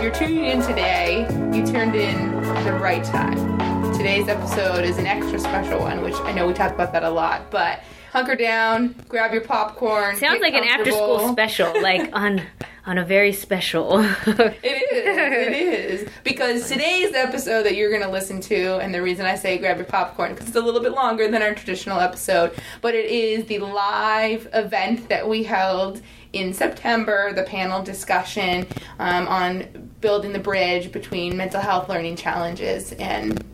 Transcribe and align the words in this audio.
Well, 0.00 0.08
if 0.08 0.18
you're 0.18 0.24
if 0.24 0.30
you're 0.30 0.38
tuning 0.38 0.50
in 0.50 0.62
today, 0.62 1.26
you 1.54 1.66
turned 1.66 1.94
in 1.94 2.32
the 2.64 2.72
right 2.72 3.04
time. 3.04 3.92
Today's 3.92 4.28
episode 4.28 4.82
is 4.82 4.96
an 4.96 5.06
extra 5.06 5.38
special 5.38 5.80
one, 5.80 6.00
which 6.00 6.14
I 6.14 6.32
know 6.32 6.46
we 6.46 6.54
talk 6.54 6.72
about 6.72 6.94
that 6.94 7.02
a 7.02 7.10
lot, 7.10 7.50
but 7.50 7.82
hunker 8.10 8.34
down, 8.34 8.94
grab 9.08 9.34
your 9.34 9.42
popcorn. 9.42 10.16
Sounds 10.16 10.40
like 10.40 10.54
an 10.54 10.64
after 10.64 10.90
school 10.90 11.28
special, 11.32 11.70
like 11.82 12.08
on 12.14 12.40
on 12.86 12.96
a 12.96 13.04
very 13.04 13.34
special. 13.34 14.00
it 14.00 14.58
is. 14.64 15.18
It 15.18 15.52
is. 15.52 16.08
Because 16.24 16.66
today's 16.66 17.14
episode 17.14 17.64
that 17.64 17.76
you're 17.76 17.90
going 17.90 18.02
to 18.02 18.08
listen 18.10 18.40
to, 18.40 18.78
and 18.78 18.94
the 18.94 19.02
reason 19.02 19.26
I 19.26 19.34
say 19.34 19.58
grab 19.58 19.76
your 19.76 19.84
popcorn, 19.84 20.32
because 20.32 20.48
it's 20.48 20.56
a 20.56 20.62
little 20.62 20.80
bit 20.80 20.92
longer 20.92 21.30
than 21.30 21.42
our 21.42 21.54
traditional 21.54 22.00
episode, 22.00 22.58
but 22.80 22.94
it 22.94 23.04
is 23.04 23.44
the 23.44 23.58
live 23.58 24.48
event 24.54 25.10
that 25.10 25.28
we 25.28 25.42
held 25.42 26.00
in 26.32 26.52
September, 26.52 27.32
the 27.32 27.42
panel 27.42 27.82
discussion 27.82 28.66
um, 28.98 29.26
on 29.28 29.90
building 30.00 30.32
the 30.32 30.38
bridge 30.38 30.92
between 30.92 31.36
mental 31.36 31.60
health 31.60 31.88
learning 31.88 32.16
challenges 32.16 32.92
and. 32.92 33.44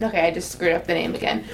Okay, 0.00 0.26
I 0.26 0.30
just 0.32 0.50
screwed 0.50 0.72
up 0.72 0.86
the 0.86 0.94
name 0.94 1.14
again. 1.14 1.44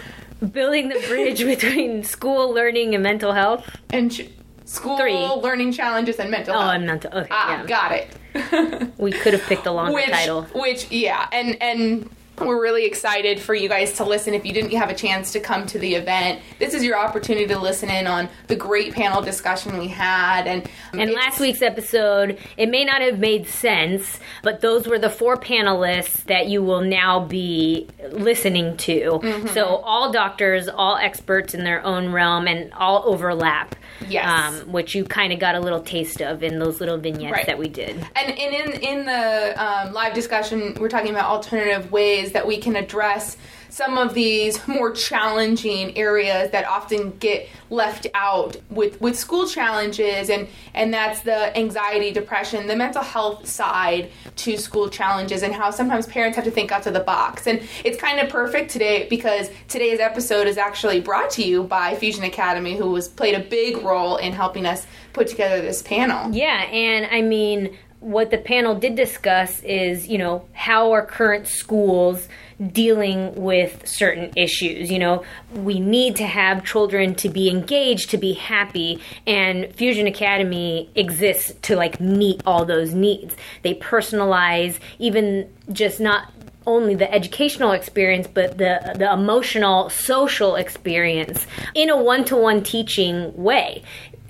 Building 0.52 0.88
the 0.88 0.98
bridge 1.08 1.44
between 1.54 2.02
school 2.04 2.52
learning 2.52 2.94
and 2.94 3.02
mental 3.02 3.32
health. 3.32 3.68
And. 3.90 4.10
Ch- 4.12 4.28
school 4.64 4.98
Three. 4.98 5.14
learning 5.16 5.72
challenges 5.72 6.16
and 6.16 6.30
mental 6.30 6.54
Oh, 6.54 6.60
health. 6.60 6.74
and 6.74 6.86
mental. 6.86 7.10
Okay, 7.18 7.28
Ah, 7.30 7.60
yeah. 7.62 7.66
got 7.66 7.92
it. 7.92 8.90
We 8.98 9.12
could 9.12 9.32
have 9.32 9.42
picked 9.44 9.64
a 9.66 9.72
longer 9.72 9.94
which, 9.94 10.10
title. 10.10 10.42
Which, 10.54 10.90
yeah, 10.90 11.26
and 11.32 11.60
and 11.62 12.10
we're 12.40 12.60
really 12.62 12.84
excited 12.84 13.40
for 13.40 13.54
you 13.54 13.68
guys 13.68 13.94
to 13.94 14.04
listen. 14.04 14.34
If 14.34 14.44
you 14.44 14.52
didn't 14.52 14.72
have 14.72 14.90
a 14.90 14.94
chance 14.94 15.32
to 15.32 15.40
come 15.40 15.66
to 15.66 15.78
the 15.78 15.94
event, 15.94 16.40
this 16.58 16.74
is 16.74 16.84
your 16.84 16.98
opportunity 16.98 17.46
to 17.46 17.58
listen 17.58 17.90
in 17.90 18.06
on 18.06 18.28
the 18.46 18.56
great 18.56 18.92
panel 18.94 19.22
discussion 19.22 19.78
we 19.78 19.88
had. 19.88 20.46
And 20.46 20.68
And 20.92 21.12
last 21.12 21.40
week's 21.40 21.62
episode, 21.62 22.38
it 22.56 22.68
may 22.68 22.84
not 22.84 23.02
have 23.02 23.18
made 23.18 23.46
sense, 23.48 24.18
but 24.42 24.60
those 24.60 24.86
were 24.86 24.98
the 24.98 25.10
four 25.10 25.36
panelists 25.36 26.24
that 26.24 26.48
you 26.48 26.62
will 26.62 26.82
now 26.82 27.24
be 27.24 27.88
listening 28.10 28.76
to. 28.78 29.20
Mm-hmm. 29.22 29.48
So, 29.48 29.64
all 29.66 30.12
doctors, 30.12 30.68
all 30.68 30.96
experts 30.96 31.54
in 31.54 31.64
their 31.64 31.84
own 31.84 32.12
realm, 32.12 32.46
and 32.46 32.72
all 32.74 33.02
overlap. 33.06 33.74
Yes. 34.08 34.26
Um, 34.26 34.70
which 34.72 34.94
you 34.94 35.04
kind 35.04 35.32
of 35.32 35.40
got 35.40 35.56
a 35.56 35.60
little 35.60 35.80
taste 35.80 36.20
of 36.22 36.42
in 36.44 36.60
those 36.60 36.80
little 36.80 36.98
vignettes 36.98 37.32
Right. 37.32 37.46
that 37.46 37.58
we 37.58 37.68
did. 37.68 37.96
And, 38.14 38.38
and 38.38 38.54
in 38.54 38.80
in 38.80 39.06
the 39.06 39.54
um, 39.62 39.92
live 39.92 40.14
discussion, 40.14 40.76
we're 40.78 40.88
talking 40.88 41.10
about 41.10 41.28
alternative 41.30 41.90
ways 41.90 42.27
that 42.32 42.46
we 42.46 42.58
can 42.58 42.76
address 42.76 43.36
some 43.70 43.98
of 43.98 44.14
these 44.14 44.66
more 44.66 44.90
challenging 44.90 45.96
areas 45.96 46.50
that 46.50 46.66
often 46.66 47.16
get 47.18 47.48
left 47.70 48.06
out 48.14 48.56
with 48.70 49.00
with 49.00 49.16
school 49.16 49.46
challenges, 49.46 50.30
and 50.30 50.48
and 50.74 50.92
that's 50.92 51.20
the 51.20 51.56
anxiety, 51.56 52.10
depression, 52.10 52.66
the 52.66 52.76
mental 52.76 53.02
health 53.02 53.46
side 53.46 54.10
to 54.36 54.56
school 54.56 54.88
challenges, 54.88 55.42
and 55.42 55.54
how 55.54 55.70
sometimes 55.70 56.06
parents 56.06 56.36
have 56.36 56.44
to 56.44 56.50
think 56.50 56.72
out 56.72 56.86
of 56.86 56.94
the 56.94 57.00
box. 57.00 57.46
And 57.46 57.60
it's 57.84 57.98
kind 57.98 58.18
of 58.20 58.28
perfect 58.28 58.70
today 58.70 59.06
because 59.08 59.50
today's 59.68 60.00
episode 60.00 60.46
is 60.46 60.56
actually 60.56 61.00
brought 61.00 61.30
to 61.30 61.44
you 61.44 61.64
by 61.64 61.94
Fusion 61.96 62.24
Academy, 62.24 62.76
who 62.76 62.94
has 62.94 63.08
played 63.08 63.34
a 63.34 63.40
big 63.40 63.78
role 63.78 64.16
in 64.16 64.32
helping 64.32 64.66
us 64.66 64.86
put 65.12 65.28
together 65.28 65.60
this 65.60 65.82
panel. 65.82 66.32
Yeah, 66.34 66.62
and 66.64 67.06
I 67.10 67.22
mean, 67.22 67.76
what 68.00 68.30
the 68.30 68.38
panel 68.38 68.74
did 68.74 68.94
discuss 68.94 69.60
is, 69.62 70.06
you 70.06 70.18
know, 70.18 70.46
how 70.52 70.92
are 70.92 71.04
current 71.04 71.48
schools 71.48 72.28
dealing 72.72 73.34
with 73.34 73.86
certain 73.86 74.32
issues? 74.36 74.90
You 74.90 74.98
know, 74.98 75.24
we 75.52 75.80
need 75.80 76.16
to 76.16 76.24
have 76.24 76.64
children 76.64 77.14
to 77.16 77.28
be 77.28 77.50
engaged, 77.50 78.10
to 78.10 78.18
be 78.18 78.34
happy, 78.34 79.00
and 79.26 79.74
Fusion 79.74 80.06
Academy 80.06 80.90
exists 80.94 81.52
to 81.62 81.76
like 81.76 82.00
meet 82.00 82.40
all 82.46 82.64
those 82.64 82.94
needs. 82.94 83.34
They 83.62 83.74
personalize 83.74 84.78
even 84.98 85.52
just 85.72 85.98
not 85.98 86.32
only 86.68 86.94
the 86.94 87.10
educational 87.12 87.72
experience 87.72 88.26
but 88.26 88.58
the 88.58 88.94
the 88.96 89.10
emotional 89.10 89.88
social 89.88 90.54
experience 90.54 91.46
in 91.74 91.88
a 91.88 91.96
one-to-one 91.96 92.62
teaching 92.62 93.34
way 93.42 93.82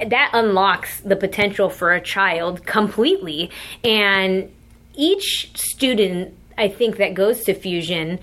that 0.07 0.31
unlocks 0.33 1.01
the 1.01 1.17
potential 1.17 1.69
for 1.71 1.93
a 1.93 2.01
child 2.01 2.65
completely. 2.67 3.51
And 3.85 4.51
each 4.95 5.51
student 5.55 6.35
i 6.57 6.67
think 6.69 6.97
that 6.97 7.15
goes 7.15 7.45
to 7.45 7.55
fusion 7.55 8.19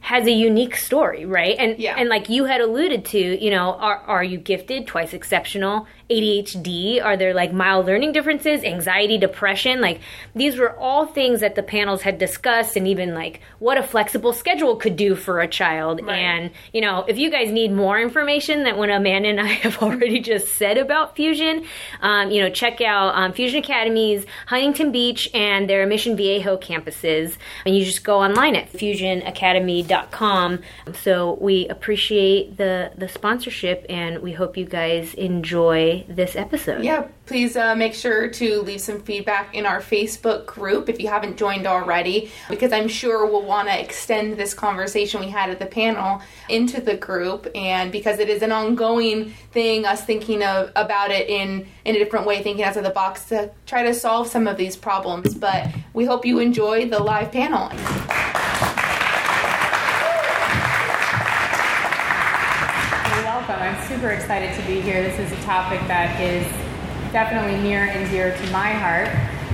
has 0.00 0.26
a 0.26 0.32
unique 0.32 0.74
story 0.76 1.24
right? 1.24 1.56
And 1.58 1.78
Yeah. 1.78 1.94
and 1.96 2.08
like 2.08 2.28
you 2.28 2.44
had 2.46 2.60
alluded 2.60 3.04
to 3.06 3.18
you 3.44 3.50
know 3.50 3.74
are 3.74 3.98
are 4.06 4.24
you 4.24 4.38
gifted? 4.38 4.86
Twice 4.86 5.12
exceptional 5.12 5.86
ADHD 6.08 7.02
are 7.02 7.16
there 7.16 7.34
like 7.34 7.52
mild 7.52 7.86
learning 7.86 8.12
differences 8.12 8.62
anxiety 8.62 9.18
depression? 9.18 9.80
Like 9.80 10.00
these 10.34 10.56
were 10.56 10.76
all 10.78 11.06
things 11.06 11.40
that 11.40 11.54
the 11.56 11.62
panels 11.62 12.02
had 12.02 12.18
discussed 12.18 12.76
and 12.76 12.86
even 12.86 13.14
like 13.14 13.40
what 13.58 13.76
a 13.76 13.82
flexible 13.82 14.32
schedule 14.32 14.76
could 14.76 14.96
do 14.96 15.16
for 15.16 15.40
a 15.40 15.48
child. 15.48 16.00
Right. 16.02 16.16
and 16.16 16.50
you 16.72 16.80
know 16.80 17.04
if 17.08 17.18
you 17.18 17.30
guys 17.30 17.50
need 17.50 17.72
more 17.72 17.98
information 17.98 18.62
than 18.62 18.76
what 18.76 18.90
Amanda 18.90 19.28
and 19.28 19.40
I 19.40 19.46
have 19.66 19.82
already 19.82 20.20
just 20.20 20.54
said 20.54 20.78
about 20.78 21.16
Fusion 21.16 21.64
um, 22.00 22.30
you 22.30 22.40
know 22.40 22.50
check 22.50 22.80
out 22.80 23.14
um, 23.14 23.32
Fusion 23.32 23.62
Academy's 23.62 24.24
Huntington 24.46 24.92
Beach 24.92 25.28
and 25.34 25.68
their 25.68 25.86
Mission 25.86 26.16
Viejo 26.16 26.56
campuses. 26.56 27.36
And 27.64 27.76
you 27.76 27.84
just 27.84 28.04
go 28.04 28.22
online 28.22 28.54
at 28.54 28.72
fusionacademy.com 28.72 30.60
so 30.94 31.38
we 31.40 31.66
appreciate 31.68 32.56
the 32.56 32.92
the 32.96 33.08
sponsorship 33.08 33.84
and 33.88 34.20
we 34.22 34.32
hope 34.32 34.56
you 34.56 34.66
guys 34.66 35.14
enjoy 35.14 35.95
this 36.08 36.36
episode 36.36 36.84
Yeah, 36.84 37.08
please 37.26 37.56
uh, 37.56 37.74
make 37.74 37.94
sure 37.94 38.28
to 38.28 38.62
leave 38.62 38.80
some 38.80 39.00
feedback 39.00 39.54
in 39.54 39.64
our 39.66 39.80
Facebook 39.80 40.46
group 40.46 40.88
if 40.88 41.00
you 41.00 41.08
haven't 41.08 41.36
joined 41.36 41.66
already, 41.66 42.30
because 42.48 42.72
I'm 42.72 42.88
sure 42.88 43.26
we'll 43.26 43.42
want 43.42 43.68
to 43.68 43.80
extend 43.80 44.36
this 44.36 44.54
conversation 44.54 45.20
we 45.20 45.28
had 45.28 45.50
at 45.50 45.58
the 45.58 45.66
panel 45.66 46.22
into 46.48 46.80
the 46.80 46.96
group, 46.96 47.46
and 47.54 47.90
because 47.90 48.18
it 48.18 48.28
is 48.28 48.42
an 48.42 48.52
ongoing 48.52 49.30
thing, 49.52 49.86
us 49.86 50.04
thinking 50.04 50.42
of 50.42 50.70
about 50.76 51.10
it 51.10 51.28
in 51.28 51.66
in 51.84 51.94
a 51.96 51.98
different 51.98 52.26
way, 52.26 52.42
thinking 52.42 52.64
outside 52.64 52.84
the 52.84 52.90
box 52.90 53.24
to 53.26 53.50
try 53.64 53.82
to 53.82 53.94
solve 53.94 54.28
some 54.28 54.46
of 54.46 54.56
these 54.56 54.76
problems. 54.76 55.34
But 55.34 55.68
we 55.94 56.04
hope 56.04 56.24
you 56.24 56.38
enjoy 56.38 56.88
the 56.88 56.98
live 56.98 57.32
panel. 57.32 57.70
Super 63.88 64.10
excited 64.10 64.52
to 64.60 64.66
be 64.66 64.80
here. 64.80 65.00
This 65.00 65.16
is 65.20 65.30
a 65.30 65.42
topic 65.44 65.78
that 65.86 66.20
is 66.20 66.44
definitely 67.12 67.56
near 67.62 67.84
and 67.84 68.10
dear 68.10 68.36
to 68.36 68.50
my 68.50 68.72
heart. 68.72 69.08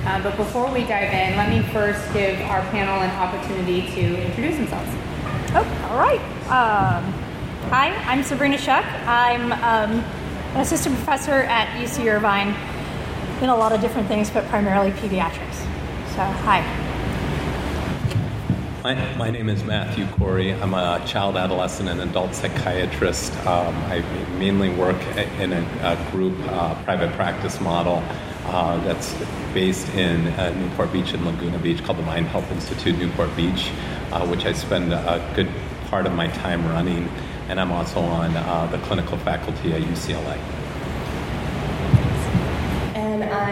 Uh, 0.07 0.23
but 0.23 0.39
before 0.39 0.73
we 0.73 0.85
dive 0.85 1.13
in, 1.13 1.37
let 1.37 1.51
me 1.51 1.61
first 1.71 2.01
give 2.15 2.41
our 2.49 2.63
panel 2.71 3.03
an 3.03 3.11
opportunity 3.11 3.83
to 3.93 4.25
introduce 4.25 4.57
themselves. 4.57 4.89
Oh, 5.55 5.89
all 5.91 5.99
right. 5.99 6.21
Um, 6.49 7.13
hi, 7.69 7.91
I'm 8.07 8.23
Sabrina 8.23 8.57
Schuck. 8.57 8.87
I'm 9.07 9.53
um, 9.53 10.03
an 10.55 10.61
assistant 10.63 10.97
professor 10.97 11.43
at 11.43 11.69
UC 11.77 12.11
Irvine 12.11 12.57
in 13.43 13.51
a 13.51 13.55
lot 13.55 13.73
of 13.73 13.83
different 13.83 14.09
things, 14.09 14.31
but 14.31 14.47
primarily 14.47 14.93
pediatrics. 14.93 15.57
So, 16.15 16.23
hi. 16.25 16.82
My, 18.83 19.15
my 19.15 19.31
name 19.31 19.49
is 19.49 19.63
Matthew 19.63 20.09
Corey. 20.09 20.53
I'm 20.53 20.75
a 20.75 21.01
child, 21.07 21.37
adolescent, 21.37 21.89
and 21.89 22.01
adult 22.01 22.35
psychiatrist. 22.35 23.33
Um, 23.47 23.77
I 23.85 24.01
mainly 24.39 24.71
work 24.71 25.01
in 25.39 25.53
a, 25.53 25.61
a 25.83 26.11
group 26.11 26.37
uh, 26.49 26.75
private 26.83 27.13
practice 27.13 27.61
model 27.61 28.03
uh, 28.47 28.83
that's 28.83 29.15
based 29.55 29.89
in 29.91 30.27
uh, 30.27 30.51
Newport 30.59 30.93
Beach 30.93 31.13
and 31.13 31.25
Laguna 31.25 31.61
Beach 31.61 31.85
called 31.85 31.99
the 31.99 32.03
Mind 32.03 32.27
Health 32.27 32.51
Institute 32.51 32.99
Newport 32.99 33.37
Beach, 33.37 33.71
uh, 34.11 34.27
which 34.27 34.47
I 34.47 34.53
spend 34.53 34.93
a 34.93 35.33
good 35.37 35.49
part 35.87 36.07
of 36.07 36.13
my 36.15 36.27
time 36.27 36.67
running. 36.67 37.09
And 37.49 37.61
I'm 37.61 37.71
also 37.71 38.01
on 38.01 38.37
uh, 38.37 38.67
the 38.67 38.79
clinical 38.79 39.17
faculty 39.19 39.75
at 39.75 39.83
UCLA. 39.83 40.62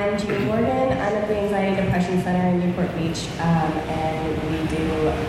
I'm 0.00 0.16
Julie 0.16 0.46
Morgan. 0.46 0.92
I'm 0.96 1.12
at 1.12 1.28
the 1.28 1.36
Anxiety 1.36 1.82
Depression 1.82 2.22
Center 2.22 2.48
in 2.48 2.58
Newport 2.58 2.88
Beach, 2.96 3.28
um, 3.36 3.70
and 3.84 4.32
we 4.48 4.56
do 4.74 4.82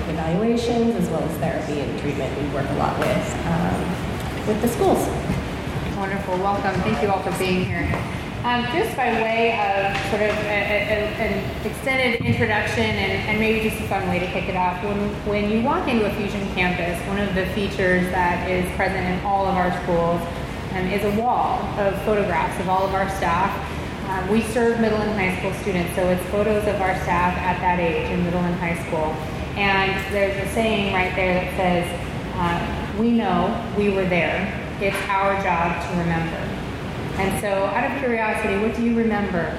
evaluations 0.07 0.95
as 0.95 1.09
well 1.09 1.21
as 1.21 1.37
therapy 1.39 1.81
and 1.81 1.99
treatment. 1.99 2.31
We 2.41 2.47
work 2.55 2.69
a 2.69 2.75
lot 2.75 2.97
with 2.97 3.35
um, 3.47 4.47
with 4.47 4.61
the 4.61 4.69
schools. 4.69 5.05
Wonderful. 5.97 6.37
Welcome. 6.37 6.79
Thank 6.83 7.03
you 7.03 7.09
all 7.09 7.21
for 7.21 7.37
being 7.37 7.65
here. 7.65 7.83
Um, 8.45 8.63
just 8.71 8.95
by 8.95 9.11
way 9.11 9.59
of 9.59 9.91
sort 10.09 10.23
of 10.23 10.37
a, 10.47 10.59
a, 10.63 10.97
an 11.19 11.65
extended 11.65 12.25
introduction 12.25 12.85
and, 12.85 13.11
and, 13.27 13.39
maybe 13.39 13.69
just 13.69 13.79
a 13.83 13.87
fun 13.89 14.07
way 14.07 14.19
to 14.19 14.27
kick 14.27 14.47
it 14.47 14.55
off, 14.55 14.81
when, 14.85 14.97
when 15.27 15.51
you 15.51 15.61
walk 15.61 15.89
into 15.89 16.05
a 16.05 16.13
Fusion 16.15 16.47
campus, 16.55 16.97
one 17.09 17.19
of 17.19 17.35
the 17.35 17.45
features 17.47 18.09
that 18.11 18.49
is 18.49 18.65
present 18.77 19.05
in 19.05 19.23
all 19.25 19.45
of 19.45 19.53
our 19.53 19.69
schools 19.83 20.21
um, 20.71 20.87
is 20.87 21.03
a 21.03 21.21
wall 21.21 21.59
of 21.77 22.01
photographs 22.03 22.57
of 22.61 22.69
all 22.69 22.83
of 22.87 22.95
our 22.95 23.09
staff. 23.17 23.51
Um, 24.11 24.27
we 24.27 24.41
serve 24.41 24.81
middle 24.81 24.99
and 24.99 25.11
high 25.11 25.37
school 25.39 25.53
students, 25.61 25.95
so 25.95 26.09
it's 26.09 26.21
photos 26.31 26.67
of 26.67 26.81
our 26.81 26.93
staff 27.03 27.37
at 27.37 27.61
that 27.61 27.79
age 27.79 28.09
in 28.09 28.21
middle 28.25 28.41
and 28.41 28.53
high 28.55 28.75
school. 28.85 29.15
And 29.57 29.93
there's 30.13 30.35
a 30.35 30.45
saying 30.53 30.93
right 30.93 31.15
there 31.15 31.33
that 31.35 31.55
says, 31.55 31.87
uh, 32.35 32.59
We 32.99 33.11
know 33.11 33.55
we 33.77 33.87
were 33.89 34.03
there. 34.03 34.51
It's 34.81 34.97
our 35.07 35.41
job 35.41 35.81
to 35.81 35.89
remember. 35.97 36.35
And 37.21 37.39
so, 37.39 37.47
out 37.47 37.89
of 37.89 37.97
curiosity, 37.99 38.57
what 38.61 38.75
do 38.75 38.83
you 38.83 38.97
remember 38.97 39.57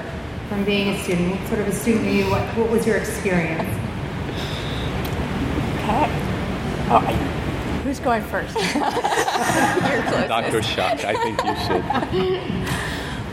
from 0.49 0.63
being 0.65 0.89
a 0.89 0.99
student? 1.01 1.31
What 1.31 1.47
sort 1.47 1.61
of 1.61 1.67
a 1.69 1.71
student 1.71 2.05
were 2.05 2.11
you? 2.11 2.29
What, 2.29 2.43
what 2.55 2.69
was 2.69 2.85
your 2.85 2.97
experience? 2.97 3.67
Okay. 5.81 6.09
Oh, 6.91 6.99
who's 7.83 7.99
going 7.99 8.21
first? 8.21 8.53
Dr. 10.27 10.61
Schuck, 10.61 11.03
I 11.05 11.15
think 11.23 11.43
you 11.43 11.55
should. 11.65 11.83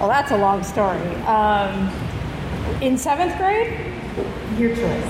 well, 0.01 0.09
that's 0.09 0.31
a 0.31 0.37
long 0.37 0.65
story. 0.65 1.15
Um, 1.27 1.91
in 2.81 2.97
seventh 2.97 3.37
grade, 3.37 3.79
your 4.59 4.75
choice. 4.75 5.05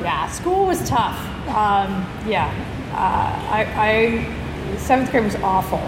Yeah, 0.00 0.28
school 0.28 0.64
was 0.64 0.88
tough. 0.88 1.18
Um, 1.48 2.06
yeah, 2.26 2.48
uh, 2.92 3.52
I, 3.52 3.66
I, 3.76 4.76
seventh 4.78 5.10
grade 5.10 5.24
was 5.24 5.36
awful. 5.36 5.78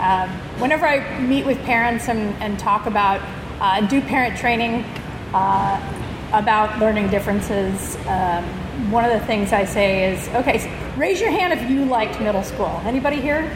Um, 0.00 0.30
whenever 0.58 0.86
I 0.86 1.20
meet 1.20 1.44
with 1.44 1.62
parents 1.64 2.08
and, 2.08 2.34
and 2.42 2.58
talk 2.58 2.86
about, 2.86 3.20
uh, 3.60 3.86
do 3.86 4.00
parent 4.00 4.38
training 4.38 4.84
uh, 5.34 5.78
about 6.32 6.78
learning 6.78 7.10
differences, 7.10 7.96
um, 8.06 8.44
one 8.90 9.04
of 9.04 9.12
the 9.12 9.24
things 9.26 9.52
I 9.52 9.66
say 9.66 10.10
is, 10.10 10.26
okay, 10.28 10.70
raise 10.96 11.20
your 11.20 11.30
hand 11.30 11.52
if 11.52 11.70
you 11.70 11.84
liked 11.84 12.18
middle 12.18 12.42
school. 12.42 12.80
Anybody 12.84 13.20
here? 13.20 13.50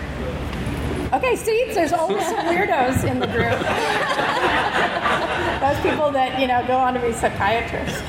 Okay, 1.11 1.37
see, 1.37 1.73
there's 1.73 1.95
always 1.95 2.23
some 2.27 2.41
weirdos 2.41 3.03
in 3.05 3.19
the 3.19 3.27
group. 3.27 3.49
Those 5.61 5.81
people 5.81 6.11
that, 6.13 6.39
you 6.39 6.47
know, 6.47 6.63
go 6.67 6.77
on 6.77 6.93
to 6.93 7.01
be 7.01 7.15
psychiatrists. 7.15 8.03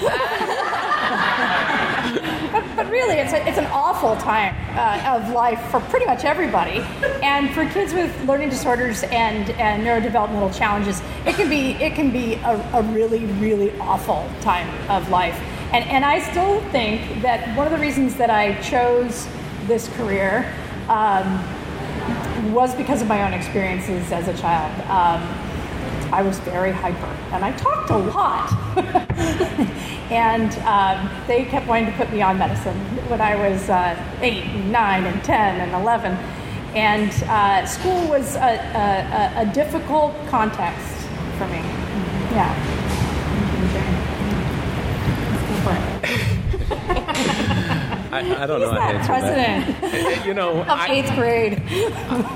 but, 2.51 2.75
but, 2.75 2.92
really, 2.92 3.16
it's, 3.16 3.31
a, 3.31 3.48
it's 3.48 3.57
an 3.57 3.68
awful 3.68 4.18
time 4.18 4.54
uh, 4.78 5.16
of 5.16 5.34
life 5.34 5.62
for 5.72 5.80
pretty 5.80 6.07
much 6.07 6.25
everybody. 6.25 6.81
And 7.24 7.50
for 7.51 7.66
kids 7.69 7.94
with 7.94 8.13
learning 8.25 8.50
disorders 8.50 9.04
and, 9.04 9.50
and 9.51 9.81
neurodevelopmental 9.81 10.57
challenges, 10.57 11.01
it 11.25 11.36
can 11.36 11.48
be, 11.48 11.81
it 11.81 11.96
can 11.96 12.12
be 12.12 12.34
a, 12.34 12.69
a 12.74 12.81
really, 12.81 13.24
really 13.25 13.72
awful 13.80 14.30
time 14.42 14.68
of 14.90 15.10
life. 15.10 15.40
And, 15.72 15.86
and 15.86 16.04
I 16.04 16.19
still 16.31 16.60
think 16.72 17.22
that 17.22 17.56
one 17.56 17.66
of 17.66 17.72
the 17.72 17.80
reasons 17.80 18.16
that 18.16 18.30
I 18.30 18.62
chose 18.62 19.25
this 19.68 19.88
career 19.96 20.54
um, 20.90 21.42
was 22.51 22.74
because 22.75 23.01
of 23.01 23.07
my 23.07 23.25
own 23.25 23.33
experiences 23.33 24.12
as 24.12 24.27
a 24.27 24.38
child. 24.38 24.74
Um, 24.89 25.21
I 26.12 26.24
was 26.24 26.39
very 26.39 26.71
hyper 26.71 27.06
and 27.33 27.45
I 27.45 27.51
talked 27.53 27.91
a 27.91 27.97
lot. 27.97 28.51
and 30.12 30.51
um, 30.65 31.09
they 31.27 31.45
kept 31.45 31.68
wanting 31.68 31.86
to 31.86 31.91
put 31.97 32.12
me 32.12 32.21
on 32.21 32.38
medicine 32.38 32.77
when 33.09 33.21
I 33.21 33.36
was 33.36 33.69
uh, 33.69 33.95
8, 34.21 34.65
9, 34.65 35.03
and 35.06 35.24
10, 35.24 35.62
and 35.62 35.71
11. 35.81 36.13
And 36.75 37.12
uh, 37.24 37.65
school 37.65 38.07
was 38.07 38.36
a, 38.36 38.39
a, 38.39 39.41
a, 39.41 39.53
difficult 39.53 40.15
context 40.27 40.88
for 41.38 41.47
me. 41.47 41.62
Yeah. 42.31 42.80
I, 48.12 48.44
I 48.44 48.48
don't 48.48 48.60
He's 48.60 48.72
know 48.72 48.80
how 48.80 48.92
to 48.92 49.06
president 49.06 49.82
that. 49.82 50.26
You 50.26 50.34
know, 50.34 50.62
of 50.64 50.90
eighth 50.90 51.14
grade. 51.16 51.62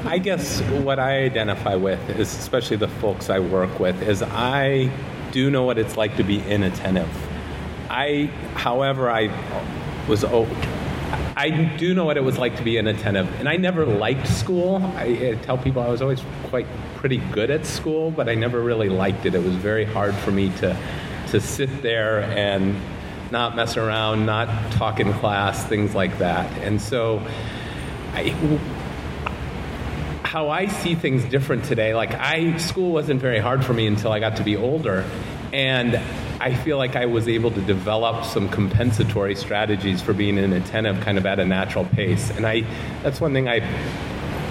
I 0.06 0.20
guess 0.20 0.62
what 0.62 1.00
I 1.00 1.24
identify 1.24 1.75
with 1.75 2.10
is, 2.12 2.36
especially 2.38 2.78
the 2.78 2.88
folks 2.88 3.30
I 3.30 3.40
work 3.40 3.80
with, 3.80 4.02
is 4.02 4.22
I 4.22 4.92
do 5.31 5.50
know 5.50 5.64
what 5.64 5.78
it's 5.78 5.98
like 5.98 6.16
to 6.18 6.24
be 6.24 6.40
inattentive. 6.40 7.10
I, 7.90 8.31
however, 8.54 9.10
I 9.10 9.30
was. 10.08 10.24
Oh, 10.24 10.48
I 11.36 11.50
do 11.78 11.94
know 11.94 12.06
what 12.06 12.18
it 12.18 12.24
was 12.24 12.38
like 12.38 12.58
to 12.58 12.64
be 12.64 12.78
inattentive, 12.78 13.28
and 13.40 13.50
I 13.50 13.58
never 13.58 13.86
liked 13.86 14.28
school. 14.28 14.78
I, 14.96 15.04
I, 15.04 15.40
tell 15.42 15.58
people 15.58 15.81
I 15.81 15.90
was 15.90 16.02
always 16.02 16.22
quite 16.46 16.68
pretty 16.96 17.18
good 17.18 17.50
at 17.50 17.66
school, 17.66 18.12
but 18.12 18.30
I 18.30 18.36
never 18.36 18.62
really 18.62 18.90
liked 18.90 19.25
it. 19.25 19.36
It 19.36 19.44
was 19.44 19.56
very 19.56 19.86
hard 19.86 20.14
for 20.16 20.31
me 20.31 20.50
to 20.58 20.78
to 21.30 21.40
sit 21.42 21.81
there 21.81 22.22
and 22.22 22.75
not 23.33 23.56
mess 23.56 23.77
around, 23.77 24.27
not 24.27 24.71
talk 24.74 25.00
in 25.00 25.12
class, 25.13 25.65
things 25.65 25.95
like 25.95 26.19
that. 26.19 26.50
And 26.59 26.80
so, 26.80 27.19
I, 28.13 28.30
how 30.24 30.50
I 30.50 30.68
see 30.68 30.94
things 30.94 31.25
different 31.25 31.65
today, 31.65 31.95
like 31.95 32.13
I, 32.13 32.57
school 32.57 32.91
wasn't 32.91 33.19
very 33.19 33.39
hard 33.39 33.65
for 33.65 33.74
me 33.74 33.88
until 33.88 34.12
I 34.12 34.19
got 34.19 34.35
to 34.35 34.44
be 34.44 34.56
older. 34.56 35.03
And 35.51 35.95
I 36.39 36.53
feel 36.53 36.77
like 36.77 36.95
I 36.95 37.07
was 37.07 37.27
able 37.27 37.50
to 37.51 37.62
develop 37.62 38.24
some 38.24 38.50
compensatory 38.50 39.33
strategies 39.36 40.00
for 40.00 40.13
being 40.13 40.38
inattentive 40.38 41.01
kind 41.01 41.18
of 41.18 41.25
at 41.25 41.39
a 41.39 41.45
natural 41.45 41.86
pace. 41.86 42.29
And 42.29 42.45
I, 42.45 42.62
that's 43.01 43.19
one 43.19 43.33
thing 43.33 43.47
I, 43.47 43.62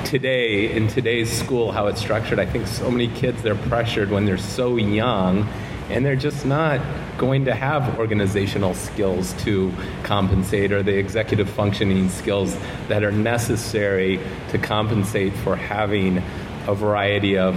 today, 0.05 0.73
in 0.73 0.89
today's 0.89 1.31
school, 1.31 1.71
how 1.71 1.87
it's 1.87 2.01
structured, 2.01 2.41
I 2.41 2.47
think 2.47 2.67
so 2.67 2.91
many 2.91 3.07
kids, 3.07 3.43
they're 3.43 3.55
pressured 3.55 4.11
when 4.11 4.25
they're 4.25 4.39
so 4.39 4.77
young 4.77 5.49
and 5.89 6.05
they're 6.05 6.17
just 6.17 6.45
not 6.45 6.81
going 7.19 7.45
to 7.45 7.55
have 7.55 7.99
organizational 7.99 8.75
skills 8.75 9.33
to 9.45 9.73
compensate 10.03 10.73
or 10.73 10.83
the 10.83 10.97
executive 10.97 11.49
functioning 11.49 12.09
skills 12.09 12.57
that 12.89 13.05
are 13.05 13.13
necessary 13.13 14.19
to 14.51 14.59
compensate 14.59 15.33
for 15.35 15.57
having 15.57 16.23
a 16.67 16.75
variety 16.75 17.37
of 17.37 17.57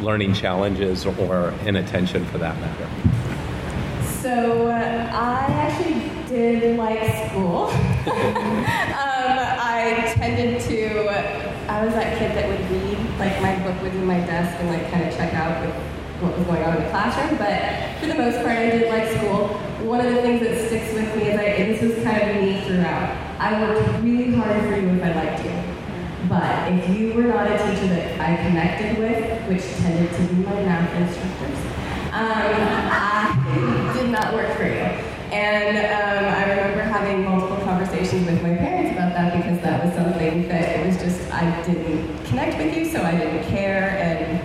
learning 0.00 0.32
challenges 0.32 1.04
or 1.04 1.52
inattention 1.64 2.24
for 2.26 2.38
that 2.38 2.58
matter. 2.60 2.88
So 4.22 4.68
uh, 4.68 5.10
I 5.12 5.46
actually 5.52 6.10
did 6.28 6.76
like 6.76 7.30
school. 7.30 7.64
um, 7.66 9.38
I 9.60 10.12
tended 10.14 10.60
to, 10.62 11.08
I 11.70 11.84
was 11.84 11.94
that 11.94 12.18
kid 12.18 12.32
that 12.36 12.48
would 12.48 12.70
read, 12.70 12.98
like 13.18 13.40
my 13.42 13.58
book 13.64 13.82
would 13.82 13.92
be 13.92 13.98
my 13.98 14.18
desk 14.20 14.58
and 14.60 14.68
like 14.68 14.90
kind 14.90 15.04
of 15.08 15.14
check 15.14 15.34
out 15.34 15.64
with 15.64 15.97
what 16.20 16.36
was 16.36 16.46
going 16.46 16.62
on 16.64 16.76
in 16.76 16.82
the 16.82 16.90
classroom, 16.90 17.38
but 17.38 18.00
for 18.00 18.06
the 18.06 18.14
most 18.14 18.36
part, 18.42 18.58
I 18.58 18.70
did 18.70 18.88
like 18.90 19.08
school. 19.18 19.48
One 19.86 20.04
of 20.04 20.12
the 20.12 20.20
things 20.22 20.40
that 20.40 20.66
sticks 20.66 20.92
with 20.92 21.14
me 21.14 21.30
is 21.30 21.38
I, 21.38 21.44
this 21.62 21.82
was 21.82 22.04
kind 22.04 22.30
of 22.30 22.42
me 22.42 22.60
throughout. 22.66 23.14
I 23.38 23.60
worked 23.60 24.02
really 24.02 24.34
hard 24.34 24.60
for 24.62 24.76
you 24.76 24.88
if 24.88 25.02
I 25.02 25.14
liked 25.14 25.44
you. 25.44 25.68
But 26.28 26.72
if 26.72 26.90
you 26.90 27.14
were 27.14 27.22
not 27.22 27.46
a 27.46 27.56
teacher 27.56 27.86
that 27.94 28.20
I 28.20 28.36
connected 28.42 28.98
with, 28.98 29.48
which 29.48 29.62
tended 29.78 30.10
to 30.12 30.34
be 30.34 30.42
my 30.42 30.54
math 30.66 30.92
instructors, 30.96 31.58
um, 32.12 32.52
I 32.90 33.94
did 33.96 34.10
not 34.10 34.34
work 34.34 34.56
for 34.56 34.64
you. 34.64 34.90
And 35.30 35.76
um, 35.78 36.34
I 36.34 36.50
remember 36.50 36.82
having 36.82 37.24
multiple 37.24 37.62
conversations 37.64 38.26
with 38.26 38.42
my 38.42 38.56
parents 38.56 38.92
about 38.92 39.12
that 39.12 39.36
because 39.36 39.60
that 39.60 39.84
was 39.84 39.94
something 39.94 40.48
that 40.48 40.80
it 40.80 40.86
was 40.86 40.96
just, 40.96 41.30
I 41.30 41.62
didn't 41.62 42.24
connect 42.24 42.58
with 42.58 42.76
you, 42.76 42.86
so 42.86 43.02
I 43.02 43.12
didn't 43.12 43.44
care. 43.48 43.98
And 43.98 44.37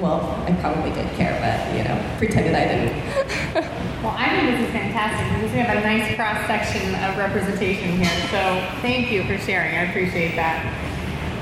well, 0.00 0.20
I 0.46 0.52
probably 0.60 0.90
did 0.90 1.08
care, 1.16 1.38
but, 1.40 1.76
you 1.76 1.84
know, 1.84 2.16
pretended 2.18 2.54
I 2.54 2.66
didn't. 2.66 4.02
well, 4.02 4.14
I 4.16 4.28
think 4.30 4.58
this 4.58 4.66
is 4.66 4.72
fantastic 4.72 5.26
because 5.34 5.52
we 5.52 5.58
have 5.60 5.76
a 5.76 5.80
nice 5.80 6.14
cross 6.16 6.46
section 6.46 6.94
of 7.04 7.16
representation 7.16 7.96
here. 7.96 8.14
So 8.30 8.40
thank 8.82 9.10
you 9.10 9.24
for 9.24 9.38
sharing. 9.38 9.76
I 9.76 9.90
appreciate 9.90 10.36
that. 10.36 10.64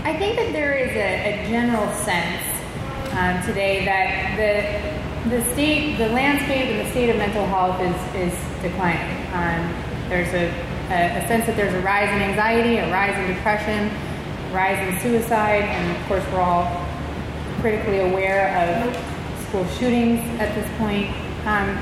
I 0.04 0.16
think 0.16 0.36
that 0.36 0.52
there 0.52 0.74
is 0.74 0.90
a, 0.90 1.44
a 1.44 1.48
general 1.48 1.92
sense 1.94 2.42
um, 3.12 3.42
today 3.46 3.84
that 3.84 4.36
the 4.36 5.02
the 5.30 5.44
state, 5.52 5.96
the 5.98 6.08
landscape, 6.08 6.66
and 6.66 6.84
the 6.84 6.90
state 6.90 7.08
of 7.08 7.16
mental 7.16 7.46
health 7.46 7.80
is 7.80 7.94
is 8.16 8.62
declining. 8.62 9.26
Um, 9.32 9.72
there's 10.08 10.34
a, 10.34 10.50
a, 10.90 11.22
a 11.22 11.28
sense 11.28 11.46
that 11.46 11.56
there's 11.56 11.74
a 11.74 11.80
rise 11.80 12.08
in 12.08 12.20
anxiety, 12.20 12.78
a 12.78 12.90
rise 12.90 13.16
in 13.16 13.34
depression, 13.34 13.88
rise 14.52 14.80
in 14.88 15.00
suicide, 15.00 15.62
and 15.62 15.96
of 15.96 16.06
course 16.08 16.24
we're 16.32 16.40
all 16.40 16.64
critically 17.62 18.00
aware 18.00 18.48
of 18.58 19.46
school 19.46 19.64
shootings 19.78 20.18
at 20.40 20.52
this 20.56 20.68
point. 20.78 21.08
Um, 21.46 21.76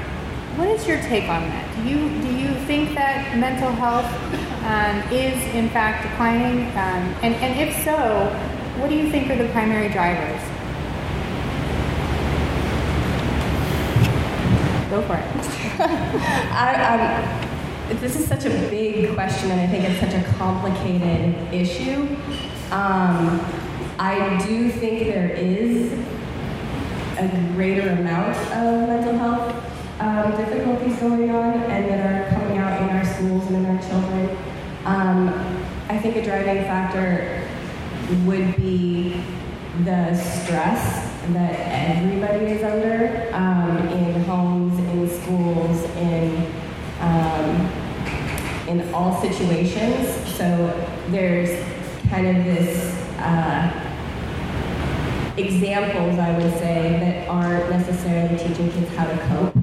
what 0.59 0.69
is 0.69 0.87
your 0.87 0.99
take 0.99 1.25
on 1.25 1.41
that? 1.49 1.75
Do 1.75 1.89
you 1.89 1.97
do 2.21 2.29
you 2.37 2.55
think 2.67 2.95
that 2.95 3.35
mental 3.39 3.73
health 3.73 4.05
um, 4.69 5.01
is 5.11 5.41
in 5.55 5.71
fact 5.71 6.03
declining? 6.07 6.67
Um, 6.77 7.03
and 7.25 7.35
and 7.37 7.59
if 7.59 7.83
so, 7.83 7.97
what 8.79 8.91
do 8.91 8.95
you 8.95 9.11
think 9.11 9.31
are 9.31 9.37
the 9.37 9.49
primary 9.53 9.89
drivers? 9.89 10.43
Go 14.91 15.01
for 15.09 15.17
it. 15.17 15.25
I, 16.53 17.95
this 18.01 18.17
is 18.17 18.27
such 18.29 18.45
a 18.45 18.51
big 18.51 19.15
question, 19.15 19.51
and 19.51 19.61
I 19.63 19.67
think 19.67 19.85
it's 19.85 20.01
such 20.01 20.13
a 20.13 20.37
complicated 20.37 21.55
issue. 21.55 22.07
Um, 22.71 23.41
I 24.01 24.43
do 24.47 24.71
think 24.71 25.13
there 25.13 25.29
is 25.29 25.93
a 27.19 27.53
greater 27.53 27.87
amount 27.91 28.35
of 28.35 28.89
mental 28.89 29.19
health 29.19 29.55
um, 30.01 30.31
difficulties 30.39 30.99
going 30.99 31.31
on 31.31 31.53
and 31.65 31.87
that 31.87 32.01
are 32.07 32.31
coming 32.31 32.57
out 32.57 32.81
in 32.81 32.89
our 32.89 33.05
schools 33.05 33.47
and 33.49 33.57
in 33.57 33.67
our 33.67 33.83
children. 33.83 34.39
Um, 34.87 35.29
I 35.91 35.99
think 35.99 36.17
a 36.17 36.25
driving 36.25 36.63
factor 36.65 37.47
would 38.25 38.57
be 38.57 39.23
the 39.85 40.17
stress 40.17 41.07
that 41.35 41.55
everybody 41.99 42.47
is 42.47 42.63
under 42.65 43.29
um, 43.35 43.87
in 43.89 44.25
homes, 44.25 44.79
in 44.79 45.11
schools, 45.11 45.85
in 45.97 46.51
um, 47.01 47.67
in 48.67 48.95
all 48.95 49.21
situations. 49.21 50.09
So 50.39 50.89
there's 51.09 51.63
kind 52.09 52.27
of 52.29 52.45
this 52.47 52.95
uh, 53.19 53.89
examples, 55.45 56.19
I 56.19 56.37
would 56.39 56.53
say, 56.59 56.99
that 57.01 57.29
aren't 57.29 57.71
necessarily 57.71 58.37
teaching 58.37 58.71
kids 58.71 58.95
how 58.97 59.07
to 59.07 59.19
cope, 59.29 59.57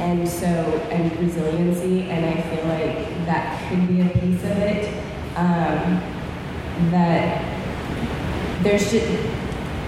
and 0.00 0.28
so 0.28 0.46
and 0.46 1.16
resiliency. 1.18 2.02
And 2.10 2.24
I 2.24 2.42
feel 2.42 2.64
like 2.66 3.26
that 3.26 3.68
could 3.68 3.88
be 3.88 4.00
a 4.00 4.08
piece 4.08 4.42
of 4.44 4.58
it. 4.58 4.92
Um, 5.36 6.00
that 6.90 7.42
there's 8.62 8.90
just 8.90 9.06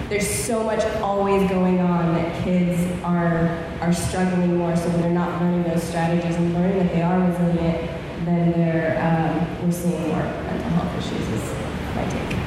there's 0.08 0.28
so 0.28 0.62
much 0.62 0.84
always 1.02 1.48
going 1.50 1.80
on 1.80 2.14
that 2.14 2.42
kids 2.44 2.80
are 3.02 3.48
are 3.80 3.92
struggling 3.92 4.56
more. 4.56 4.74
So 4.76 4.88
they're 4.90 5.10
not 5.10 5.40
learning 5.40 5.64
those 5.64 5.82
strategies 5.82 6.36
and 6.36 6.54
learning 6.54 6.78
that 6.78 6.92
they 6.92 7.02
are 7.02 7.20
resilient, 7.20 7.90
then 8.24 8.52
they're 8.52 8.96
um, 9.04 9.64
we're 9.64 9.72
seeing 9.72 10.08
more 10.08 10.22
mental 10.22 10.70
health 10.70 10.98
issues. 10.98 11.28
Is 11.28 11.52
my 11.94 12.04
take. 12.08 12.38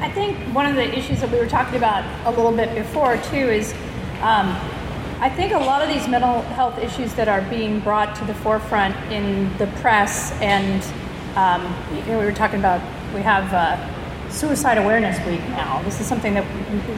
I 0.00 0.06
think 0.18 0.36
one 0.52 0.66
of 0.66 0.74
the 0.74 0.98
issues 0.98 1.20
that 1.20 1.30
we 1.30 1.38
were 1.38 1.46
talking 1.46 1.76
about 1.76 2.02
a 2.26 2.30
little 2.30 2.52
bit 2.52 2.74
before 2.74 3.16
too 3.30 3.36
is. 3.60 3.72
Um, 4.20 4.58
I 5.20 5.28
think 5.28 5.52
a 5.52 5.58
lot 5.58 5.82
of 5.82 5.88
these 5.88 6.06
mental 6.06 6.42
health 6.42 6.78
issues 6.78 7.12
that 7.14 7.26
are 7.26 7.42
being 7.50 7.80
brought 7.80 8.14
to 8.16 8.24
the 8.24 8.34
forefront 8.34 8.94
in 9.12 9.50
the 9.58 9.66
press, 9.80 10.30
and 10.40 10.80
um, 11.36 11.62
you 11.92 12.12
know, 12.12 12.20
we 12.20 12.24
were 12.24 12.32
talking 12.32 12.60
about, 12.60 12.80
we 13.12 13.20
have 13.22 13.52
uh, 13.52 14.30
Suicide 14.30 14.78
Awareness 14.78 15.18
Week 15.26 15.40
now. 15.50 15.82
This 15.82 16.00
is 16.00 16.06
something 16.06 16.34
that 16.34 16.46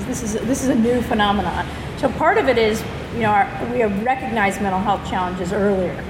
this 0.07 0.23
is 0.23 0.35
this 0.35 0.63
is 0.63 0.69
a 0.69 0.75
new 0.75 1.01
phenomenon. 1.01 1.67
So 1.97 2.11
part 2.11 2.37
of 2.37 2.47
it 2.49 2.59
is, 2.59 2.83
you 3.15 3.21
know, 3.21 3.31
our, 3.31 3.47
we 3.73 3.79
have 3.81 4.05
recognized 4.05 4.61
mental 4.61 4.81
health 4.81 5.09
challenges 5.09 5.53
earlier, 5.55 6.05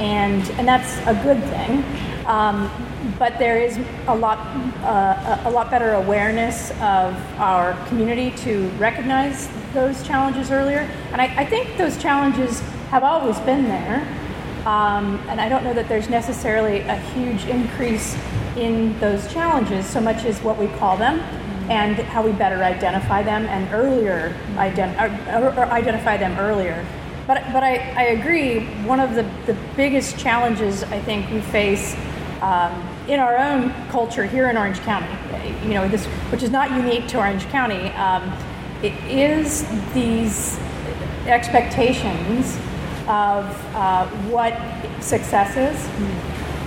and 0.00 0.42
and 0.58 0.66
that's 0.66 0.96
a 1.06 1.14
good 1.22 1.40
thing. 1.54 1.84
Um, 2.26 2.68
but 3.18 3.38
there 3.38 3.58
is 3.58 3.78
a 4.08 4.14
lot 4.14 4.38
uh, 4.82 5.42
a 5.44 5.50
lot 5.50 5.70
better 5.70 5.94
awareness 5.94 6.70
of 6.72 7.14
our 7.38 7.72
community 7.88 8.30
to 8.38 8.68
recognize 8.78 9.48
those 9.72 10.02
challenges 10.06 10.50
earlier, 10.50 10.88
and 11.12 11.20
I, 11.20 11.26
I 11.36 11.44
think 11.44 11.76
those 11.76 11.96
challenges 11.96 12.60
have 12.90 13.04
always 13.04 13.38
been 13.40 13.64
there. 13.64 14.06
Um, 14.66 15.20
and 15.28 15.42
I 15.42 15.50
don't 15.50 15.62
know 15.62 15.74
that 15.74 15.88
there's 15.88 16.08
necessarily 16.08 16.80
a 16.80 16.96
huge 16.96 17.44
increase 17.44 18.16
in 18.56 18.98
those 18.98 19.30
challenges 19.30 19.84
so 19.84 20.00
much 20.00 20.24
as 20.24 20.40
what 20.40 20.56
we 20.56 20.68
call 20.78 20.96
them 20.96 21.20
and 21.70 21.96
how 21.96 22.22
we 22.22 22.32
better 22.32 22.62
identify 22.62 23.22
them 23.22 23.44
and 23.46 23.72
earlier 23.74 24.34
ident- 24.54 24.96
or, 25.34 25.48
or 25.48 25.64
identify 25.66 26.16
them 26.16 26.38
earlier. 26.38 26.84
But, 27.26 27.42
but 27.52 27.62
I, 27.62 27.76
I 27.96 28.02
agree, 28.04 28.66
one 28.84 29.00
of 29.00 29.14
the, 29.14 29.22
the 29.46 29.56
biggest 29.76 30.18
challenges 30.18 30.82
I 30.84 31.00
think 31.00 31.30
we 31.30 31.40
face 31.40 31.94
um, 32.42 32.72
in 33.08 33.20
our 33.20 33.36
own 33.36 33.70
culture 33.88 34.24
here 34.24 34.48
in 34.48 34.56
Orange 34.56 34.80
County, 34.80 35.06
you 35.62 35.74
know, 35.74 35.86
this, 35.88 36.06
which 36.30 36.42
is 36.42 36.50
not 36.50 36.70
unique 36.70 37.06
to 37.08 37.18
Orange 37.18 37.44
County, 37.46 37.88
um, 37.90 38.32
it 38.82 38.94
is 39.04 39.66
these 39.92 40.58
expectations 41.26 42.56
of 43.06 43.44
uh, 43.74 44.06
what 44.30 44.54
success 45.02 45.56
is. 45.56 45.88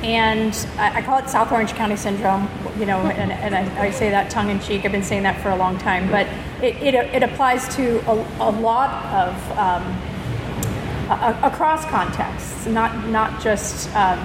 And 0.03 0.53
I, 0.77 0.99
I, 0.99 1.01
call 1.01 1.17
it 1.17 1.27
South 1.27 1.51
Orange 1.51 1.73
County 1.73 1.95
syndrome, 1.95 2.47
you 2.77 2.85
know, 2.85 2.99
and, 3.07 3.31
and 3.31 3.55
I, 3.55 3.87
I, 3.87 3.91
say 3.91 4.11
that 4.11 4.29
tongue 4.29 4.49
in 4.49 4.59
cheek. 4.59 4.85
I've 4.85 4.91
been 4.91 5.03
saying 5.03 5.23
that 5.23 5.41
for 5.41 5.49
a 5.49 5.55
long 5.55 5.77
time, 5.79 6.09
but 6.11 6.27
it, 6.63 6.75
it, 6.81 6.93
it 6.93 7.23
applies 7.23 7.75
to 7.75 7.99
a, 8.07 8.13
a 8.39 8.51
lot 8.51 9.05
of 9.05 9.57
um, 9.57 9.83
a, 11.09 11.39
across 11.43 11.83
contexts, 11.85 12.67
not 12.67 13.07
not 13.07 13.41
just 13.41 13.93
um, 13.95 14.19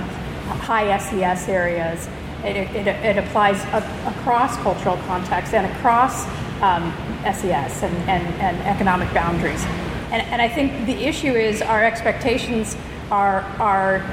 high 0.54 0.96
SES 0.98 1.48
areas. 1.48 2.08
It, 2.44 2.56
it, 2.56 2.86
it 2.86 3.18
applies 3.18 3.62
across 4.04 4.56
cultural 4.58 4.96
contexts 5.06 5.54
and 5.54 5.70
across 5.76 6.26
um, 6.60 6.92
SES 7.24 7.82
and, 7.82 7.96
and, 8.08 8.26
and 8.40 8.56
economic 8.62 9.12
boundaries. 9.14 9.64
And, 10.10 10.22
and 10.28 10.42
I 10.42 10.48
think 10.48 10.86
the 10.86 11.04
issue 11.04 11.32
is 11.32 11.62
our 11.62 11.84
expectations 11.84 12.76
are, 13.10 13.40
are 13.58 14.04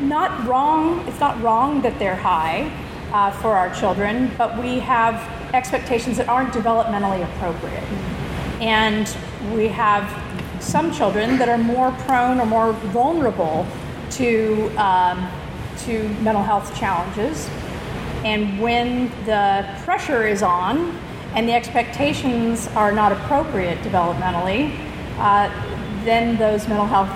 not 0.00 0.46
wrong. 0.46 1.06
It's 1.08 1.20
not 1.20 1.40
wrong 1.42 1.82
that 1.82 1.98
they're 1.98 2.16
high 2.16 2.72
uh, 3.12 3.30
for 3.30 3.50
our 3.50 3.74
children, 3.74 4.30
but 4.38 4.56
we 4.58 4.78
have 4.78 5.14
expectations 5.54 6.16
that 6.16 6.28
aren't 6.28 6.52
developmentally 6.52 7.22
appropriate. 7.24 7.84
And 8.60 9.08
we 9.54 9.68
have 9.68 10.08
some 10.62 10.92
children 10.92 11.38
that 11.38 11.48
are 11.48 11.58
more 11.58 11.90
prone 12.06 12.40
or 12.40 12.46
more 12.46 12.72
vulnerable 12.72 13.66
to, 14.12 14.70
um, 14.76 15.28
to 15.86 16.08
mental 16.20 16.42
health 16.42 16.74
challenges. 16.76 17.48
And 18.24 18.60
when 18.60 19.10
the 19.24 19.68
pressure 19.84 20.26
is 20.26 20.42
on 20.42 20.96
and 21.34 21.48
the 21.48 21.52
expectations 21.52 22.68
are 22.68 22.92
not 22.92 23.10
appropriate 23.12 23.78
developmentally, 23.78 24.76
uh, 25.18 25.48
then 26.04 26.36
those 26.36 26.68
mental 26.68 26.86
health 26.86 27.10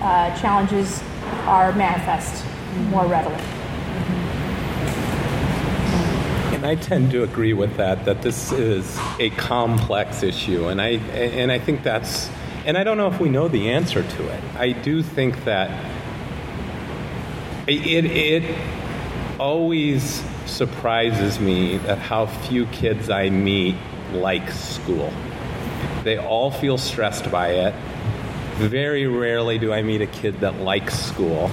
uh, 0.00 0.36
challenges 0.40 1.02
are 1.46 1.72
manifest 1.72 2.44
more 2.90 3.06
readily. 3.06 3.42
And 6.54 6.66
I 6.66 6.76
tend 6.76 7.10
to 7.10 7.24
agree 7.24 7.54
with 7.54 7.76
that. 7.76 8.04
That 8.04 8.22
this 8.22 8.52
is 8.52 8.96
a 9.18 9.30
complex 9.30 10.22
issue, 10.22 10.68
and 10.68 10.80
I 10.80 10.90
and 11.14 11.50
I 11.50 11.58
think 11.58 11.82
that's. 11.82 12.30
And 12.64 12.78
I 12.78 12.84
don't 12.84 12.96
know 12.96 13.08
if 13.08 13.18
we 13.18 13.28
know 13.28 13.48
the 13.48 13.70
answer 13.70 14.04
to 14.04 14.28
it. 14.28 14.44
I 14.56 14.70
do 14.70 15.02
think 15.02 15.42
that 15.44 15.68
it 17.68 18.04
it 18.06 18.58
always 19.38 20.22
surprises 20.46 21.38
me 21.38 21.78
that 21.78 21.98
how 21.98 22.26
few 22.26 22.66
kids 22.66 23.10
I 23.10 23.30
meet 23.30 23.76
like 24.12 24.50
school. 24.50 25.12
They 26.04 26.18
all 26.18 26.50
feel 26.50 26.78
stressed 26.78 27.30
by 27.30 27.48
it. 27.48 27.74
Very 28.56 29.06
rarely 29.06 29.58
do 29.58 29.72
I 29.72 29.82
meet 29.82 30.02
a 30.02 30.06
kid 30.06 30.40
that 30.40 30.60
likes 30.60 30.98
school. 30.98 31.50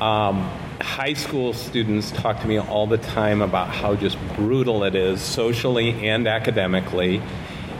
Um, 0.00 0.50
high 0.80 1.14
school 1.14 1.52
students 1.52 2.10
talk 2.10 2.40
to 2.40 2.46
me 2.46 2.58
all 2.58 2.86
the 2.86 2.98
time 2.98 3.42
about 3.42 3.68
how 3.68 3.94
just 3.94 4.18
brutal 4.34 4.84
it 4.84 4.94
is 4.94 5.20
socially 5.20 6.08
and 6.08 6.26
academically. 6.26 7.22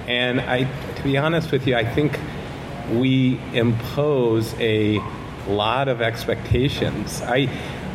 And 0.06 0.40
I, 0.40 0.64
to 0.94 1.02
be 1.02 1.16
honest 1.16 1.50
with 1.50 1.66
you, 1.66 1.76
I 1.76 1.84
think 1.84 2.18
we 2.92 3.40
impose 3.52 4.54
a 4.60 5.00
lot 5.48 5.88
of 5.88 6.00
expectations. 6.00 7.22
I, 7.22 7.48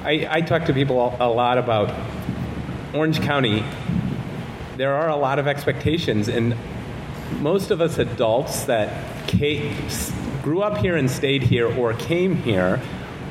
I, 0.04 0.28
I 0.30 0.42
talk 0.42 0.66
to 0.66 0.74
people 0.74 1.16
a 1.20 1.30
lot 1.30 1.58
about 1.58 1.94
Orange 2.94 3.22
County. 3.22 3.64
There 4.78 4.94
are 4.94 5.10
a 5.10 5.16
lot 5.16 5.40
of 5.40 5.48
expectations, 5.48 6.28
and 6.28 6.56
most 7.40 7.72
of 7.72 7.82
us 7.82 7.98
adults 7.98 8.66
that 8.66 9.28
grew 10.42 10.62
up 10.62 10.78
here 10.78 10.96
and 10.96 11.10
stayed 11.10 11.44
here 11.44 11.68
or 11.68 11.94
came 11.94 12.36
here 12.36 12.82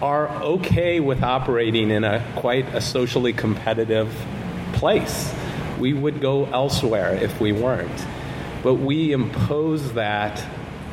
are 0.01 0.29
okay 0.43 1.01
with 1.01 1.23
operating 1.23 1.91
in 1.91 2.05
a 2.05 2.25
quite 2.37 2.67
a 2.75 2.81
socially 2.81 3.33
competitive 3.33 4.15
place. 4.73 5.35
We 5.79 5.93
would 5.93 6.21
go 6.21 6.47
elsewhere 6.47 7.15
if 7.15 7.41
we 7.41 7.53
weren't. 7.53 8.07
But 8.63 8.75
we 8.75 9.13
impose 9.13 9.95
that 9.95 10.43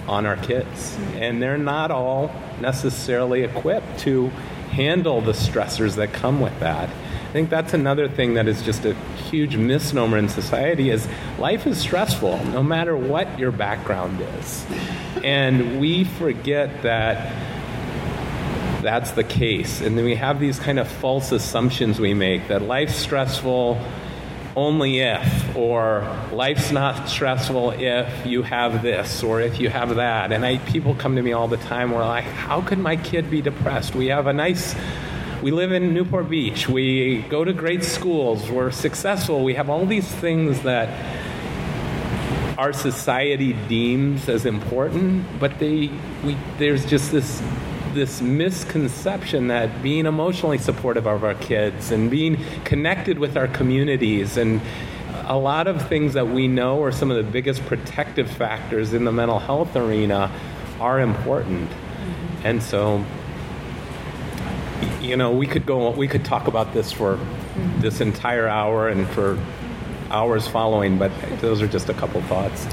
on 0.07 0.25
our 0.25 0.37
kids, 0.37 0.97
and 1.15 1.41
they're 1.41 1.57
not 1.57 1.91
all 1.91 2.31
necessarily 2.61 3.43
equipped 3.43 3.99
to 3.99 4.27
handle 4.71 5.21
the 5.21 5.31
stressors 5.31 5.95
that 5.95 6.13
come 6.13 6.39
with 6.39 6.59
that. 6.59 6.89
I 6.89 7.31
think 7.31 7.49
that's 7.49 7.73
another 7.73 8.07
thing 8.07 8.35
that 8.35 8.47
is 8.47 8.61
just 8.61 8.85
a 8.85 8.93
huge 9.29 9.57
misnomer 9.57 10.17
in 10.17 10.29
society 10.29 10.89
is 10.89 11.07
life 11.37 11.67
is 11.67 11.77
stressful 11.77 12.37
no 12.45 12.63
matter 12.63 12.95
what 12.95 13.37
your 13.37 13.51
background 13.51 14.21
is. 14.39 14.65
And 15.23 15.79
we 15.79 16.05
forget 16.05 16.83
that 16.83 17.33
that's 18.81 19.11
the 19.11 19.23
case. 19.23 19.81
And 19.81 19.97
then 19.97 20.05
we 20.05 20.15
have 20.15 20.39
these 20.39 20.59
kind 20.59 20.79
of 20.79 20.87
false 20.87 21.31
assumptions 21.31 21.99
we 21.99 22.13
make 22.13 22.47
that 22.47 22.61
life's 22.61 22.95
stressful 22.95 23.81
only 24.57 25.01
if, 25.01 25.55
or 25.55 26.01
life's 26.33 26.71
not 26.71 27.07
stressful 27.07 27.71
if 27.71 28.25
you 28.25 28.41
have 28.41 28.81
this 28.81 29.21
or 29.23 29.39
if 29.39 29.59
you 29.59 29.69
have 29.69 29.95
that. 29.97 30.31
And 30.31 30.43
I, 30.43 30.57
people 30.57 30.95
come 30.95 31.15
to 31.15 31.21
me 31.21 31.31
all 31.31 31.47
the 31.47 31.57
time 31.57 31.91
where 31.91 32.03
like, 32.03 32.23
how 32.23 32.61
could 32.61 32.79
my 32.79 32.95
kid 32.95 33.29
be 33.29 33.41
depressed? 33.43 33.93
We 33.93 34.07
have 34.07 34.25
a 34.25 34.33
nice 34.33 34.75
we 35.43 35.51
live 35.51 35.71
in 35.71 35.93
Newport 35.93 36.31
Beach. 36.31 36.67
We 36.67 37.21
go 37.29 37.45
to 37.45 37.53
great 37.53 37.83
schools. 37.83 38.49
We're 38.49 38.71
successful. 38.71 39.43
We 39.43 39.53
have 39.53 39.69
all 39.69 39.85
these 39.85 40.07
things 40.07 40.63
that 40.63 40.89
our 42.57 42.73
society 42.73 43.53
deems 43.53 44.27
as 44.27 44.47
important, 44.47 45.39
but 45.39 45.59
they 45.59 45.91
we 46.25 46.35
there's 46.57 46.83
just 46.87 47.11
this 47.11 47.43
this 47.97 48.21
misconception 48.21 49.47
that 49.47 49.83
being 49.83 50.05
emotionally 50.05 50.57
supportive 50.57 51.05
of 51.05 51.23
our 51.23 51.33
kids 51.35 51.91
and 51.91 52.09
being 52.09 52.37
connected 52.63 53.19
with 53.19 53.35
our 53.35 53.47
communities 53.47 54.37
and 54.37 54.61
a 55.25 55.37
lot 55.37 55.67
of 55.67 55.87
things 55.89 56.13
that 56.13 56.27
we 56.27 56.47
know 56.47 56.81
are 56.81 56.91
some 56.91 57.11
of 57.11 57.17
the 57.17 57.31
biggest 57.31 57.65
protective 57.65 58.29
factors 58.31 58.93
in 58.93 59.03
the 59.03 59.11
mental 59.11 59.39
health 59.39 59.75
arena 59.75 60.31
are 60.79 61.01
important. 61.01 61.69
Mm-hmm. 61.69 62.47
And 62.47 62.63
so 62.63 63.03
you 65.01 65.15
know, 65.15 65.31
we 65.31 65.47
could 65.47 65.65
go 65.65 65.89
we 65.91 66.07
could 66.07 66.25
talk 66.25 66.47
about 66.47 66.73
this 66.73 66.91
for 66.91 67.15
mm-hmm. 67.15 67.81
this 67.81 68.01
entire 68.01 68.47
hour 68.47 68.89
and 68.89 69.07
for 69.09 69.39
hours 70.09 70.47
following, 70.47 70.97
but 70.97 71.11
those 71.41 71.61
are 71.61 71.67
just 71.67 71.89
a 71.89 71.93
couple 71.93 72.21
thoughts. 72.23 72.65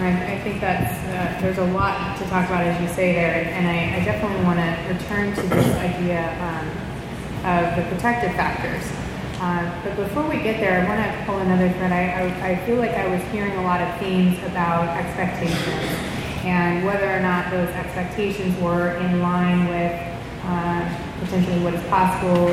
I, 0.00 0.34
I 0.34 0.38
think 0.40 0.60
that's 0.60 0.94
uh, 1.08 1.40
there's 1.42 1.58
a 1.58 1.72
lot 1.72 2.16
to 2.18 2.24
talk 2.24 2.46
about 2.46 2.62
as 2.62 2.80
you 2.80 2.88
say 2.88 3.14
there, 3.14 3.34
and 3.34 3.66
I, 3.66 4.00
I 4.00 4.04
definitely 4.04 4.44
want 4.44 4.58
to 4.58 4.94
return 4.94 5.34
to 5.34 5.42
this 5.42 5.74
idea 5.76 6.22
um, 6.38 6.66
of 7.42 7.76
the 7.76 7.82
protective 7.90 8.32
factors. 8.34 8.84
Uh, 9.40 9.70
but 9.84 9.96
before 9.96 10.28
we 10.28 10.42
get 10.42 10.58
there, 10.58 10.82
I 10.82 10.88
want 10.88 10.98
to 10.98 11.24
pull 11.26 11.38
another 11.38 11.68
thread. 11.78 11.92
I, 11.92 12.26
I, 12.26 12.50
I, 12.50 12.66
feel 12.66 12.76
like 12.76 12.90
I 12.90 13.06
was 13.06 13.22
hearing 13.30 13.52
a 13.52 13.62
lot 13.62 13.80
of 13.80 14.00
themes 14.00 14.36
about 14.44 14.88
expectations 14.98 16.18
and 16.42 16.84
whether 16.84 17.08
or 17.08 17.20
not 17.20 17.50
those 17.50 17.68
expectations 17.70 18.58
were 18.60 18.96
in 18.96 19.20
line 19.20 19.68
with 19.68 19.94
uh, 20.42 20.82
potentially 21.20 21.60
what 21.62 21.74
is 21.74 21.82
possible. 21.86 22.48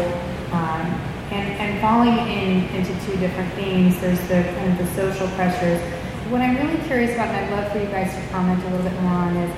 Um, 0.54 0.86
and, 1.34 1.58
and 1.58 1.82
falling 1.82 2.18
in, 2.30 2.70
into 2.76 2.94
two 3.06 3.18
different 3.18 3.52
themes, 3.54 4.00
there's 4.00 4.22
the 4.28 4.44
kind 4.54 4.72
of 4.72 4.78
the 4.78 4.94
social 4.94 5.28
pressures. 5.30 5.82
What 6.30 6.42
I'm 6.42 6.56
really 6.58 6.84
curious 6.88 7.14
about, 7.14 7.28
and 7.28 7.46
I'd 7.46 7.52
love 7.52 7.72
for 7.72 7.78
you 7.78 7.86
guys 7.86 8.12
to 8.16 8.32
comment 8.32 8.60
a 8.64 8.70
little 8.72 8.90
bit 8.90 9.00
more 9.04 9.12
on, 9.12 9.38
is 9.38 9.56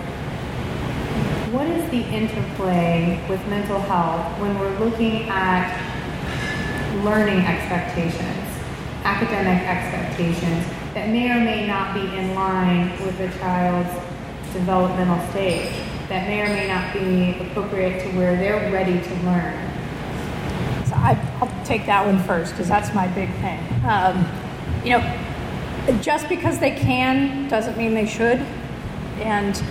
what 1.54 1.66
is 1.66 1.90
the 1.92 2.02
interplay 2.14 3.26
with 3.30 3.40
mental 3.48 3.80
health 3.80 4.38
when 4.42 4.60
we're 4.60 4.78
looking 4.78 5.30
at 5.30 5.72
learning 7.06 7.40
expectations, 7.40 8.44
academic 9.06 9.64
expectations 9.64 10.68
that 10.94 11.08
may 11.08 11.32
or 11.32 11.40
may 11.40 11.66
not 11.66 11.94
be 11.94 12.02
in 12.02 12.36
line 12.36 12.92
with 13.02 13.18
a 13.22 13.32
child's 13.40 13.94
developmental 14.52 15.26
stage, 15.30 15.72
that 16.10 16.28
may 16.28 16.42
or 16.42 16.50
may 16.50 16.68
not 16.68 16.92
be 16.92 17.48
appropriate 17.48 18.04
to 18.04 18.10
where 18.18 18.36
they're 18.36 18.74
ready 18.74 19.00
to 19.00 19.14
learn. 19.24 19.56
So 20.86 20.96
I, 20.96 21.16
will 21.40 21.64
take 21.64 21.86
that 21.86 22.06
one 22.06 22.22
first 22.24 22.52
because 22.52 22.68
that's 22.68 22.94
my 22.94 23.08
big 23.08 23.32
thing. 23.36 23.64
Um, 23.86 24.28
you 24.84 24.92
know, 24.92 25.27
just 26.02 26.30
because 26.30 26.60
they 26.60 26.72
can 26.72 27.48
doesn't 27.50 27.78
mean 27.78 27.94
they 27.94 28.06
should. 28.06 28.40
And 29.20 29.62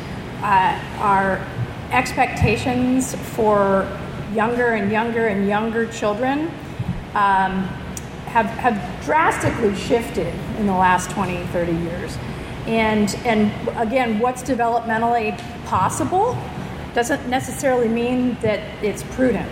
uh, 0.43 0.81
our 0.99 1.47
expectations 1.91 3.15
for 3.35 3.89
younger 4.33 4.69
and 4.69 4.91
younger 4.91 5.29
and 5.29 5.49
younger 5.49 5.87
children 5.93 6.51
um, 7.15 7.65
have, 8.27 8.47
have 8.47 9.05
drastically 9.05 9.75
shifted 9.75 10.35
in 10.59 10.67
the 10.67 10.75
last 10.75 11.11
20, 11.11 11.47
30 11.47 11.73
years. 11.73 12.19
And, 12.67 13.15
and 13.25 13.53
again, 13.79 14.19
what's 14.19 14.43
developmentally 14.43 15.39
possible 15.67 16.37
doesn't 16.95 17.29
necessarily 17.29 17.89
mean 17.89 18.37
that 18.41 18.61
it's 18.83 19.03
prudent. 19.15 19.51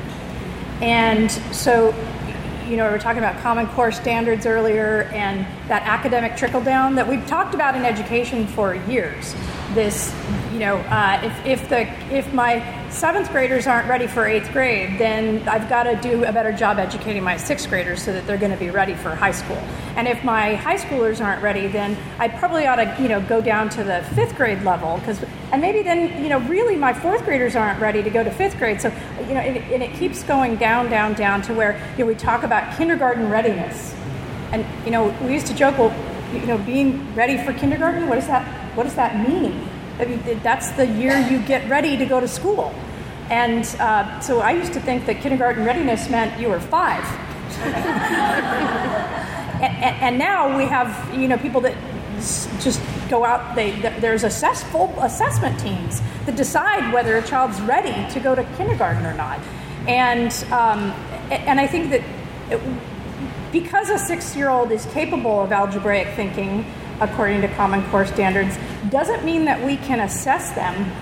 And 0.82 1.30
so, 1.52 1.94
you 2.68 2.76
know, 2.76 2.84
we 2.86 2.92
were 2.92 2.98
talking 2.98 3.18
about 3.18 3.40
Common 3.42 3.66
Core 3.68 3.92
standards 3.92 4.46
earlier 4.46 5.02
and 5.12 5.46
that 5.68 5.82
academic 5.82 6.36
trickle 6.36 6.62
down 6.62 6.94
that 6.94 7.06
we've 7.06 7.26
talked 7.26 7.54
about 7.54 7.74
in 7.74 7.84
education 7.84 8.46
for 8.46 8.74
years. 8.74 9.34
This, 9.72 10.14
you 10.52 10.58
know, 10.60 10.76
uh, 10.76 11.20
if, 11.24 11.46
if, 11.46 11.68
the, 11.68 11.80
if 12.14 12.32
my 12.32 12.62
seventh 12.90 13.30
graders 13.32 13.66
aren't 13.66 13.88
ready 13.88 14.06
for 14.06 14.24
eighth 14.24 14.52
grade, 14.52 15.00
then 15.00 15.48
I've 15.48 15.68
got 15.68 15.84
to 15.84 15.96
do 15.96 16.24
a 16.24 16.32
better 16.32 16.52
job 16.52 16.78
educating 16.78 17.24
my 17.24 17.36
sixth 17.36 17.68
graders 17.68 18.02
so 18.02 18.12
that 18.12 18.26
they're 18.26 18.38
going 18.38 18.52
to 18.52 18.56
be 18.56 18.70
ready 18.70 18.94
for 18.94 19.14
high 19.16 19.32
school. 19.32 19.56
And 19.96 20.06
if 20.06 20.22
my 20.22 20.54
high 20.54 20.76
schoolers 20.76 21.24
aren't 21.24 21.42
ready, 21.42 21.66
then 21.66 21.96
I 22.20 22.28
probably 22.28 22.66
ought 22.66 22.76
to, 22.76 22.96
you 23.00 23.08
know, 23.08 23.20
go 23.22 23.40
down 23.40 23.68
to 23.70 23.82
the 23.82 24.02
fifth 24.14 24.36
grade 24.36 24.62
level 24.62 24.98
because, 24.98 25.24
and 25.50 25.60
maybe 25.60 25.82
then, 25.82 26.22
you 26.22 26.28
know, 26.28 26.38
really 26.40 26.76
my 26.76 26.92
fourth 26.92 27.24
graders 27.24 27.56
aren't 27.56 27.80
ready 27.80 28.02
to 28.02 28.10
go 28.10 28.22
to 28.22 28.30
fifth 28.30 28.58
grade. 28.58 28.80
So, 28.80 28.92
you 29.20 29.34
know, 29.34 29.40
and, 29.40 29.56
and 29.56 29.82
it 29.82 29.92
keeps 29.94 30.22
going 30.22 30.56
down, 30.56 30.88
down, 30.88 31.14
down 31.14 31.42
to 31.42 31.54
where 31.54 31.80
you 31.96 32.04
know, 32.04 32.06
we 32.06 32.14
talk 32.14 32.44
about 32.44 32.76
kindergarten 32.76 33.28
readiness, 33.28 33.94
and 34.52 34.64
you 34.84 34.92
know, 34.92 35.08
we 35.22 35.32
used 35.32 35.48
to 35.48 35.54
joke, 35.54 35.76
well, 35.78 35.92
you 36.32 36.46
know, 36.46 36.58
being 36.58 37.12
ready 37.14 37.38
for 37.38 37.52
kindergarten, 37.52 38.08
what 38.08 38.16
does 38.16 38.26
that, 38.28 38.44
what 38.74 38.84
does 38.84 38.94
that 38.94 39.28
mean? 39.28 39.68
I 39.98 40.04
mean, 40.06 40.40
that's 40.42 40.70
the 40.72 40.86
year 40.86 41.16
you 41.18 41.38
get 41.40 41.68
ready 41.68 41.96
to 41.96 42.04
go 42.06 42.20
to 42.20 42.28
school. 42.28 42.74
And 43.30 43.64
uh, 43.80 44.20
so 44.20 44.40
I 44.40 44.52
used 44.52 44.72
to 44.74 44.80
think 44.80 45.06
that 45.06 45.20
kindergarten 45.20 45.64
readiness 45.64 46.10
meant 46.10 46.38
you 46.40 46.48
were 46.48 46.60
five. 46.60 47.04
and, 49.62 50.02
and, 50.02 50.18
now 50.18 50.56
we 50.56 50.64
have, 50.64 51.14
you 51.14 51.28
know, 51.28 51.38
people 51.38 51.60
that 51.62 51.76
just 52.60 52.80
go 53.08 53.24
out, 53.24 53.54
they, 53.54 53.70
there's 54.00 54.24
assess, 54.24 54.62
full 54.64 54.92
assessment 54.98 55.58
teams 55.60 56.02
that 56.26 56.36
decide 56.36 56.92
whether 56.92 57.16
a 57.16 57.22
child's 57.22 57.60
ready 57.62 58.12
to 58.12 58.20
go 58.20 58.34
to 58.34 58.44
kindergarten 58.56 59.06
or 59.06 59.14
not. 59.14 59.40
And, 59.86 60.32
um, 60.50 60.90
and 61.30 61.60
I 61.60 61.66
think 61.66 61.90
that 61.90 62.02
it, 62.50 62.60
because 63.52 63.88
a 63.88 63.98
six 63.98 64.34
year 64.34 64.48
old 64.50 64.72
is 64.72 64.84
capable 64.86 65.40
of 65.40 65.52
algebraic 65.52 66.14
thinking, 66.16 66.64
according 67.00 67.40
to 67.42 67.48
Common 67.54 67.82
Core 67.90 68.06
standards, 68.06 68.56
doesn't 68.90 69.24
mean 69.24 69.44
that 69.44 69.64
we 69.64 69.76
can 69.76 70.00
assess 70.00 70.52
them 70.52 70.92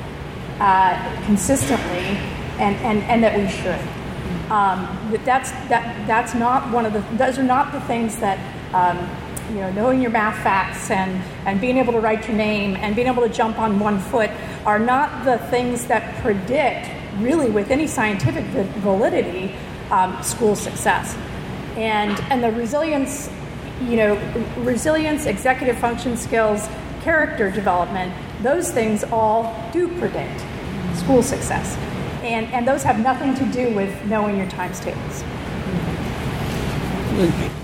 uh, 0.59 1.24
consistently 1.26 2.16
and, 2.59 2.76
and, 2.76 3.02
and 3.05 3.22
that 3.22 3.37
we 3.37 3.48
should. 3.48 3.81
Um, 4.50 4.87
that's, 5.24 5.50
that, 5.68 6.07
that's 6.07 6.35
not 6.35 6.70
one 6.72 6.87
of 6.87 6.92
the, 6.92 7.00
those 7.16 7.38
are 7.38 7.42
not 7.42 7.72
the 7.72 7.81
things 7.83 8.16
that, 8.18 8.38
um, 8.74 8.98
you 9.55 9.61
know, 9.61 9.72
knowing 9.72 10.00
your 10.00 10.11
math 10.11 10.42
facts 10.42 10.90
and, 10.90 11.22
and 11.46 11.61
being 11.61 11.78
able 11.78 11.92
to 11.92 12.00
write 12.00 12.28
your 12.28 12.37
name 12.37 12.76
and 12.76 12.94
being 12.94 13.09
able 13.09 13.22
to 13.22 13.28
jump 13.28 13.59
on 13.59 13.81
one 13.81 13.98
foot 13.98 14.31
are 14.64 14.78
not 14.78 15.24
the 15.24 15.38
things 15.48 15.87
that 15.87 16.22
predict, 16.22 16.88
really, 17.18 17.50
with 17.50 17.70
any 17.70 17.87
scientific 17.87 18.44
validity, 18.81 19.55
um, 19.90 20.22
school 20.22 20.55
success. 20.55 21.16
And, 21.76 22.18
and 22.31 22.42
the 22.42 22.52
resilience, 22.52 23.31
you 23.88 23.97
know, 23.97 24.14
resilience, 24.59 25.27
executive 25.27 25.79
function 25.79 26.16
skills, 26.16 26.68
character 27.03 27.51
development, 27.51 28.12
those 28.42 28.71
things 28.71 29.05
all 29.05 29.71
do 29.73 29.88
predict 29.99 30.42
school 30.97 31.23
success. 31.23 31.77
And, 32.23 32.47
and 32.53 32.66
those 32.66 32.83
have 32.83 33.01
nothing 33.01 33.35
to 33.35 33.45
do 33.47 33.75
with 33.75 34.05
knowing 34.07 34.37
your 34.37 34.49
times 34.49 34.79
tables. 34.81 35.25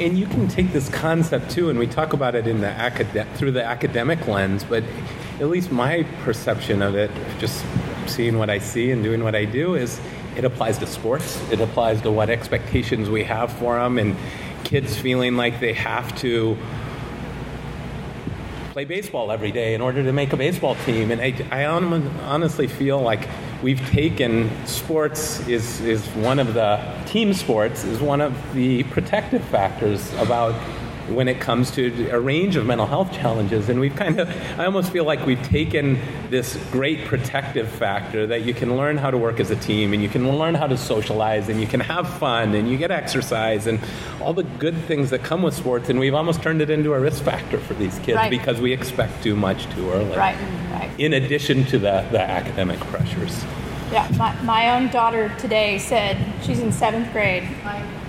And 0.01 0.19
you 0.19 0.27
can 0.27 0.47
take 0.47 0.73
this 0.73 0.89
concept 0.91 1.51
too, 1.51 1.71
and 1.71 1.79
we 1.79 1.87
talk 1.87 2.13
about 2.13 2.35
it 2.35 2.47
in 2.47 2.61
the 2.61 2.69
acad- 2.69 3.27
through 3.35 3.53
the 3.53 3.65
academic 3.65 4.27
lens, 4.27 4.63
but 4.63 4.85
at 5.41 5.49
least 5.49 5.73
my 5.73 6.03
perception 6.23 6.83
of 6.83 6.97
it, 6.97 7.11
just 7.39 7.65
seeing 8.07 8.39
what 8.39 8.51
I 8.51 8.59
see 8.59 8.91
and 8.91 9.03
doing 9.03 9.23
what 9.23 9.35
I 9.35 9.45
do, 9.45 9.75
is 9.75 10.01
it 10.37 10.45
applies 10.45 10.79
to 10.79 10.87
sports. 10.87 11.41
It 11.51 11.61
applies 11.61 12.03
to 12.03 12.11
what 12.11 12.29
expectations 12.31 13.09
we 13.09 13.25
have 13.25 13.51
for 13.53 13.79
them, 13.79 13.99
and 13.99 14.17
kids 14.65 14.97
feeling 14.97 15.37
like 15.37 15.61
they 15.61 15.73
have 15.73 16.17
to 16.21 16.57
play 18.73 18.85
baseball 18.85 19.33
every 19.33 19.51
day 19.51 19.75
in 19.75 19.81
order 19.81 20.03
to 20.05 20.13
make 20.13 20.33
a 20.33 20.37
baseball 20.37 20.77
team. 20.87 21.11
And 21.11 21.21
I, 21.21 21.35
I 21.51 21.65
honestly 21.65 22.69
feel 22.69 23.01
like 23.01 23.29
we've 23.63 23.85
taken 23.91 24.51
sports 24.67 25.47
is, 25.49 25.81
is 25.81 26.07
one 26.11 26.39
of 26.39 26.55
the 26.55 26.81
team 27.07 27.33
sports 27.35 27.85
is 27.85 28.01
one 28.01 28.21
of 28.21 28.55
the 28.55 28.85
protective 28.85 29.45
factors 29.47 30.13
about 30.15 30.55
when 31.09 31.29
it 31.29 31.41
comes 31.41 31.71
to 31.73 32.11
a 32.11 32.21
range 32.21 32.57
of 32.57 32.67
mental 32.67 32.87
health 32.87 33.13
challenges. 33.13 33.69
And 33.69 33.81
we've 33.81 33.95
kind 33.95 34.19
of, 34.21 34.29
I 34.59 34.65
almost 34.65 34.93
feel 34.93 35.05
like 35.05 35.25
we've 35.27 35.43
taken 35.43 35.99
this 36.31 36.57
great 36.71 37.05
protective 37.07 37.69
factor 37.69 38.27
that 38.27 38.43
you 38.43 38.55
can 38.55 38.77
learn 38.77 38.97
how 38.97 39.11
to 39.11 39.19
work 39.19 39.41
as 39.41 39.51
a 39.51 39.57
team 39.57 39.93
and 39.93 40.03
you 40.03 40.09
can 40.09 40.39
learn 40.39 40.55
how 40.55 40.67
to 40.67 40.77
socialize 40.77 41.49
and 41.49 41.61
you 41.61 41.67
can 41.67 41.81
have 41.81 42.09
fun 42.19 42.55
and 42.55 42.71
you 42.71 42.77
get 42.77 42.91
exercise 42.91 43.67
and 43.67 43.81
all 44.21 44.33
the 44.33 44.43
good 44.43 44.77
things 44.85 45.11
that 45.11 45.23
come 45.23 45.43
with 45.43 45.55
sports. 45.55 45.89
And 45.89 45.99
we've 45.99 46.15
almost 46.15 46.43
turned 46.43 46.61
it 46.61 46.71
into 46.71 46.93
a 46.93 47.01
risk 47.01 47.23
factor 47.23 47.59
for 47.59 47.75
these 47.75 47.99
kids 48.01 48.17
right. 48.17 48.31
because 48.31 48.61
we 48.61 48.73
expect 48.73 49.23
too 49.23 49.37
much 49.37 49.69
too 49.75 49.91
early. 49.91 50.17
Right, 50.17 50.37
right. 50.71 50.91
In 50.99 51.15
addition 51.15 51.65
to 51.67 51.79
the, 51.79 52.07
the 52.11 52.21
academic 52.21 52.81
pressures. 52.81 53.45
Yeah, 53.91 54.07
my, 54.19 54.35
my 54.43 54.71
own 54.77 54.91
daughter 54.91 55.35
today 55.39 55.79
said 55.79 56.19
she's 56.43 56.61
in 56.61 56.73
seventh 56.73 57.11
grade. 57.13 57.45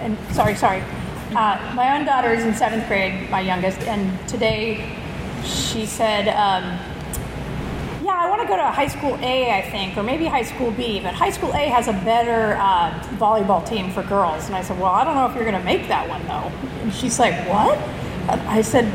And 0.02 0.18
sorry, 0.32 0.56
sorry. 0.56 0.84
Uh, 1.36 1.74
my 1.76 1.96
own 1.96 2.06
daughter 2.06 2.32
is 2.34 2.44
in 2.44 2.56
seventh 2.56 2.88
grade, 2.88 3.30
my 3.30 3.40
youngest, 3.40 3.80
and 3.82 4.28
today 4.28 4.98
she 5.46 5.86
said, 5.86 6.28
um, 6.30 6.64
"Yeah, 8.04 8.18
I 8.18 8.28
want 8.30 8.42
to 8.42 8.48
go 8.48 8.58
to 8.58 8.64
high 8.64 8.88
school 8.88 9.16
A, 9.22 9.52
I 9.52 9.62
think, 9.70 9.96
or 9.96 10.02
maybe 10.02 10.26
high 10.26 10.42
school 10.42 10.72
B, 10.72 11.00
but 11.00 11.14
high 11.14 11.30
school 11.30 11.54
A 11.54 11.70
has 11.70 11.88
a 11.88 11.94
better 11.94 12.58
uh, 12.60 13.00
volleyball 13.20 13.64
team 13.64 13.92
for 13.92 14.02
girls." 14.02 14.48
And 14.48 14.56
I 14.56 14.64
said, 14.64 14.80
"Well, 14.80 14.92
I 14.92 15.04
don't 15.04 15.14
know 15.14 15.28
if 15.28 15.36
you're 15.36 15.44
going 15.46 15.60
to 15.60 15.64
make 15.64 15.88
that 15.88 16.10
one 16.10 16.26
though." 16.26 16.52
And 16.82 16.92
she's 16.92 17.20
like, 17.20 17.36
"What?" 17.48 17.78
I 18.30 18.62
said, 18.62 18.86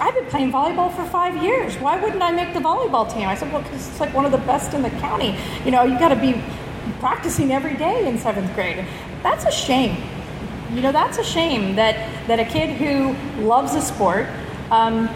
I've 0.00 0.14
been 0.14 0.26
playing 0.26 0.50
volleyball 0.50 0.94
for 0.94 1.04
five 1.04 1.42
years. 1.42 1.76
Why 1.76 2.00
wouldn't 2.00 2.22
I 2.22 2.30
make 2.30 2.54
the 2.54 2.60
volleyball 2.60 3.12
team? 3.12 3.28
I 3.28 3.34
said, 3.34 3.52
well, 3.52 3.60
because 3.60 3.86
it's 3.86 4.00
like 4.00 4.14
one 4.14 4.24
of 4.24 4.32
the 4.32 4.38
best 4.38 4.72
in 4.72 4.80
the 4.80 4.88
county. 4.88 5.36
You 5.66 5.72
know, 5.72 5.82
you 5.82 5.98
got 5.98 6.08
to 6.08 6.16
be 6.16 6.42
practicing 6.98 7.52
every 7.52 7.76
day 7.76 8.08
in 8.08 8.16
seventh 8.16 8.54
grade. 8.54 8.86
That's 9.22 9.44
a 9.44 9.50
shame. 9.50 10.02
You 10.74 10.82
know, 10.82 10.92
that's 10.92 11.18
a 11.18 11.24
shame 11.24 11.76
that, 11.76 11.96
that 12.26 12.38
a 12.38 12.44
kid 12.44 12.76
who 12.76 13.14
loves 13.42 13.74
a 13.74 13.80
sport 13.80 14.26
um, 14.70 15.08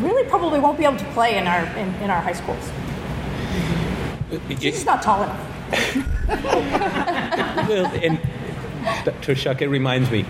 really 0.00 0.28
probably 0.28 0.60
won't 0.60 0.76
be 0.78 0.84
able 0.84 0.98
to 0.98 1.04
play 1.06 1.38
in 1.38 1.46
our, 1.46 1.64
in, 1.76 1.94
in 2.02 2.10
our 2.10 2.20
high 2.20 2.32
schools. 2.32 2.70
He's 4.48 4.84
not 4.84 5.02
tall 5.02 5.22
enough. 5.22 5.40
well, 7.68 7.86
and 8.02 8.20
Dr. 9.04 9.34
Schuck, 9.34 9.62
it 9.62 9.68
reminds 9.68 10.10
me, 10.10 10.26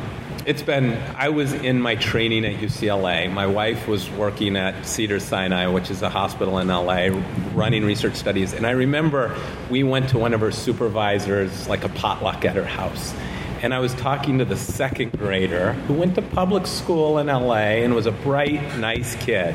it's 0.46 0.62
been, 0.62 0.94
I 1.16 1.28
was 1.28 1.52
in 1.52 1.80
my 1.80 1.96
training 1.96 2.44
at 2.46 2.54
UCLA. 2.60 3.30
My 3.30 3.46
wife 3.46 3.86
was 3.86 4.08
working 4.10 4.56
at 4.56 4.86
Cedar 4.86 5.20
Sinai, 5.20 5.66
which 5.66 5.90
is 5.90 6.00
a 6.00 6.08
hospital 6.08 6.58
in 6.58 6.68
LA, 6.68 7.08
running 7.54 7.84
research 7.84 8.14
studies. 8.14 8.54
And 8.54 8.66
I 8.66 8.70
remember 8.70 9.36
we 9.68 9.82
went 9.82 10.08
to 10.10 10.18
one 10.18 10.32
of 10.32 10.40
her 10.40 10.52
supervisors, 10.52 11.68
like 11.68 11.84
a 11.84 11.88
potluck 11.90 12.44
at 12.44 12.56
her 12.56 12.64
house. 12.64 13.14
And 13.60 13.74
I 13.74 13.80
was 13.80 13.94
talking 13.94 14.38
to 14.38 14.44
the 14.44 14.56
second 14.56 15.12
grader 15.12 15.72
who 15.72 15.94
went 15.94 16.14
to 16.14 16.22
public 16.22 16.66
school 16.66 17.18
in 17.18 17.26
LA 17.26 17.82
and 17.82 17.94
was 17.94 18.06
a 18.06 18.12
bright, 18.12 18.78
nice 18.78 19.16
kid. 19.16 19.54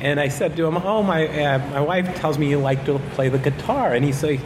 And 0.00 0.18
I 0.18 0.28
said 0.28 0.56
to 0.56 0.66
him, 0.66 0.76
"Oh, 0.76 1.02
my 1.02 1.26
uh, 1.26 1.58
my 1.70 1.80
wife 1.80 2.14
tells 2.16 2.38
me 2.38 2.50
you 2.50 2.58
like 2.58 2.84
to 2.86 2.98
play 3.14 3.28
the 3.28 3.38
guitar." 3.38 3.94
And 3.94 4.04
he 4.04 4.12
said, 4.12 4.40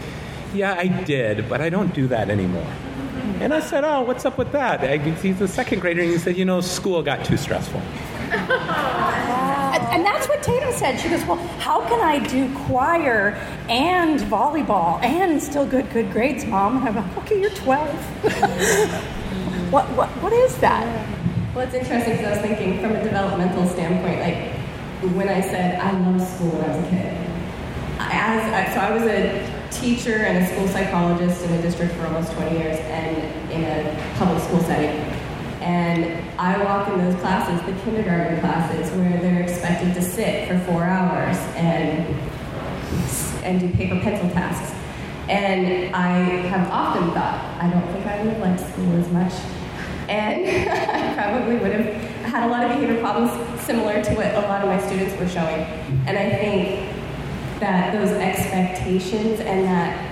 "Yeah, 0.54 0.74
I 0.74 0.86
did, 0.86 1.48
but 1.48 1.60
I 1.60 1.70
don't 1.70 1.94
do 1.94 2.06
that 2.08 2.30
anymore." 2.30 2.70
And 3.40 3.54
I 3.54 3.60
said, 3.60 3.84
Oh, 3.84 4.02
what's 4.02 4.26
up 4.26 4.36
with 4.36 4.52
that? 4.52 4.82
He's 5.22 5.40
a 5.40 5.48
second 5.48 5.80
grader, 5.80 6.02
and 6.02 6.10
he 6.10 6.18
said, 6.18 6.36
You 6.36 6.44
know, 6.44 6.60
school 6.60 7.02
got 7.02 7.24
too 7.24 7.38
stressful. 7.38 7.80
Said. 10.81 10.99
She 10.99 11.11
goes, 11.11 11.25
Well, 11.27 11.37
how 11.59 11.87
can 11.87 12.01
I 12.01 12.27
do 12.27 12.53
choir 12.64 13.35
and 13.69 14.19
volleyball 14.19 15.01
and 15.03 15.40
still 15.40 15.66
good, 15.66 15.90
good 15.93 16.11
grades, 16.11 16.47
mom? 16.47 16.79
And 16.79 16.88
I'm 16.88 17.07
like, 17.07 17.19
Okay, 17.19 17.40
you're 17.40 17.51
12. 17.51 17.88
what, 19.71 19.85
what, 19.90 20.09
what 20.23 20.33
is 20.33 20.57
that? 20.59 20.87
Well, 21.55 21.66
it's 21.66 21.75
interesting 21.75 22.16
because 22.16 22.27
I 22.27 22.31
was 22.31 22.40
thinking 22.40 22.81
from 22.81 22.97
a 22.97 23.03
developmental 23.03 23.66
standpoint, 23.69 24.21
like 24.21 25.14
when 25.14 25.29
I 25.29 25.43
said 25.43 25.79
I 25.79 25.93
loved 25.93 26.27
school 26.27 26.49
when 26.49 26.71
I 26.71 26.77
was 26.77 26.87
a 26.87 26.90
kid. 26.90 27.16
As, 28.03 28.75
so 28.75 28.81
I 28.81 28.90
was 28.95 29.03
a 29.03 29.71
teacher 29.71 30.16
and 30.16 30.38
a 30.38 30.47
school 30.49 30.66
psychologist 30.69 31.45
in 31.45 31.53
a 31.53 31.62
district 31.62 31.93
for 31.95 32.07
almost 32.07 32.33
20 32.33 32.59
years 32.59 32.79
and 32.79 33.16
in 33.53 33.64
a 33.64 34.14
public 34.16 34.43
school 34.43 34.61
setting. 34.61 35.10
And 35.61 36.25
I 36.38 36.62
walk 36.64 36.88
in 36.88 36.99
those 36.99 37.20
classes, 37.20 37.61
the 37.66 37.79
kindergarten 37.83 38.40
classes, 38.40 38.90
where 38.96 39.20
they're 39.20 39.42
expected 39.42 39.94
to 39.94 40.03
sit 40.03 40.49
for 40.49 40.59
four 40.61 40.85
hours 40.85 41.37
and, 41.55 42.07
and 43.44 43.61
do 43.61 43.70
paper 43.77 44.01
pencil 44.01 44.31
tasks. 44.31 44.75
And 45.29 45.94
I 45.94 46.11
have 46.49 46.70
often 46.70 47.11
thought, 47.12 47.62
I 47.62 47.70
don't 47.70 47.87
think 47.92 48.07
I 48.07 48.23
would 48.23 48.33
have 48.33 48.40
liked 48.40 48.73
school 48.73 48.92
as 48.96 49.09
much. 49.11 49.33
And 50.09 50.46
I 50.70 51.14
probably 51.14 51.59
would 51.59 51.73
have 51.73 51.94
had 52.25 52.49
a 52.49 52.51
lot 52.51 52.64
of 52.64 52.70
behavior 52.70 53.01
problems 53.01 53.31
similar 53.61 54.03
to 54.03 54.14
what 54.14 54.35
a 54.35 54.40
lot 54.40 54.62
of 54.62 54.68
my 54.68 54.81
students 54.87 55.14
were 55.20 55.29
showing. 55.29 55.61
And 56.07 56.18
I 56.18 56.31
think 56.31 57.61
that 57.61 57.92
those 57.92 58.11
expectations 58.12 59.40
and 59.40 59.64
that 59.66 60.07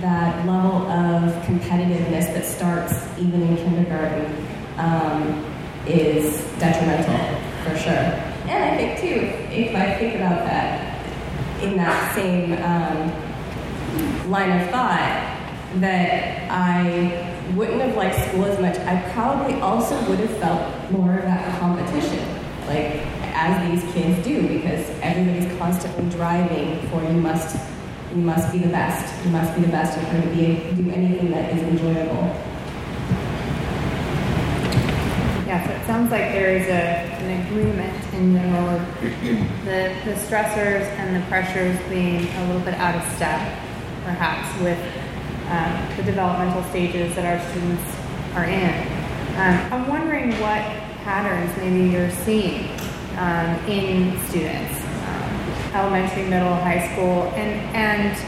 that 0.00 0.46
level 0.46 0.86
of 0.86 1.32
competitiveness 1.44 2.32
that 2.32 2.44
starts 2.44 2.94
even 3.18 3.42
in 3.42 3.56
kindergarten 3.56 4.47
um, 4.78 5.44
is 5.86 6.40
detrimental 6.58 7.18
for 7.64 7.76
sure. 7.78 7.92
And 8.48 8.64
I 8.64 8.76
think 8.76 8.98
too, 9.00 9.26
if 9.54 9.74
I 9.74 9.94
think 9.96 10.14
about 10.14 10.44
that 10.44 11.04
in 11.62 11.76
that 11.76 12.14
same 12.14 12.52
um, 12.62 14.30
line 14.30 14.60
of 14.60 14.70
thought, 14.70 15.34
that 15.76 16.50
I 16.50 17.34
wouldn't 17.54 17.80
have 17.80 17.96
liked 17.96 18.28
school 18.28 18.46
as 18.46 18.58
much, 18.60 18.76
I 18.86 19.10
probably 19.12 19.60
also 19.60 19.94
would 20.08 20.18
have 20.20 20.36
felt 20.38 20.90
more 20.90 21.18
of 21.18 21.24
that 21.24 21.60
competition. 21.60 22.24
Like 22.66 23.02
as 23.38 23.82
these 23.82 23.92
kids 23.92 24.24
do 24.26 24.42
because 24.48 24.84
everybody's 25.00 25.56
constantly 25.58 26.10
driving 26.10 26.80
for 26.88 27.02
you 27.02 27.20
must 27.20 27.56
you 28.10 28.22
must 28.22 28.50
be 28.52 28.58
the 28.58 28.68
best. 28.68 29.24
You 29.24 29.30
must 29.30 29.54
be 29.54 29.60
the 29.60 29.68
best 29.68 29.98
in 29.98 30.04
order 30.06 30.22
to 30.22 30.34
be 30.34 30.82
do 30.82 30.90
anything 30.90 31.30
that 31.30 31.54
is 31.54 31.62
enjoyable. 31.62 32.34
Yeah, 35.48 35.66
so 35.66 35.72
it 35.72 35.86
sounds 35.86 36.10
like 36.10 36.32
there 36.32 36.54
is 36.58 36.66
a, 36.66 37.08
an 37.24 37.46
agreement 37.46 38.12
in 38.12 38.34
general 38.34 38.68
of 38.68 39.00
the, 39.64 39.96
the 40.04 40.12
stressors 40.28 40.84
and 41.00 41.16
the 41.16 41.26
pressures 41.26 41.74
being 41.88 42.28
a 42.28 42.46
little 42.48 42.60
bit 42.60 42.74
out 42.74 42.94
of 42.94 43.02
step, 43.16 43.40
perhaps, 44.04 44.44
with 44.60 44.76
um, 45.48 45.96
the 45.96 46.02
developmental 46.02 46.62
stages 46.68 47.16
that 47.16 47.24
our 47.24 47.40
students 47.48 47.82
are 48.36 48.44
in. 48.44 48.76
Um, 49.40 49.72
I'm 49.72 49.88
wondering 49.88 50.32
what 50.32 50.60
patterns 51.08 51.56
maybe 51.56 51.96
you're 51.96 52.10
seeing 52.28 52.68
um, 53.16 53.56
in 53.64 54.20
students, 54.28 54.84
um, 54.84 55.72
elementary, 55.72 56.28
middle, 56.28 56.56
high 56.56 56.92
school, 56.92 57.22
and 57.40 57.74
and 57.74 58.18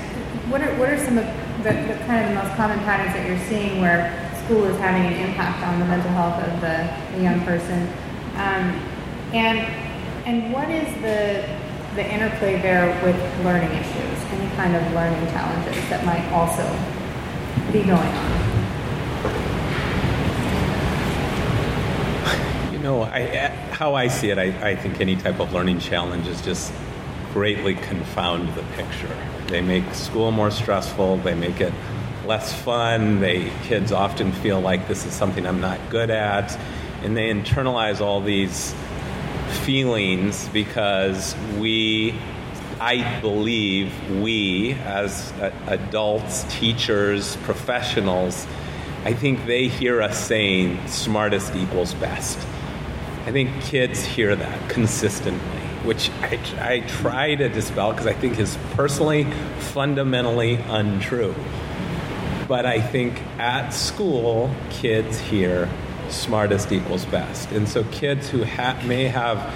what 0.50 0.62
are 0.62 0.74
what 0.78 0.88
are 0.88 0.96
some 0.96 1.18
of 1.18 1.26
the, 1.64 1.68
the, 1.68 2.00
kind 2.06 2.24
of 2.24 2.32
the 2.32 2.42
most 2.42 2.56
common 2.56 2.78
patterns 2.78 3.12
that 3.12 3.28
you're 3.28 3.46
seeing 3.46 3.78
where 3.82 4.29
school 4.50 4.64
is 4.64 4.76
having 4.78 5.06
an 5.06 5.28
impact 5.28 5.62
on 5.62 5.78
the 5.78 5.84
mental 5.84 6.10
health 6.10 6.42
of 6.42 6.60
the, 6.60 7.16
the 7.16 7.22
young 7.22 7.40
person, 7.44 7.86
um, 8.34 8.74
and 9.32 9.60
and 10.26 10.52
what 10.52 10.68
is 10.68 10.92
the 11.02 11.46
the 11.94 12.04
interplay 12.12 12.60
there 12.60 12.88
with 13.04 13.14
learning 13.44 13.70
issues, 13.70 14.24
any 14.32 14.50
kind 14.56 14.74
of 14.74 14.82
learning 14.92 15.24
challenges 15.30 15.88
that 15.88 16.04
might 16.04 16.24
also 16.32 16.64
be 17.72 17.82
going 17.82 17.92
on. 17.92 18.40
You 22.72 22.78
know, 22.80 23.02
I, 23.04 23.48
how 23.70 23.94
I 23.94 24.08
see 24.08 24.30
it, 24.30 24.38
I, 24.38 24.70
I 24.70 24.74
think 24.74 25.00
any 25.00 25.14
type 25.14 25.38
of 25.38 25.52
learning 25.52 25.78
challenges 25.78 26.42
just 26.42 26.72
greatly 27.32 27.76
confound 27.76 28.48
the 28.54 28.62
picture. 28.74 29.16
They 29.46 29.60
make 29.60 29.94
school 29.94 30.32
more 30.32 30.50
stressful, 30.50 31.18
they 31.18 31.34
make 31.34 31.60
it 31.60 31.72
less 32.30 32.52
fun, 32.62 33.18
they 33.18 33.50
kids 33.64 33.90
often 33.90 34.30
feel 34.30 34.60
like 34.60 34.86
this 34.86 35.04
is 35.04 35.12
something 35.12 35.44
I'm 35.44 35.60
not 35.60 35.80
good 35.90 36.10
at, 36.10 36.56
and 37.02 37.16
they 37.16 37.28
internalize 37.28 38.00
all 38.00 38.20
these 38.20 38.72
feelings 39.64 40.48
because 40.50 41.34
we 41.58 42.14
I 42.80 43.20
believe 43.20 43.92
we, 44.22 44.74
as 44.84 45.32
adults, 45.66 46.44
teachers, 46.48 47.34
professionals, 47.38 48.46
I 49.04 49.12
think 49.12 49.44
they 49.46 49.66
hear 49.66 50.00
us 50.00 50.16
saying 50.16 50.86
smartest 50.86 51.56
equals 51.56 51.94
best. 51.94 52.38
I 53.26 53.32
think 53.32 53.60
kids 53.64 54.04
hear 54.04 54.36
that 54.36 54.70
consistently, 54.70 55.60
which 55.82 56.10
I, 56.22 56.38
I 56.60 56.80
try 56.86 57.34
to 57.34 57.48
dispel 57.48 57.90
because 57.90 58.06
I 58.06 58.12
think 58.12 58.38
is 58.38 58.56
personally 58.74 59.24
fundamentally 59.58 60.54
untrue. 60.68 61.34
But 62.50 62.66
I 62.66 62.80
think 62.80 63.16
at 63.38 63.70
school, 63.70 64.52
kids 64.70 65.20
hear 65.20 65.68
smartest 66.08 66.72
equals 66.72 67.04
best. 67.04 67.52
And 67.52 67.68
so 67.68 67.84
kids 67.84 68.28
who 68.28 68.44
ha- 68.44 68.82
may 68.84 69.04
have 69.04 69.54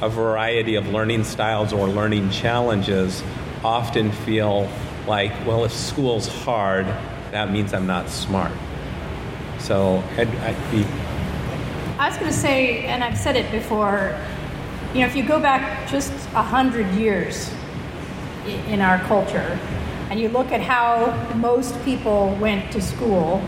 a 0.00 0.08
variety 0.08 0.76
of 0.76 0.88
learning 0.88 1.24
styles 1.24 1.74
or 1.74 1.86
learning 1.86 2.30
challenges 2.30 3.22
often 3.62 4.10
feel 4.10 4.70
like, 5.06 5.32
well, 5.46 5.66
if 5.66 5.72
school's 5.74 6.28
hard, 6.28 6.86
that 7.30 7.52
means 7.52 7.74
I'm 7.74 7.86
not 7.86 8.08
smart. 8.08 8.52
So 9.58 10.02
I'd, 10.16 10.34
I'd 10.36 10.70
be 10.70 10.86
I 11.98 12.08
was 12.08 12.16
going 12.16 12.30
to 12.30 12.38
say, 12.38 12.86
and 12.86 13.04
I've 13.04 13.18
said 13.18 13.36
it 13.36 13.50
before, 13.50 14.18
you 14.94 15.00
know, 15.02 15.06
if 15.06 15.14
you 15.14 15.24
go 15.24 15.40
back 15.40 15.86
just 15.90 16.10
a 16.32 16.40
hundred 16.40 16.90
years 16.94 17.52
in 18.46 18.80
our 18.80 18.98
culture, 19.00 19.58
and 20.10 20.18
you 20.18 20.28
look 20.28 20.50
at 20.50 20.60
how 20.60 21.12
most 21.36 21.80
people 21.84 22.36
went 22.40 22.70
to 22.72 22.82
school 22.82 23.38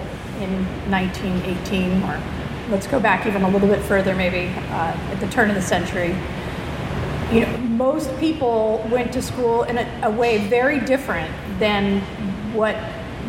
in 0.41 0.65
1918, 0.91 2.03
or 2.05 2.23
let's 2.71 2.87
go 2.87 3.01
back 3.01 3.27
even 3.27 3.43
a 3.43 3.49
little 3.49 3.69
bit 3.69 3.83
further, 3.83 4.15
maybe 4.15 4.47
uh, 4.71 4.97
at 5.11 5.21
the 5.21 5.27
turn 5.27 5.51
of 5.51 5.57
the 5.57 5.63
century. 5.63 6.15
You 7.33 7.41
know, 7.41 7.57
most 7.59 8.17
people 8.21 8.87
went 8.91 9.13
to 9.15 9.23
school 9.23 9.65
in 9.65 9.79
a, 9.79 10.01
a 10.05 10.11
way 10.11 10.47
very 10.47 10.79
different 10.79 11.35
than 11.59 12.01
what 12.55 12.77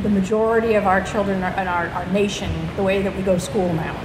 the 0.04 0.10
majority 0.10 0.76
of 0.76 0.86
our 0.86 1.02
children 1.04 1.38
in 1.38 1.44
our, 1.44 1.88
our 1.90 2.06
nation, 2.08 2.52
the 2.76 2.84
way 2.84 3.02
that 3.02 3.16
we 3.16 3.24
go 3.24 3.34
to 3.34 3.40
school 3.40 3.74
now 3.74 4.00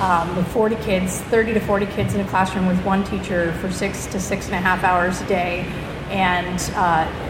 um, 0.00 0.36
with 0.36 0.46
40 0.48 0.76
kids, 0.76 1.20
30 1.22 1.54
to 1.54 1.60
40 1.60 1.86
kids 1.86 2.14
in 2.14 2.20
a 2.20 2.28
classroom 2.28 2.66
with 2.66 2.82
one 2.84 3.02
teacher 3.04 3.52
for 3.54 3.70
six 3.72 4.06
to 4.06 4.20
six 4.20 4.46
and 4.46 4.54
a 4.54 4.58
half 4.58 4.84
hours 4.84 5.20
a 5.22 5.26
day. 5.26 5.60
And, 6.10 6.60
uh, 6.76 7.29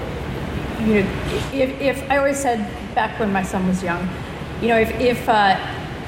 you 0.86 0.94
know, 0.94 1.10
if, 1.52 1.80
if, 1.80 2.10
I 2.10 2.16
always 2.18 2.38
said 2.38 2.58
back 2.94 3.18
when 3.20 3.32
my 3.32 3.42
son 3.42 3.66
was 3.66 3.82
young, 3.82 4.08
you 4.60 4.68
know, 4.68 4.78
if, 4.78 4.90
if 5.00 5.28
uh, 5.28 5.56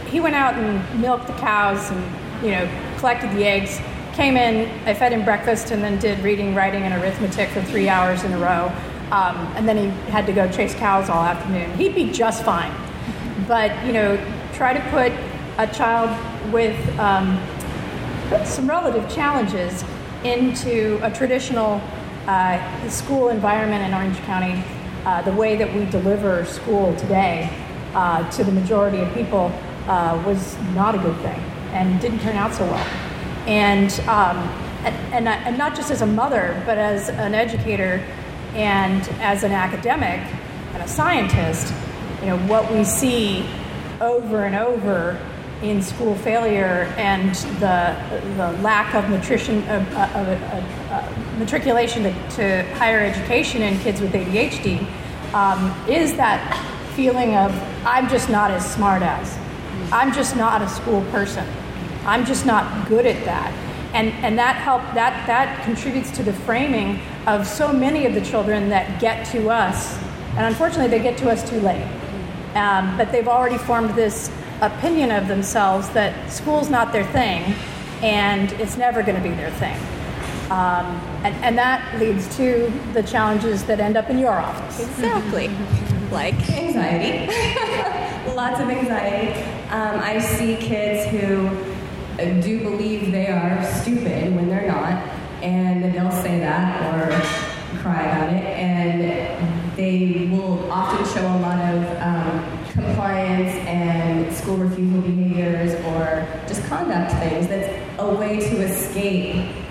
he 0.07 0.21
went 0.21 0.35
out 0.35 0.55
and 0.55 1.01
milked 1.01 1.27
the 1.27 1.35
cows 1.35 1.91
and, 1.91 2.45
you 2.45 2.51
know, 2.53 2.69
collected 2.99 3.31
the 3.33 3.45
eggs, 3.45 3.81
came 4.15 4.37
in, 4.37 4.69
I 4.87 4.95
fed 4.95 5.13
him 5.13 5.25
breakfast, 5.25 5.71
and 5.71 5.83
then 5.83 5.99
did 5.99 6.19
reading, 6.21 6.55
writing, 6.55 6.83
and 6.83 7.03
arithmetic 7.03 7.49
for 7.51 7.63
three 7.63 7.89
hours 7.89 8.25
in 8.25 8.33
a 8.33 8.39
row. 8.39 8.71
Um, 9.11 9.37
and 9.57 9.69
then 9.69 9.77
he 9.77 10.11
had 10.11 10.27
to 10.27 10.33
go 10.33 10.51
chase 10.51 10.75
cows 10.75 11.09
all 11.09 11.23
afternoon. 11.23 11.71
He'd 11.77 11.95
be 11.95 12.11
just 12.11 12.45
fine. 12.45 12.73
But, 13.47 13.85
you 13.87 13.93
know, 13.93 14.17
try 14.55 14.73
to 14.73 14.81
put 14.91 15.13
a 15.59 15.73
child 15.73 16.11
with 16.53 16.77
um, 16.99 17.39
some 18.45 18.69
relative 18.69 19.11
challenges 19.11 19.85
into 20.25 20.99
a 21.03 21.11
traditional 21.11 21.81
uh, 22.27 22.85
the 22.85 22.91
school 22.91 23.29
environment 23.29 23.83
in 23.85 23.95
Orange 23.95 24.19
County, 24.19 24.63
uh, 25.05 25.23
the 25.23 25.33
way 25.33 25.57
that 25.57 25.75
we 25.75 25.85
deliver 25.87 26.45
school 26.45 26.95
today 26.97 27.51
uh, 27.95 28.29
to 28.31 28.45
the 28.45 28.53
majority 28.53 29.01
of 29.01 29.13
people 29.13 29.51
uh, 29.89 30.23
was 30.25 30.57
not 30.75 30.95
a 30.95 30.99
good 30.99 31.17
thing 31.19 31.41
and 31.73 32.01
didn't 32.01 32.21
turn 32.21 32.37
out 32.37 32.55
so 32.55 32.65
well. 32.65 32.87
And, 33.47 33.93
um, 34.09 34.37
and, 35.13 35.27
and 35.27 35.59
not 35.59 35.75
just 35.75 35.91
as 35.91 36.03
a 36.03 36.07
mother, 36.07 36.63
but 36.65 36.79
as 36.79 37.09
an 37.09 37.35
educator 37.35 38.05
and 38.55 39.03
as 39.21 39.43
an 39.43 39.53
academic 39.53 40.21
and 40.75 40.83
a 40.83 40.89
scientist, 40.89 41.73
you 42.21 42.27
know, 42.27 42.39
what 42.47 42.71
we 42.71 42.85
see 42.85 43.49
over 44.01 44.45
and 44.45 44.55
over 44.55 45.19
in 45.63 45.81
school 45.81 46.15
failure 46.17 46.93
and 46.97 47.35
the, 47.61 47.97
the 48.37 48.53
lack 48.63 48.95
of 48.95 49.09
nutrition 49.09 49.59
of, 49.69 49.87
of, 49.95 50.29
of 50.29 51.22
matriculation 51.39 52.03
to, 52.03 52.13
to, 52.37 52.63
higher 52.75 53.01
education 53.01 53.63
in 53.63 53.79
kids 53.81 54.01
with 54.01 54.13
ADHD 54.13 54.83
um, 55.35 55.89
is 55.89 56.15
that 56.17 56.41
feeling 56.95 57.35
of 57.37 57.51
I'm 57.87 58.09
just 58.09 58.29
not 58.29 58.51
as 58.51 58.71
smart 58.71 59.03
as 59.03 59.39
I'm 59.93 60.13
just 60.13 60.37
not 60.37 60.61
a 60.61 60.69
school 60.69 61.03
person 61.11 61.49
I'm 62.05 62.27
just 62.27 62.45
not 62.45 62.89
good 62.89 63.07
at 63.07 63.25
that 63.25 63.51
and 63.95 64.09
and 64.25 64.39
that 64.39 64.57
help 64.57 64.83
that 64.95 65.27
that 65.27 65.65
contributes 65.65 66.11
to 66.13 66.23
the 66.23 66.33
framing 66.33 67.01
of 67.27 67.47
so 67.47 67.73
many 67.73 68.05
of 68.05 68.13
the 68.13 68.21
children 68.21 68.69
that 68.69 69.01
get 69.01 69.25
to 69.33 69.49
us 69.49 69.99
and 70.37 70.47
unfortunately 70.47 70.89
they 70.89 71.03
get 71.03 71.17
to 71.19 71.31
us 71.31 71.49
too 71.49 71.61
late 71.61 71.87
um, 72.55 72.95
but 72.99 73.11
they've 73.11 73.29
already 73.29 73.57
formed 73.57 73.91
this 73.95 74.31
opinion 74.61 75.11
of 75.11 75.29
themselves 75.29 75.89
that 75.91 76.31
school's 76.31 76.69
not 76.69 76.93
their 76.93 77.05
thing 77.07 77.55
and 78.03 78.53
it's 78.55 78.77
never 78.77 79.03
going 79.03 79.17
to 79.17 79.23
be 79.23 79.35
their 79.35 79.51
thing. 79.53 79.77
Um, 80.53 80.85
and, 81.25 81.35
and, 81.37 81.57
that 81.57 81.99
leads 81.99 82.37
to 82.37 82.71
the 82.93 83.03
challenges 83.03 83.65
that 83.65 83.81
end 83.81 83.97
up 83.97 84.11
in 84.11 84.19
your 84.19 84.33
office. 84.33 84.87
Exactly. 84.87 85.49
like 86.11 86.35
anxiety. 86.51 87.33
Lots 88.37 88.61
of 88.61 88.69
anxiety. 88.69 89.41
Um, 89.71 89.99
I 90.01 90.19
see 90.19 90.57
kids 90.57 91.11
who 91.11 91.49
do 92.43 92.61
believe 92.65 93.13
they 93.13 93.29
are 93.29 93.65
stupid 93.81 94.37
when 94.37 94.51
they're 94.51 94.69
not, 94.69 95.03
and 95.43 95.85
they'll 95.95 96.11
say 96.11 96.41
that 96.41 96.83
or 96.83 97.79
cry 97.79 98.03
about 98.03 98.35
it, 98.35 98.45
and 98.45 99.75
they 99.75 100.29
will 100.31 100.71
often 100.71 101.03
show 101.15 101.27
a 101.29 101.41
lot 101.41 101.59
of 101.75 102.03
um, 102.03 102.63
compliance 102.73 103.55
and 103.67 104.31
school 104.35 104.59
refusal 104.59 105.01
behaviors 105.01 105.73
or 105.87 106.29
just 106.47 106.63
conduct 106.65 107.11
things 107.13 107.49
that's 107.49 107.73
a 107.99 108.15
way 108.15 108.39
to 108.39 108.61
escape 108.61 109.62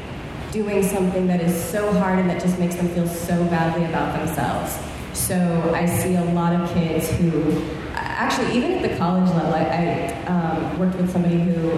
doing 0.52 0.84
something 0.84 1.28
that 1.28 1.42
is 1.42 1.56
so 1.56 1.92
hard 1.94 2.20
and 2.20 2.30
that 2.30 2.42
just 2.42 2.60
makes 2.60 2.76
them 2.76 2.90
feel 2.90 3.08
so 3.08 3.44
badly 3.46 3.86
about 3.86 4.18
themselves. 4.18 4.78
So 5.14 5.72
I 5.74 5.86
see 5.86 6.16
a 6.16 6.24
lot 6.34 6.54
of 6.54 6.74
kids 6.74 7.10
who, 7.12 7.66
actually, 7.94 8.58
even 8.58 8.72
at 8.74 8.90
the 8.90 8.98
college 8.98 9.30
level, 9.30 9.54
I, 9.54 9.64
I 9.64 10.26
um, 10.26 10.80
worked 10.80 10.96
with 10.96 11.12
somebody 11.12 11.40
who 11.40 11.70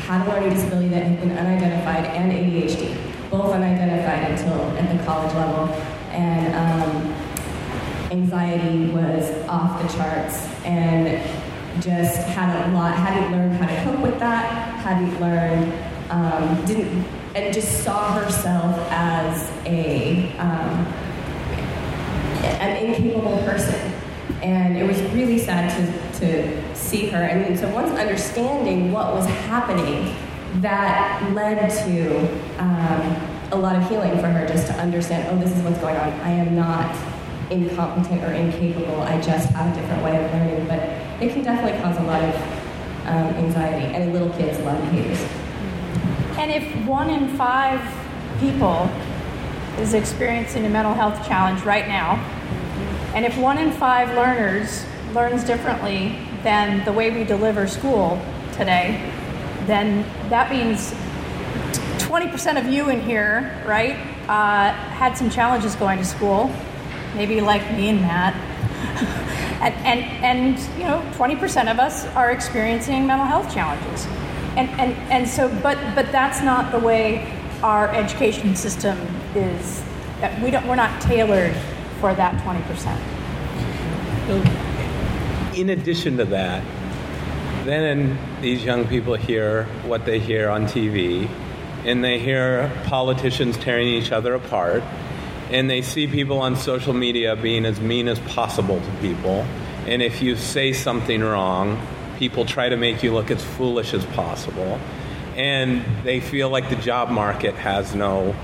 had 0.00 0.26
a 0.26 0.30
learning 0.30 0.50
disability 0.50 0.88
that 0.88 1.02
had 1.02 1.20
been 1.20 1.32
unidentified 1.32 2.06
and 2.06 2.32
ADHD, 2.32 3.30
both 3.30 3.52
unidentified 3.52 4.30
until 4.30 4.60
at 4.78 4.96
the 4.96 5.04
college 5.04 5.34
level. 5.34 5.68
And 6.10 6.54
um, 6.54 7.14
anxiety 8.10 8.90
was 8.90 9.30
off 9.48 9.82
the 9.82 9.98
charts 9.98 10.46
and 10.64 11.22
just 11.82 12.16
had 12.28 12.68
a 12.68 12.72
lot, 12.72 12.96
hadn't 12.96 13.32
learned 13.32 13.56
how 13.56 13.66
to 13.66 13.84
cope 13.84 14.00
with 14.02 14.18
that, 14.18 14.50
hadn't 14.80 15.20
learned, 15.20 15.72
um, 16.10 16.64
didn't, 16.64 17.04
and 17.34 17.52
just 17.52 17.84
saw 17.84 18.12
herself 18.20 18.76
as 18.90 19.50
a, 19.66 20.32
um, 20.38 20.86
an 22.60 22.84
incapable 22.84 23.38
person. 23.38 23.92
And 24.42 24.76
it 24.76 24.86
was 24.86 25.00
really 25.12 25.38
sad 25.38 25.70
to, 25.76 26.20
to 26.20 26.74
see 26.74 27.08
her. 27.08 27.18
And, 27.18 27.58
so 27.58 27.68
once 27.74 27.90
understanding 27.98 28.92
what 28.92 29.14
was 29.14 29.26
happening, 29.26 30.14
that 30.60 31.32
led 31.34 31.70
to 31.84 32.18
um, 32.58 33.16
a 33.52 33.56
lot 33.56 33.76
of 33.76 33.88
healing 33.88 34.18
for 34.18 34.28
her 34.28 34.46
just 34.46 34.66
to 34.68 34.72
understand, 34.74 35.28
oh, 35.30 35.42
this 35.42 35.56
is 35.56 35.62
what's 35.62 35.78
going 35.78 35.96
on. 35.96 36.08
I 36.20 36.30
am 36.30 36.54
not 36.54 36.96
incompetent 37.50 38.22
or 38.22 38.32
incapable. 38.32 39.00
I 39.02 39.20
just 39.20 39.50
have 39.50 39.76
a 39.76 39.80
different 39.80 40.02
way 40.02 40.24
of 40.24 40.30
learning. 40.32 40.66
But 40.66 40.80
it 41.22 41.32
can 41.32 41.42
definitely 41.42 41.80
cause 41.80 41.96
a 41.98 42.02
lot 42.02 42.22
of 42.22 42.34
um, 43.08 43.34
anxiety, 43.36 43.86
and 43.94 44.12
little 44.12 44.30
kids, 44.30 44.58
love 44.60 44.80
behaviors. 44.82 45.26
And 46.38 46.50
if 46.50 46.86
one 46.86 47.10
in 47.10 47.36
five 47.36 47.80
people 48.40 48.90
is 49.78 49.92
experiencing 49.92 50.64
a 50.64 50.68
mental 50.68 50.94
health 50.94 51.26
challenge 51.26 51.62
right 51.62 51.88
now, 51.88 52.14
and 53.14 53.24
if 53.24 53.36
one 53.36 53.58
in 53.58 53.72
five 53.72 54.08
learners 54.14 54.84
learns 55.12 55.44
differently 55.44 56.16
than 56.42 56.84
the 56.84 56.92
way 56.92 57.10
we 57.10 57.24
deliver 57.24 57.66
school 57.66 58.22
today, 58.52 59.12
then 59.66 60.02
that 60.30 60.50
means 60.50 60.94
20% 61.98 62.58
of 62.58 62.72
you 62.72 62.88
in 62.88 63.00
here, 63.00 63.60
right, 63.66 63.96
uh, 64.28 64.72
had 64.72 65.14
some 65.18 65.28
challenges 65.28 65.74
going 65.74 65.98
to 65.98 66.04
school 66.04 66.50
maybe 67.14 67.40
like 67.40 67.62
me 67.72 67.88
and 67.88 68.00
Matt. 68.00 68.34
and, 69.60 69.74
and, 69.84 70.24
and, 70.24 70.78
you 70.78 70.84
know, 70.84 71.00
20% 71.14 71.70
of 71.70 71.78
us 71.78 72.06
are 72.14 72.30
experiencing 72.30 73.06
mental 73.06 73.26
health 73.26 73.52
challenges. 73.52 74.06
And, 74.58 74.68
and, 74.70 74.92
and 75.12 75.28
so, 75.28 75.48
but, 75.62 75.78
but 75.94 76.10
that's 76.10 76.42
not 76.42 76.72
the 76.72 76.80
way 76.80 77.32
our 77.62 77.94
education 77.94 78.56
system 78.56 78.98
is. 79.36 79.84
We 80.42 80.50
don't, 80.50 80.66
we're 80.66 80.74
not 80.74 81.00
tailored 81.00 81.54
for 82.00 82.12
that 82.12 82.34
20%. 82.42 82.98
In 85.56 85.70
addition 85.70 86.16
to 86.16 86.24
that, 86.24 86.64
then 87.66 88.18
these 88.40 88.64
young 88.64 88.84
people 88.88 89.14
hear 89.14 89.66
what 89.86 90.04
they 90.04 90.18
hear 90.18 90.48
on 90.48 90.64
TV, 90.64 91.30
and 91.84 92.02
they 92.02 92.18
hear 92.18 92.68
politicians 92.86 93.56
tearing 93.58 93.86
each 93.86 94.10
other 94.10 94.34
apart, 94.34 94.82
and 95.52 95.70
they 95.70 95.82
see 95.82 96.08
people 96.08 96.40
on 96.40 96.56
social 96.56 96.92
media 96.92 97.36
being 97.36 97.64
as 97.64 97.80
mean 97.80 98.08
as 98.08 98.18
possible 98.20 98.80
to 98.80 98.90
people. 99.00 99.46
And 99.86 100.02
if 100.02 100.20
you 100.20 100.34
say 100.34 100.72
something 100.72 101.22
wrong, 101.22 101.80
people 102.18 102.44
try 102.44 102.68
to 102.68 102.76
make 102.76 103.02
you 103.02 103.14
look 103.14 103.30
as 103.30 103.42
foolish 103.42 103.94
as 103.94 104.04
possible. 104.06 104.78
And 105.36 105.84
they 106.04 106.20
feel 106.20 106.50
like 106.50 106.68
the 106.68 106.76
job 106.76 107.10
market 107.10 107.54
has 107.54 107.94
no 107.94 108.34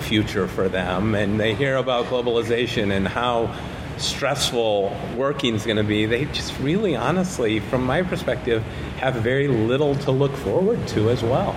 future 0.00 0.48
for 0.48 0.68
them. 0.68 1.14
And 1.14 1.38
they 1.38 1.54
hear 1.54 1.76
about 1.76 2.06
globalization 2.06 2.90
and 2.90 3.06
how 3.06 3.54
stressful 3.98 4.96
working 5.16 5.54
is 5.54 5.66
going 5.66 5.76
to 5.76 5.84
be. 5.84 6.06
They 6.06 6.24
just 6.26 6.58
really, 6.58 6.96
honestly, 6.96 7.60
from 7.60 7.84
my 7.84 8.02
perspective, 8.02 8.62
have 8.96 9.16
very 9.16 9.48
little 9.48 9.94
to 9.96 10.10
look 10.10 10.34
forward 10.36 10.88
to 10.88 11.10
as 11.10 11.22
well. 11.22 11.54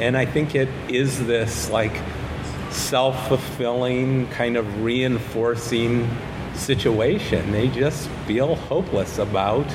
And 0.00 0.16
I 0.16 0.26
think 0.26 0.54
it 0.54 0.68
is 0.88 1.26
this 1.26 1.70
like 1.70 1.98
self 2.70 3.28
fulfilling, 3.28 4.28
kind 4.28 4.56
of 4.58 4.82
reinforcing 4.82 6.08
situation. 6.54 7.52
They 7.52 7.68
just 7.68 8.08
feel 8.26 8.56
hopeless 8.56 9.18
about 9.18 9.66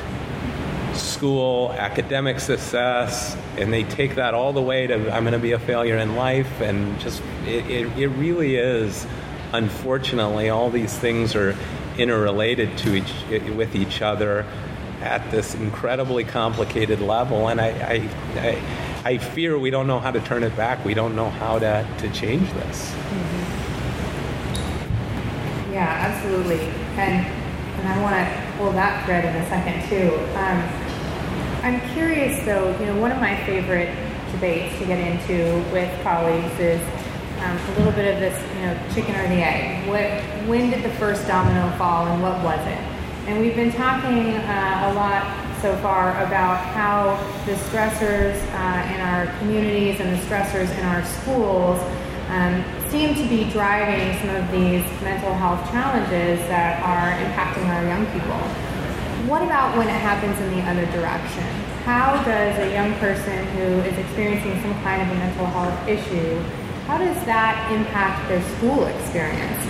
school, 1.25 1.73
academic 1.73 2.39
success, 2.39 3.35
and 3.57 3.73
they 3.73 3.83
take 3.83 4.13
that 4.13 4.35
all 4.35 4.53
the 4.53 4.61
way 4.61 4.85
to 4.85 4.93
I'm 5.11 5.23
going 5.23 5.33
to 5.33 5.39
be 5.39 5.53
a 5.53 5.59
failure 5.59 5.97
in 5.97 6.15
life, 6.15 6.61
and 6.61 6.99
just 6.99 7.19
it, 7.47 7.65
it, 7.65 7.97
it 7.97 8.09
really 8.09 8.57
is. 8.57 9.07
Unfortunately, 9.51 10.49
all 10.49 10.69
these 10.69 10.95
things 10.95 11.33
are 11.33 11.57
interrelated 11.97 12.77
to 12.77 12.93
each 12.93 13.11
with 13.55 13.75
each 13.75 14.03
other 14.03 14.45
at 15.01 15.31
this 15.31 15.55
incredibly 15.55 16.23
complicated 16.23 17.01
level, 17.01 17.47
and 17.47 17.59
I, 17.59 17.69
I, 17.69 18.07
I 18.39 18.61
I 19.03 19.17
fear 19.17 19.57
we 19.57 19.71
don't 19.71 19.87
know 19.87 19.99
how 19.99 20.11
to 20.11 20.19
turn 20.19 20.43
it 20.43 20.55
back. 20.55 20.85
We 20.85 20.93
don't 20.93 21.15
know 21.15 21.31
how 21.31 21.57
to, 21.57 21.87
to 21.97 22.09
change 22.11 22.47
this. 22.53 22.91
Mm-hmm. 22.91 23.63
Yeah, 25.73 25.89
absolutely. 25.89 26.59
And, 26.97 27.25
and 27.25 27.87
I 27.87 27.99
want 28.03 28.15
to 28.15 28.57
pull 28.57 28.71
that 28.73 29.05
thread 29.05 29.25
in 29.25 29.35
a 29.35 29.49
second, 29.49 29.89
too. 29.89 30.19
Um, 30.37 30.84
I'm 31.65 31.81
curious, 31.95 32.45
though, 32.45 32.77
you 32.79 32.85
know, 32.85 33.01
one 33.01 33.11
of 33.11 33.19
my 33.19 33.43
favorite 33.43 33.89
debates 34.31 34.77
to 34.77 34.85
get 34.85 34.99
into 34.99 35.67
with 35.73 35.89
colleagues 36.03 36.59
is 36.59 36.79
um, 37.39 37.57
a 37.57 37.77
little 37.79 37.91
bit 37.91 38.13
of 38.13 38.19
this, 38.19 38.37
you 38.53 38.67
know, 38.67 38.79
chicken 38.93 39.15
or 39.15 39.27
the 39.27 39.41
egg. 39.41 39.89
What, 39.89 40.47
when 40.47 40.69
did 40.69 40.83
the 40.83 40.93
first 40.99 41.25
domino 41.25 41.75
fall 41.75 42.05
and 42.05 42.21
what 42.21 42.37
was 42.43 42.59
it? 42.67 42.77
And 43.25 43.41
we've 43.41 43.55
been 43.55 43.71
talking 43.71 44.35
uh, 44.45 44.91
a 44.91 44.93
lot 44.93 45.25
so 45.63 45.75
far 45.77 46.11
about 46.23 46.63
how 46.75 47.17
the 47.47 47.53
stressors 47.53 48.37
uh, 48.53 48.93
in 48.93 49.01
our 49.01 49.25
communities 49.39 49.99
and 49.99 50.15
the 50.15 50.21
stressors 50.21 50.69
in 50.77 50.85
our 50.85 51.03
schools 51.03 51.81
um, 52.29 52.63
seem 52.91 53.15
to 53.15 53.27
be 53.27 53.49
driving 53.49 54.15
some 54.19 54.35
of 54.35 54.51
these 54.51 54.85
mental 55.01 55.33
health 55.33 55.67
challenges 55.71 56.37
that 56.47 56.77
are 56.83 57.09
impacting 57.25 57.67
our 57.73 57.83
young 57.87 58.05
people. 58.13 58.64
What 59.27 59.41
about 59.41 59.75
when 59.75 59.87
it 59.87 59.99
happens 60.05 60.39
in 60.39 60.51
the 60.51 60.61
other 60.69 60.85
direction? 60.93 61.41
How 61.81 62.21
does 62.23 62.59
a 62.59 62.71
young 62.71 62.93
person 62.99 63.43
who 63.57 63.81
is 63.81 63.97
experiencing 63.97 64.61
some 64.61 64.75
kind 64.83 65.01
of 65.01 65.09
a 65.09 65.15
mental 65.15 65.47
health 65.47 65.87
issue, 65.89 66.37
how 66.85 66.99
does 66.99 67.17
that 67.25 67.71
impact 67.71 68.29
their 68.29 68.43
school 68.53 68.85
experience? 68.85 69.63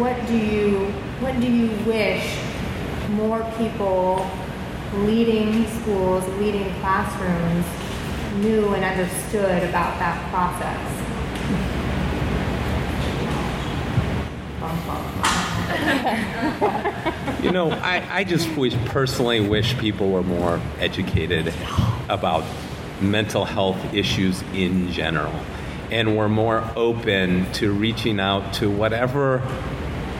What 0.00 0.18
do 0.26 0.36
you 0.36 0.86
what 1.22 1.38
do 1.40 1.46
you 1.46 1.70
wish 1.86 2.26
more 3.10 3.46
people 3.56 4.28
leading 5.06 5.64
schools, 5.78 6.26
leading 6.40 6.74
classrooms 6.80 7.64
knew 8.42 8.74
and 8.74 8.82
understood 8.82 9.62
about 9.62 9.96
that 10.00 10.18
process? 10.32 10.92
You 17.42 17.50
know, 17.50 17.70
I, 17.70 18.06
I 18.10 18.24
just 18.24 18.48
wish, 18.56 18.74
personally 18.86 19.40
wish 19.40 19.76
people 19.78 20.10
were 20.10 20.22
more 20.22 20.60
educated 20.78 21.52
about 22.08 22.44
mental 23.00 23.44
health 23.44 23.94
issues 23.94 24.42
in 24.54 24.90
general 24.92 25.34
and 25.90 26.16
were 26.16 26.28
more 26.28 26.64
open 26.76 27.50
to 27.52 27.72
reaching 27.72 28.20
out 28.20 28.54
to 28.54 28.70
whatever 28.70 29.42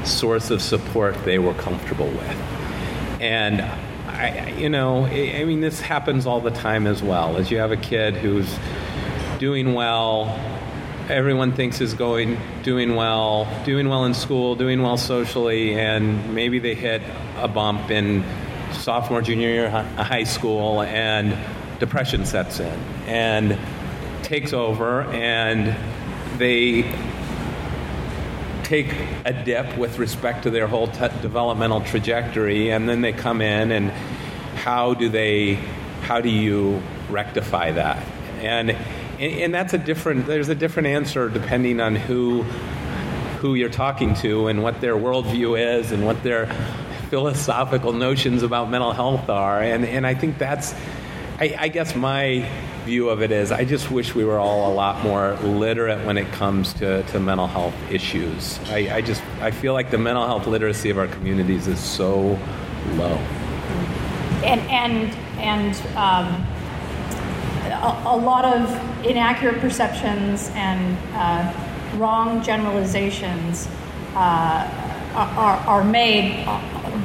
source 0.05 0.50
of 0.50 0.61
support 0.61 1.14
they 1.24 1.38
were 1.38 1.55
comfortable 1.55 2.09
with. 2.09 2.37
And 3.20 3.62
I, 3.62 4.50
you 4.59 4.68
know, 4.68 5.07
I 5.07 5.44
mean, 5.44 5.61
this 5.61 5.81
happens 5.81 6.26
all 6.26 6.40
the 6.40 6.50
time 6.50 6.87
as 6.87 7.02
well. 7.02 7.37
As 7.37 7.50
you 7.50 7.59
have 7.59 7.72
a 7.72 7.76
kid 7.76 8.14
who's 8.14 8.52
doing 9.38 9.74
well, 9.74 10.26
everyone 11.12 11.53
thinks 11.53 11.83
is 11.83 11.92
going 11.92 12.38
doing 12.62 12.96
well, 12.96 13.46
doing 13.66 13.87
well 13.87 14.07
in 14.07 14.14
school, 14.14 14.57
doing 14.57 14.81
well 14.81 14.96
socially, 14.96 15.75
and 15.79 16.35
maybe 16.35 16.59
they 16.59 16.75
hit 16.75 17.03
a 17.37 17.46
bump 17.46 17.90
in 17.90 18.25
sophomore, 18.72 19.20
junior 19.20 19.51
year 19.51 19.68
high 19.68 20.25
school, 20.25 20.81
and 20.83 21.37
depression 21.79 22.25
sets 22.25 22.61
in 22.61 22.79
and 23.07 23.59
takes 24.22 24.55
over, 24.55 25.03
and 25.12 25.77
they 26.38 26.83
take 28.64 28.90
a 29.27 29.35
dip 29.44 29.77
with 29.77 29.98
respect 29.98 30.44
to 30.44 30.51
their 30.51 30.66
whole 30.66 30.87
t- 30.87 31.09
developmental 31.20 31.83
trajectory, 31.83 32.70
and 32.70 32.88
then 32.88 33.03
they 33.03 33.12
come 33.12 33.42
in, 33.42 33.70
and 33.70 33.90
how 34.57 34.94
do 34.94 35.11
they, 35.11 35.55
how 36.05 36.22
do 36.22 36.31
you 36.31 36.83
rectify 37.11 37.70
that? 37.70 38.03
And 38.40 38.75
and, 39.22 39.40
and 39.40 39.54
that's 39.54 39.72
a 39.72 39.78
different. 39.78 40.26
There's 40.26 40.48
a 40.48 40.54
different 40.54 40.88
answer 40.88 41.28
depending 41.28 41.80
on 41.80 41.94
who 41.94 42.42
who 43.40 43.54
you're 43.54 43.70
talking 43.70 44.14
to 44.14 44.48
and 44.48 44.62
what 44.62 44.80
their 44.80 44.94
worldview 44.94 45.78
is 45.78 45.90
and 45.92 46.04
what 46.04 46.22
their 46.22 46.46
philosophical 47.08 47.92
notions 47.92 48.42
about 48.42 48.70
mental 48.70 48.92
health 48.92 49.28
are. 49.28 49.62
And 49.62 49.85
and 49.85 50.06
I 50.06 50.14
think 50.14 50.38
that's. 50.38 50.74
I, 51.40 51.56
I 51.58 51.68
guess 51.68 51.96
my 51.96 52.48
view 52.85 53.08
of 53.08 53.22
it 53.22 53.32
is 53.32 53.50
I 53.50 53.64
just 53.64 53.90
wish 53.90 54.14
we 54.14 54.24
were 54.24 54.38
all 54.38 54.72
a 54.72 54.74
lot 54.74 55.02
more 55.02 55.35
literate 55.37 56.04
when 56.04 56.18
it 56.18 56.30
comes 56.32 56.72
to, 56.74 57.02
to 57.04 57.20
mental 57.20 57.46
health 57.46 57.74
issues. 57.90 58.61
I, 58.68 58.96
I 58.96 59.00
just 59.00 59.22
I 59.40 59.50
feel 59.50 59.72
like 59.72 59.90
the 59.90 59.98
mental 59.98 60.26
health 60.26 60.46
literacy 60.46 60.90
of 60.90 60.98
our 60.98 61.06
communities 61.06 61.68
is 61.68 61.80
so 61.80 62.38
low. 62.94 63.16
And 64.44 64.61
and 64.68 65.14
and 65.38 65.96
um, 65.96 66.46
a, 67.83 68.16
lot 68.16 68.45
of 68.45 69.05
inaccurate 69.05 69.61
perceptions 69.61 70.51
and 70.55 70.97
uh, 71.14 71.99
wrong 71.99 72.42
generalizations 72.42 73.68
uh, 74.14 74.68
are, 75.14 75.57
are 75.66 75.85
made 75.85 76.45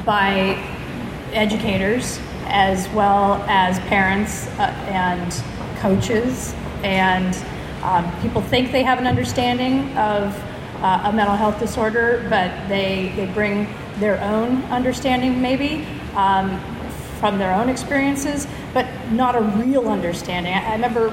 by 0.04 0.56
educators 1.32 2.20
as 2.46 2.88
well 2.90 3.34
as 3.48 3.78
parents 3.80 4.46
uh, 4.58 4.72
and 4.88 5.32
coaches. 5.80 6.54
And 6.82 7.36
um, 7.82 8.20
people 8.22 8.40
think 8.40 8.72
they 8.72 8.82
have 8.82 8.98
an 8.98 9.06
understanding 9.06 9.96
of 9.96 10.34
uh, 10.80 11.02
a 11.04 11.12
mental 11.12 11.34
health 11.34 11.58
disorder 11.58 12.24
but 12.30 12.50
they, 12.68 13.12
they 13.16 13.26
bring 13.26 13.66
their 13.98 14.20
own 14.20 14.62
understanding 14.64 15.42
maybe 15.42 15.84
um, 16.14 16.60
from 17.18 17.38
their 17.38 17.52
own 17.52 17.68
experiences 17.68 18.46
but 18.78 18.86
not 19.10 19.34
a 19.34 19.40
real 19.40 19.88
understanding 19.88 20.54
I, 20.54 20.68
I 20.68 20.72
remember 20.74 21.12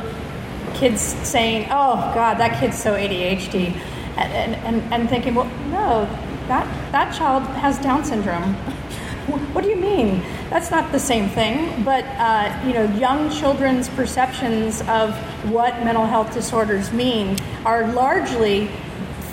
kids 0.75 1.01
saying, 1.01 1.67
"Oh 1.71 1.95
God, 2.13 2.35
that 2.35 2.59
kid's 2.59 2.77
so 2.77 2.93
ADHD," 2.93 3.73
and 4.17 4.55
and, 4.67 4.93
and 4.93 5.09
thinking, 5.09 5.33
"Well, 5.33 5.49
no, 5.71 6.05
that 6.47 6.65
that 6.91 7.15
child 7.15 7.43
has 7.57 7.79
Down 7.79 8.05
syndrome." 8.05 8.53
what 9.53 9.63
do 9.63 9.69
you 9.71 9.77
mean? 9.77 10.21
That's 10.51 10.69
not 10.69 10.91
the 10.91 10.99
same 10.99 11.29
thing. 11.29 11.83
But 11.83 12.05
uh, 12.19 12.61
you 12.67 12.73
know, 12.73 12.83
young 12.97 13.31
children's 13.31 13.89
perceptions 13.89 14.81
of 14.81 15.15
what 15.51 15.83
mental 15.83 16.05
health 16.05 16.33
disorders 16.33 16.91
mean 16.93 17.37
are 17.65 17.91
largely 17.93 18.69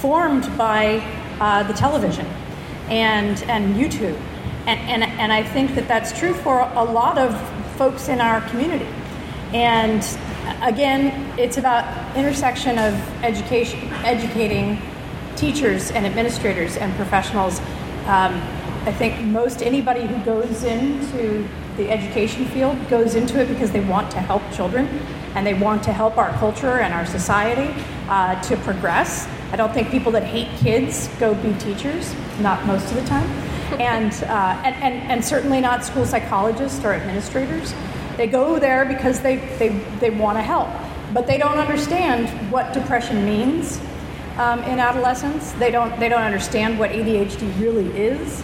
formed 0.00 0.46
by 0.56 1.02
uh, 1.38 1.64
the 1.64 1.74
television 1.74 2.26
and 2.88 3.42
and 3.44 3.74
YouTube, 3.76 4.18
and, 4.66 4.80
and 4.88 5.02
and 5.20 5.32
I 5.32 5.42
think 5.42 5.74
that 5.74 5.86
that's 5.86 6.18
true 6.18 6.32
for 6.32 6.60
a 6.60 6.84
lot 6.84 7.18
of 7.18 7.34
folks 7.82 8.08
in 8.08 8.20
our 8.20 8.40
community. 8.42 8.86
And 9.52 10.06
again, 10.62 11.36
it's 11.36 11.58
about 11.58 11.82
intersection 12.16 12.78
of 12.78 12.94
education, 13.24 13.80
educating 14.04 14.80
teachers 15.34 15.90
and 15.90 16.06
administrators 16.06 16.76
and 16.76 16.94
professionals. 16.94 17.58
Um, 18.06 18.40
I 18.86 18.92
think 18.96 19.20
most 19.22 19.64
anybody 19.64 20.06
who 20.06 20.16
goes 20.24 20.62
into 20.62 21.48
the 21.76 21.90
education 21.90 22.44
field 22.44 22.78
goes 22.88 23.16
into 23.16 23.40
it 23.40 23.48
because 23.48 23.72
they 23.72 23.84
want 23.84 24.12
to 24.12 24.20
help 24.20 24.42
children 24.52 24.86
and 25.34 25.44
they 25.44 25.54
want 25.54 25.82
to 25.82 25.92
help 25.92 26.16
our 26.18 26.30
culture 26.34 26.78
and 26.78 26.94
our 26.94 27.04
society 27.04 27.74
uh, 28.08 28.40
to 28.42 28.56
progress. 28.58 29.26
I 29.50 29.56
don't 29.56 29.74
think 29.74 29.90
people 29.90 30.12
that 30.12 30.22
hate 30.22 30.56
kids 30.58 31.08
go 31.18 31.34
be 31.34 31.52
teachers, 31.54 32.14
not 32.38 32.64
most 32.64 32.92
of 32.92 32.94
the 32.94 33.04
time, 33.06 33.28
and, 33.80 34.12
uh, 34.24 34.60
and, 34.64 34.74
and, 34.76 35.10
and 35.10 35.24
certainly 35.24 35.60
not 35.60 35.84
school 35.84 36.04
psychologists 36.04 36.84
or 36.84 36.92
administrators. 36.92 37.74
They 38.16 38.26
go 38.26 38.58
there 38.58 38.84
because 38.84 39.20
they, 39.20 39.36
they, 39.58 39.68
they 40.00 40.10
want 40.10 40.38
to 40.38 40.42
help, 40.42 40.68
but 41.12 41.26
they 41.26 41.38
don't 41.38 41.58
understand 41.58 42.28
what 42.50 42.72
depression 42.72 43.24
means 43.24 43.80
um, 44.38 44.62
in 44.64 44.78
adolescence. 44.78 45.52
They 45.52 45.70
don't, 45.70 45.98
they 45.98 46.08
don't 46.08 46.22
understand 46.22 46.78
what 46.78 46.90
ADHD 46.90 47.60
really 47.60 47.86
is. 47.96 48.42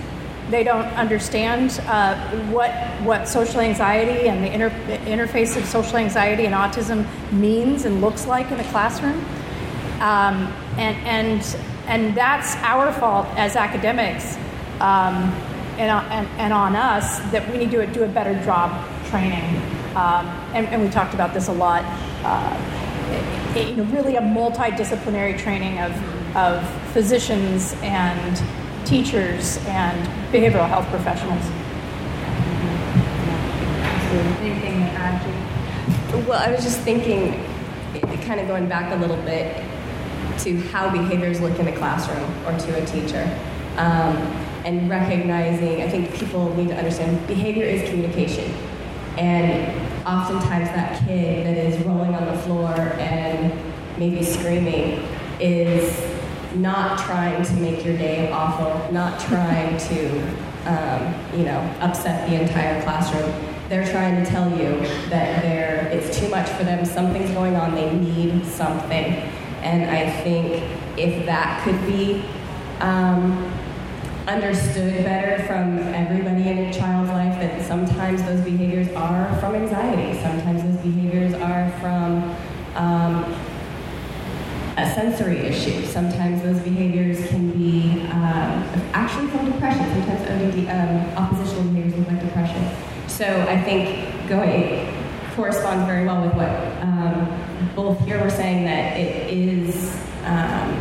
They 0.50 0.64
don't 0.64 0.86
understand 0.94 1.78
uh, 1.86 2.16
what, 2.50 2.70
what 3.02 3.28
social 3.28 3.60
anxiety 3.60 4.28
and 4.28 4.42
the 4.42 4.52
inter- 4.52 4.70
interface 5.04 5.56
of 5.58 5.64
social 5.66 5.98
anxiety 5.98 6.46
and 6.46 6.54
autism 6.54 7.06
means 7.32 7.84
and 7.84 8.00
looks 8.00 8.26
like 8.26 8.50
in 8.50 8.58
a 8.58 8.64
classroom. 8.70 9.22
Um, 10.00 10.46
and, 10.78 10.96
and, 11.06 11.56
and 11.86 12.16
that's 12.16 12.54
our 12.56 12.92
fault 12.92 13.26
as 13.36 13.56
academics 13.56 14.38
um, 14.80 15.32
and, 15.78 15.90
and, 15.90 16.26
and 16.38 16.52
on 16.52 16.74
us 16.74 17.18
that 17.30 17.48
we 17.50 17.58
need 17.58 17.70
to 17.70 17.86
do 17.86 18.02
a 18.02 18.08
better 18.08 18.34
job 18.44 18.84
training. 19.06 19.44
Um, 19.94 20.26
and, 20.54 20.66
and, 20.68 20.82
we 20.82 20.88
talked 20.88 21.14
about 21.14 21.32
this 21.34 21.48
a 21.48 21.52
lot. 21.52 21.82
Uh, 22.24 23.54
it, 23.56 23.68
you 23.70 23.76
know, 23.76 23.84
really 23.84 24.16
a 24.16 24.20
multidisciplinary 24.20 25.38
training 25.38 25.78
of, 25.78 26.36
of 26.36 26.68
physicians 26.92 27.74
and 27.82 28.42
teachers 28.86 29.58
and 29.66 30.06
behavioral 30.32 30.68
health 30.68 30.86
professionals. 30.88 31.42
Anything 34.40 34.80
to 34.80 34.90
add 34.92 36.26
Well, 36.26 36.40
I 36.40 36.50
was 36.52 36.62
just 36.62 36.80
thinking, 36.80 37.44
kind 38.22 38.40
of 38.40 38.46
going 38.46 38.68
back 38.68 38.92
a 38.92 38.96
little 38.96 39.20
bit 39.22 39.56
to 40.40 40.56
how 40.68 40.90
behaviors 40.90 41.40
look 41.40 41.58
in 41.58 41.68
a 41.68 41.76
classroom 41.76 42.30
or 42.46 42.58
to 42.58 42.82
a 42.82 42.86
teacher. 42.86 43.24
Um, 43.76 44.16
and 44.64 44.88
recognizing, 44.88 45.82
I 45.82 45.88
think 45.88 46.14
people 46.14 46.54
need 46.56 46.68
to 46.68 46.76
understand 46.76 47.26
behavior 47.26 47.64
is 47.64 47.88
communication. 47.88 48.52
And 49.16 50.06
oftentimes 50.06 50.68
that 50.70 51.04
kid 51.06 51.46
that 51.46 51.56
is 51.56 51.84
rolling 51.84 52.14
on 52.14 52.26
the 52.26 52.38
floor 52.42 52.72
and 52.98 53.52
maybe 53.98 54.22
screaming 54.22 55.02
is 55.40 56.00
not 56.54 56.98
trying 56.98 57.42
to 57.44 57.52
make 57.54 57.84
your 57.84 57.96
day 57.96 58.30
awful, 58.30 58.92
not 58.92 59.20
trying 59.20 59.76
to, 59.76 60.18
um, 60.66 61.14
you 61.36 61.44
know, 61.44 61.58
upset 61.80 62.28
the 62.28 62.40
entire 62.40 62.82
classroom. 62.82 63.32
They're 63.68 63.90
trying 63.90 64.24
to 64.24 64.30
tell 64.30 64.48
you 64.50 64.80
that 65.10 65.42
they're, 65.42 65.88
it's 65.92 66.18
too 66.18 66.28
much 66.28 66.48
for 66.50 66.64
them, 66.64 66.84
something's 66.84 67.30
going 67.32 67.54
on, 67.56 67.74
they 67.74 67.92
need 67.92 68.46
something. 68.46 69.14
And 69.62 69.90
I 69.90 70.10
think 70.22 70.62
if 70.96 71.26
that 71.26 71.62
could 71.64 71.80
be 71.86 72.24
um, 72.80 73.52
understood 74.28 75.04
better 75.04 75.42
from 75.44 75.78
everybody 75.94 76.48
in 76.48 76.58
a 76.58 76.72
child's 76.72 77.10
life, 77.10 77.40
that 77.40 77.66
sometimes 77.66 78.22
those 78.24 78.42
behaviors 78.42 78.88
are 78.90 79.34
from 79.40 79.54
anxiety, 79.54 80.20
sometimes 80.20 80.62
those 80.62 80.76
behaviors 80.84 81.32
are 81.34 81.70
from 81.80 82.36
um, 82.74 83.24
a 84.76 84.94
sensory 84.94 85.38
issue. 85.38 85.84
Sometimes 85.86 86.42
those 86.42 86.60
behaviors 86.60 87.26
can 87.28 87.50
be 87.52 88.02
um, 88.12 88.62
actually 88.92 89.28
from 89.28 89.50
depression. 89.50 89.84
Sometimes 89.92 90.20
ODD, 90.30 90.68
um, 90.68 91.24
oppositional 91.24 91.64
behaviors 91.72 91.98
look 91.98 92.08
like 92.08 92.20
depression. 92.20 92.70
So 93.08 93.24
I 93.48 93.60
think 93.62 94.28
going 94.28 94.94
corresponds 95.34 95.86
very 95.86 96.06
well 96.06 96.22
with 96.22 96.34
what 96.34 96.50
um, 96.82 97.72
both 97.74 97.98
here 98.04 98.22
were 98.22 98.30
saying 98.30 98.66
that 98.66 98.96
it 98.98 99.32
is. 99.32 99.96
Um, 100.24 100.77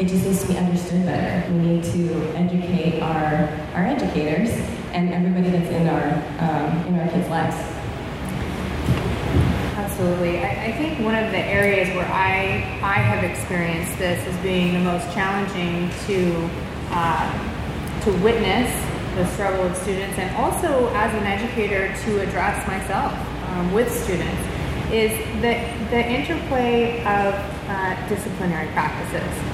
it 0.00 0.08
just 0.08 0.24
needs 0.24 0.40
to 0.40 0.48
be 0.48 0.56
understood 0.56 1.04
better. 1.04 1.52
We 1.52 1.58
need 1.58 1.84
to 1.84 2.32
educate 2.34 3.02
our, 3.02 3.50
our 3.74 3.84
educators 3.84 4.48
and 4.94 5.12
everybody 5.12 5.50
that's 5.50 5.68
in 5.68 5.86
our 5.88 6.08
um, 6.40 6.86
in 6.86 6.98
our 6.98 7.06
kids' 7.10 7.28
lives. 7.28 7.54
Absolutely. 9.76 10.38
I, 10.38 10.68
I, 10.68 10.72
think 10.72 11.04
one 11.04 11.14
of 11.14 11.30
the 11.30 11.38
areas 11.38 11.94
where 11.94 12.06
I 12.06 12.80
I 12.82 12.94
have 12.94 13.22
experienced 13.24 13.98
this 13.98 14.26
as 14.26 14.42
being 14.42 14.72
the 14.72 14.80
most 14.80 15.04
challenging 15.12 15.90
to 16.06 16.48
uh, 16.92 18.00
to 18.04 18.10
witness 18.24 18.72
the 19.16 19.26
struggle 19.34 19.66
of 19.66 19.76
students, 19.76 20.16
and 20.16 20.34
also 20.36 20.88
as 20.94 21.12
an 21.12 21.24
educator 21.24 21.94
to 22.04 22.20
address 22.20 22.66
myself 22.66 23.12
um, 23.50 23.70
with 23.74 23.92
students, 23.92 24.40
is 24.90 25.12
the 25.42 25.60
the 25.90 26.02
interplay 26.02 27.00
of 27.00 27.34
uh, 27.68 28.08
disciplinary 28.08 28.68
practices 28.68 29.49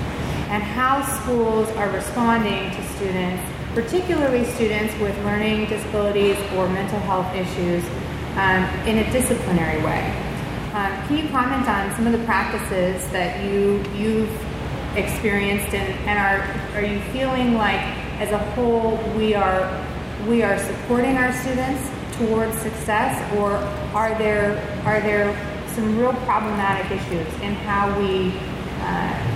and 0.48 0.62
how 0.62 1.02
schools 1.20 1.68
are 1.76 1.90
responding 1.90 2.70
to 2.70 2.82
students, 2.94 3.42
particularly 3.74 4.44
students 4.44 4.94
with 5.00 5.16
learning 5.24 5.66
disabilities 5.68 6.36
or 6.54 6.68
mental 6.68 7.00
health 7.00 7.34
issues, 7.34 7.84
um, 8.36 8.64
in 8.86 8.98
a 8.98 9.12
disciplinary 9.12 9.82
way. 9.82 10.26
Um, 10.74 10.92
can 11.06 11.16
you 11.18 11.28
comment 11.30 11.66
on 11.68 11.94
some 11.96 12.06
of 12.06 12.12
the 12.12 12.24
practices 12.26 13.10
that 13.10 13.42
you 13.44 13.82
you've 13.94 14.30
experienced 14.96 15.74
and, 15.74 15.92
and 16.08 16.18
are 16.18 16.76
are 16.76 16.84
you 16.84 17.00
feeling 17.12 17.54
like 17.54 17.80
as 18.20 18.30
a 18.32 18.38
whole 18.52 18.96
we 19.16 19.34
are 19.34 19.64
we 20.26 20.42
are 20.42 20.58
supporting 20.58 21.16
our 21.16 21.32
students 21.32 21.90
towards 22.18 22.56
success 22.58 23.16
or 23.36 23.52
are 23.94 24.16
there 24.18 24.56
are 24.84 25.00
there 25.00 25.32
some 25.74 25.98
real 25.98 26.12
problematic 26.24 26.90
issues 26.90 27.26
in 27.40 27.54
how 27.54 27.88
we 27.98 28.32
uh, 28.80 29.35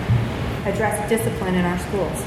address 0.67 1.09
discipline 1.09 1.55
in 1.55 1.65
our 1.65 1.79
schools? 1.79 2.19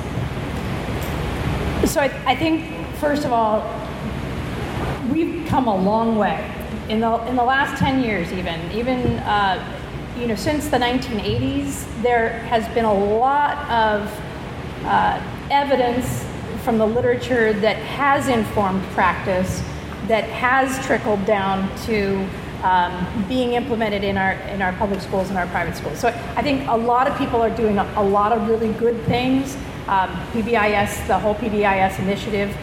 So 1.91 2.01
I, 2.01 2.11
I 2.25 2.35
think 2.35 2.95
first 2.95 3.25
of 3.25 3.31
all 3.31 3.61
we've 5.11 5.45
come 5.47 5.67
a 5.67 5.75
long 5.75 6.17
way 6.17 6.49
in 6.89 6.99
the 6.99 7.25
in 7.27 7.35
the 7.35 7.43
last 7.43 7.77
10 7.79 8.01
years 8.03 8.31
even 8.31 8.71
even 8.71 8.99
uh, 9.19 9.61
you 10.17 10.27
know 10.27 10.35
since 10.35 10.69
the 10.69 10.77
1980s 10.77 12.01
there 12.01 12.39
has 12.47 12.67
been 12.73 12.85
a 12.85 12.93
lot 12.93 13.57
of 13.69 14.09
uh, 14.85 15.21
evidence 15.51 16.25
from 16.63 16.77
the 16.77 16.85
literature 16.85 17.53
that 17.53 17.75
has 17.77 18.27
informed 18.27 18.81
practice 18.93 19.61
that 20.07 20.23
has 20.25 20.83
trickled 20.85 21.23
down 21.25 21.69
to 21.85 22.27
um, 22.63 23.25
being 23.27 23.53
implemented 23.53 24.03
in 24.03 24.17
our 24.17 24.33
in 24.53 24.61
our 24.61 24.73
public 24.73 25.01
schools 25.01 25.29
and 25.29 25.37
our 25.37 25.47
private 25.47 25.75
schools. 25.75 25.99
So 25.99 26.07
I 26.07 26.41
think 26.41 26.67
a 26.67 26.77
lot 26.77 27.07
of 27.07 27.17
people 27.17 27.41
are 27.41 27.49
doing 27.49 27.77
a, 27.77 27.93
a 27.97 28.03
lot 28.03 28.31
of 28.31 28.47
really 28.47 28.71
good 28.73 28.99
things. 29.03 29.55
Um, 29.87 30.09
PBIS, 30.31 31.07
the 31.07 31.19
whole 31.19 31.35
PBIS 31.35 31.99
initiative, 31.99 32.55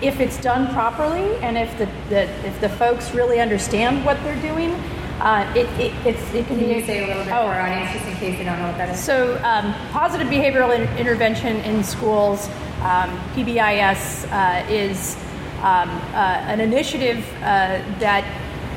if 0.00 0.20
it's 0.20 0.40
done 0.40 0.72
properly 0.72 1.36
and 1.36 1.58
if 1.58 1.70
the, 1.78 1.86
the 2.08 2.22
if 2.46 2.58
the 2.60 2.68
folks 2.70 3.14
really 3.14 3.40
understand 3.40 4.04
what 4.06 4.16
they're 4.24 4.40
doing, 4.40 4.72
uh, 5.20 5.52
it, 5.54 5.66
it, 5.78 5.92
it's, 6.04 6.34
it 6.34 6.46
can, 6.46 6.58
can 6.58 6.68
you 6.68 6.84
say 6.84 7.04
a 7.04 7.06
little 7.06 7.22
bit 7.22 7.32
oh, 7.32 7.46
for 7.46 7.52
our 7.52 7.60
audience 7.60 7.92
just 7.92 8.06
in 8.06 8.14
case 8.14 8.38
they 8.38 8.44
don't 8.44 8.58
know 8.58 8.66
what 8.66 8.76
that 8.76 8.88
is? 8.88 8.98
So, 8.98 9.40
um, 9.44 9.72
positive 9.90 10.26
behavioral 10.26 10.74
in- 10.74 10.98
intervention 10.98 11.58
in 11.58 11.84
schools, 11.84 12.48
um, 12.80 13.16
PBIS 13.34 14.26
uh, 14.32 14.66
is 14.68 15.14
um, 15.58 15.88
uh, 16.12 16.42
an 16.48 16.60
initiative 16.60 17.24
uh, 17.36 17.78
that 18.00 18.24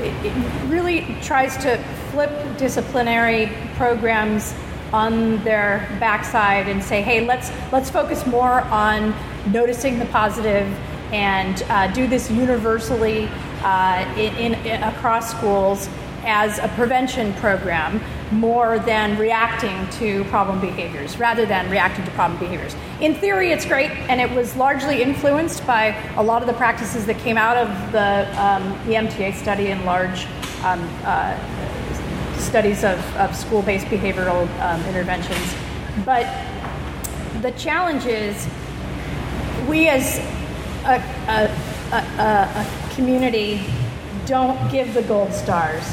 it, 0.02 0.70
really 0.70 1.18
tries 1.22 1.58
to 1.58 1.78
flip 2.12 2.32
disciplinary 2.58 3.50
programs 3.76 4.54
on 4.93 5.43
their 5.43 5.88
backside 6.00 6.68
and 6.68 6.84
say, 6.84 7.02
hey, 7.02 7.26
let's 7.26 7.52
let's 7.72 7.89
focus 7.89 8.26
more 8.26 8.62
on 8.62 9.14
noticing 9.52 10.00
the 10.00 10.06
positive 10.06 10.68
and 11.12 11.64
uh, 11.64 11.88
do 11.93 12.08
this 12.08 12.32
universally 12.32 13.28
uh, 13.64 14.14
in, 14.18 14.54
in, 14.66 14.84
across 14.84 15.32
schools 15.32 15.88
as 16.24 16.58
a 16.60 16.68
prevention 16.70 17.34
program 17.36 18.02
more 18.32 18.80
than 18.80 19.17
reacting 19.17 19.88
to 19.91 20.23
problem 20.26 20.59
behaviors, 20.59 21.17
rather 21.17 21.45
than 21.45 21.69
reacting 21.69 22.03
to 22.05 22.11
problem 22.11 22.39
behaviors. 22.39 22.76
In 23.01 23.15
theory, 23.15 23.51
it's 23.51 23.65
great, 23.65 23.91
and 24.09 24.19
it 24.19 24.30
was 24.36 24.55
largely 24.55 25.01
influenced 25.01 25.65
by 25.67 25.95
a 26.15 26.23
lot 26.23 26.41
of 26.41 26.47
the 26.47 26.53
practices 26.53 27.05
that 27.05 27.17
came 27.19 27.38
out 27.38 27.57
of 27.57 27.91
the, 27.91 28.43
um, 28.43 28.63
the 28.86 28.93
MTA 28.93 29.36
study 29.36 29.67
and 29.67 29.86
large 29.86 30.26
um, 30.63 30.82
uh, 31.03 31.38
studies 32.39 32.84
of, 32.84 32.99
of 33.17 33.36
school 33.36 33.61
based 33.61 33.86
behavioral 33.88 34.47
um, 34.61 34.84
interventions. 34.86 35.55
But 36.03 36.26
the 37.41 37.51
challenge 37.51 38.05
is 38.05 38.47
we 39.67 39.88
as 39.89 40.17
a, 40.86 41.01
a, 41.28 41.95
a, 41.95 41.99
a 42.21 42.93
community 42.95 43.61
don't 44.26 44.71
give 44.71 44.93
the 44.93 45.03
gold 45.03 45.34
stars, 45.34 45.84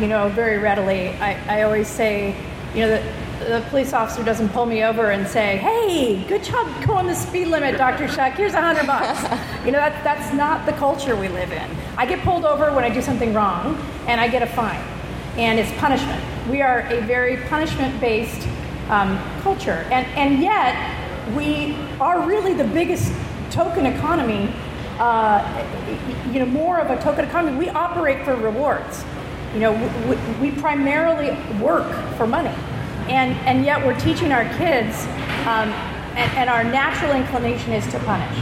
you 0.00 0.08
know, 0.08 0.28
very 0.28 0.58
readily. 0.58 1.08
I, 1.20 1.60
I 1.60 1.62
always 1.62 1.88
say, 1.88 2.36
you 2.74 2.80
know, 2.82 2.88
the, 2.88 3.44
the 3.44 3.66
police 3.70 3.92
officer 3.92 4.22
doesn't 4.22 4.50
pull 4.50 4.66
me 4.66 4.82
over 4.82 5.10
and 5.10 5.26
say, 5.26 5.56
"Hey, 5.56 6.24
good 6.28 6.44
job 6.44 6.68
going 6.86 7.06
the 7.06 7.14
speed 7.14 7.48
limit, 7.48 7.78
Dr. 7.78 8.06
Schuck. 8.06 8.34
Here's 8.34 8.54
a 8.54 8.60
hundred 8.60 8.86
bucks." 8.86 9.22
you 9.64 9.72
know, 9.72 9.78
that, 9.78 10.02
that's 10.04 10.32
not 10.34 10.66
the 10.66 10.72
culture 10.72 11.16
we 11.16 11.28
live 11.28 11.52
in. 11.52 11.70
I 11.96 12.06
get 12.06 12.20
pulled 12.20 12.44
over 12.44 12.72
when 12.72 12.84
I 12.84 12.90
do 12.90 13.00
something 13.00 13.32
wrong, 13.32 13.76
and 14.06 14.20
I 14.20 14.28
get 14.28 14.42
a 14.42 14.46
fine, 14.46 14.82
and 15.36 15.58
it's 15.58 15.72
punishment. 15.78 16.22
We 16.48 16.62
are 16.62 16.80
a 16.80 17.00
very 17.02 17.38
punishment-based 17.48 18.46
um, 18.90 19.18
culture, 19.42 19.86
and 19.90 20.06
and 20.16 20.42
yet 20.42 21.34
we 21.34 21.74
are 22.00 22.26
really 22.26 22.54
the 22.54 22.64
biggest 22.64 23.12
token 23.50 23.86
economy, 23.86 24.52
uh, 24.98 25.42
you 26.30 26.38
know, 26.38 26.46
more 26.46 26.78
of 26.78 26.90
a 26.90 27.02
token 27.02 27.24
economy. 27.24 27.56
We 27.58 27.68
operate 27.70 28.24
for 28.24 28.36
rewards. 28.36 29.04
You 29.56 29.62
know, 29.62 30.36
we, 30.40 30.50
we 30.50 30.60
primarily 30.60 31.30
work 31.62 31.90
for 32.18 32.26
money, 32.26 32.54
and 33.08 33.32
and 33.48 33.64
yet 33.64 33.82
we're 33.86 33.98
teaching 33.98 34.30
our 34.30 34.44
kids, 34.58 35.06
um, 35.46 35.72
and, 36.12 36.30
and 36.36 36.50
our 36.50 36.62
natural 36.62 37.12
inclination 37.12 37.72
is 37.72 37.90
to 37.90 37.98
punish. 38.00 38.36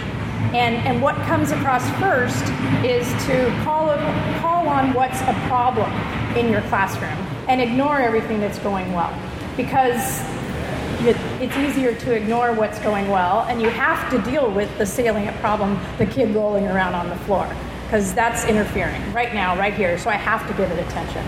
And, 0.52 0.74
and 0.86 1.00
what 1.00 1.14
comes 1.26 1.52
across 1.52 1.88
first 2.00 2.42
is 2.84 3.06
to 3.26 3.46
call, 3.62 3.94
call 4.40 4.66
on 4.66 4.92
what's 4.92 5.20
a 5.20 5.34
problem 5.46 5.88
in 6.36 6.50
your 6.50 6.62
classroom 6.62 7.16
and 7.48 7.60
ignore 7.60 8.00
everything 8.00 8.40
that's 8.40 8.58
going 8.58 8.92
well. 8.92 9.16
Because 9.56 10.20
it's 11.06 11.56
easier 11.58 11.94
to 11.94 12.12
ignore 12.12 12.52
what's 12.54 12.80
going 12.80 13.08
well, 13.08 13.42
and 13.42 13.62
you 13.62 13.68
have 13.68 14.10
to 14.10 14.18
deal 14.28 14.50
with 14.50 14.76
the 14.78 14.86
salient 14.86 15.36
problem 15.36 15.78
the 15.98 16.06
kid 16.06 16.34
rolling 16.34 16.66
around 16.66 16.94
on 16.94 17.08
the 17.08 17.16
floor 17.18 17.46
because 17.94 18.12
that's 18.12 18.44
interfering 18.46 19.12
right 19.12 19.32
now, 19.34 19.56
right 19.56 19.72
here. 19.72 19.96
So 19.98 20.10
I 20.10 20.14
have 20.14 20.44
to 20.48 20.54
give 20.54 20.68
it 20.68 20.84
attention. 20.84 21.24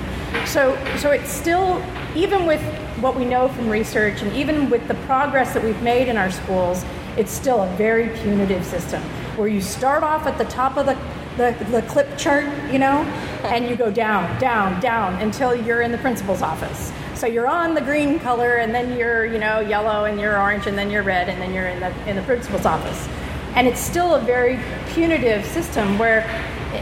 So, 0.47 0.77
so 0.97 1.13
it's 1.13 1.31
still, 1.31 1.81
even 2.17 2.45
with 2.45 2.61
what 3.01 3.15
we 3.15 3.25
know 3.25 3.47
from 3.47 3.71
research 3.71 4.21
and 4.21 4.33
even 4.33 4.69
with 4.69 4.89
the 4.89 4.95
progress 5.07 5.55
that 5.55 5.63
we've 5.63 5.81
made 5.81 6.09
in 6.09 6.17
our 6.17 6.29
schools, 6.29 6.85
it's 7.17 7.31
still 7.31 7.63
a 7.63 7.69
very 7.77 8.09
punitive 8.19 8.65
system 8.65 9.01
where 9.37 9.47
you 9.47 9.61
start 9.61 10.03
off 10.03 10.27
at 10.27 10.39
the 10.39 10.45
top 10.47 10.77
of 10.77 10.87
the, 10.87 10.99
the, 11.37 11.57
the 11.71 11.83
clip 11.83 12.19
chart, 12.19 12.45
you 12.73 12.81
know, 12.81 13.03
and 13.45 13.71
you 13.71 13.77
go 13.77 13.89
down, 13.89 14.37
down, 14.41 14.81
down 14.81 15.15
until 15.23 15.55
you're 15.55 15.83
in 15.83 15.93
the 15.93 15.99
principal's 15.99 16.43
office. 16.43 16.91
So 17.15 17.29
you're 17.29 17.47
on 17.47 17.75
the 17.75 17.81
green 17.81 18.19
color, 18.19 18.57
and 18.57 18.75
then 18.75 18.99
you're 18.99 19.25
you 19.25 19.39
know 19.39 19.61
yellow, 19.61 20.05
and 20.05 20.21
you're 20.21 20.39
orange, 20.39 20.67
and 20.67 20.77
then 20.77 20.91
you're 20.91 21.03
red, 21.03 21.31
and 21.31 21.41
then 21.41 21.55
you're 21.55 21.67
in 21.67 21.81
the 21.81 22.11
in 22.11 22.15
the 22.15 22.23
principal's 22.23 22.67
office. 22.67 23.09
And 23.57 23.67
it's 23.67 23.81
still 23.81 24.15
a 24.15 24.21
very 24.21 24.61
punitive 24.91 25.45
system 25.45 25.99
where 25.99 26.23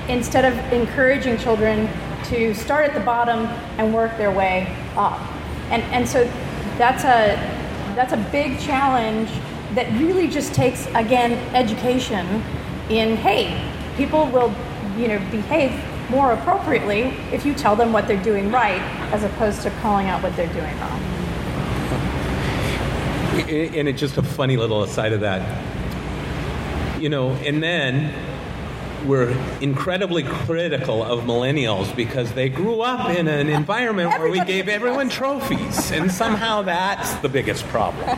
instead 0.09 0.45
of 0.45 0.55
encouraging 0.73 1.39
children 1.39 1.89
to 2.25 2.55
start 2.55 2.87
at 2.87 2.95
the 2.95 3.01
bottom 3.01 3.47
and 3.79 3.95
work 3.95 4.17
their 4.19 4.31
way 4.33 4.75
up, 4.97 5.21
and 5.71 5.83
and 5.85 6.09
so 6.09 6.25
that's 6.77 7.05
a 7.05 7.37
that's 7.95 8.13
a 8.13 8.29
big 8.33 8.59
challenge 8.59 9.31
that 9.75 9.91
really 10.01 10.29
just 10.29 10.53
takes 10.53 10.87
again 10.95 11.33
education 11.55 12.43
in 12.91 13.17
hey 13.17 13.71
people 13.97 14.27
will 14.27 14.53
you 14.97 15.09
know 15.09 15.19
behave 15.31 15.73
more 16.11 16.33
appropriately 16.33 17.15
if 17.33 17.47
you 17.47 17.55
tell 17.55 17.75
them 17.75 17.93
what 17.93 18.07
they're 18.07 18.23
doing 18.23 18.51
right 18.51 18.81
as 19.13 19.23
opposed 19.23 19.63
to 19.63 19.71
calling 19.81 20.07
out 20.09 20.23
what 20.23 20.35
they're 20.37 20.53
doing 20.53 20.79
wrong. 20.81 21.01
And 23.49 23.89
it's 23.89 24.01
just 24.01 24.17
a 24.17 24.23
funny 24.23 24.57
little 24.57 24.83
aside 24.83 25.13
of 25.13 25.21
that. 25.21 25.74
You 27.05 27.11
know, 27.11 27.33
and 27.33 27.63
then 27.63 28.15
we're 29.07 29.37
incredibly 29.61 30.23
critical 30.23 31.05
of 31.05 31.25
millennials 31.25 31.95
because 31.95 32.33
they 32.33 32.49
grew 32.49 32.81
up 32.81 33.11
in 33.11 33.29
an 33.29 33.51
environment 33.51 34.19
where 34.19 34.31
we 34.31 34.43
gave 34.43 34.71
everyone 34.71 35.11
trophies, 35.11 35.93
and 35.93 36.11
somehow 36.11 36.63
that's 36.63 37.13
the 37.17 37.29
biggest 37.29 37.67
problem. 37.67 38.09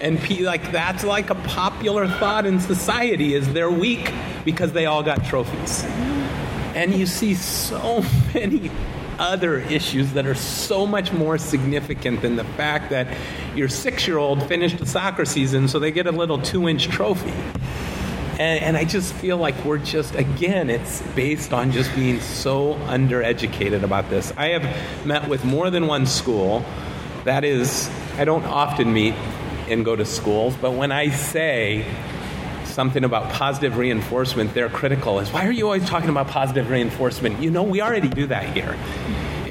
And 0.00 0.18
like 0.40 0.72
that's 0.72 1.04
like 1.04 1.28
a 1.28 1.34
popular 1.34 2.08
thought 2.08 2.46
in 2.46 2.58
society 2.58 3.34
is 3.34 3.52
they're 3.52 3.70
weak 3.70 4.10
because 4.46 4.72
they 4.72 4.86
all 4.86 5.02
got 5.02 5.26
trophies. 5.26 5.84
And 6.74 6.94
you 6.94 7.04
see 7.04 7.34
so 7.34 8.02
many 8.34 8.70
other 9.18 9.58
issues 9.58 10.14
that 10.14 10.24
are 10.24 10.34
so 10.34 10.86
much 10.86 11.12
more 11.12 11.36
significant 11.36 12.22
than 12.22 12.36
the 12.36 12.44
fact 12.44 12.88
that 12.88 13.14
your 13.54 13.68
six 13.68 14.06
year 14.06 14.16
old 14.16 14.42
finished 14.44 14.78
the 14.78 14.86
soccer 14.86 15.26
season, 15.26 15.68
so 15.68 15.78
they 15.78 15.92
get 15.92 16.06
a 16.06 16.12
little 16.12 16.40
two 16.40 16.66
inch 16.66 16.88
trophy. 16.88 17.34
And, 18.42 18.64
and, 18.64 18.76
I 18.76 18.84
just 18.84 19.14
feel 19.14 19.36
like 19.36 19.54
we're 19.64 19.78
just, 19.78 20.16
again, 20.16 20.68
it's 20.68 21.00
based 21.14 21.52
on 21.52 21.70
just 21.70 21.94
being 21.94 22.18
so 22.18 22.74
undereducated 22.74 23.84
about 23.84 24.10
this. 24.10 24.32
I 24.36 24.48
have 24.48 25.06
met 25.06 25.28
with 25.28 25.44
more 25.44 25.70
than 25.70 25.86
one 25.86 26.06
school. 26.06 26.64
That 27.22 27.44
is, 27.44 27.88
I 28.18 28.24
don't 28.24 28.42
often 28.42 28.92
meet 28.92 29.14
and 29.68 29.84
go 29.84 29.94
to 29.94 30.04
schools, 30.04 30.56
but 30.60 30.72
when 30.72 30.90
I 30.90 31.10
say 31.10 31.86
something 32.64 33.04
about 33.04 33.30
positive 33.30 33.76
reinforcement, 33.76 34.54
they're 34.54 34.68
critical 34.68 35.20
is 35.20 35.30
why 35.30 35.46
are 35.46 35.52
you 35.52 35.66
always 35.66 35.88
talking 35.88 36.10
about 36.10 36.26
positive 36.26 36.68
reinforcement? 36.68 37.40
You 37.40 37.52
know, 37.52 37.62
we 37.62 37.80
already 37.80 38.08
do 38.08 38.26
that 38.26 38.56
here. 38.56 38.76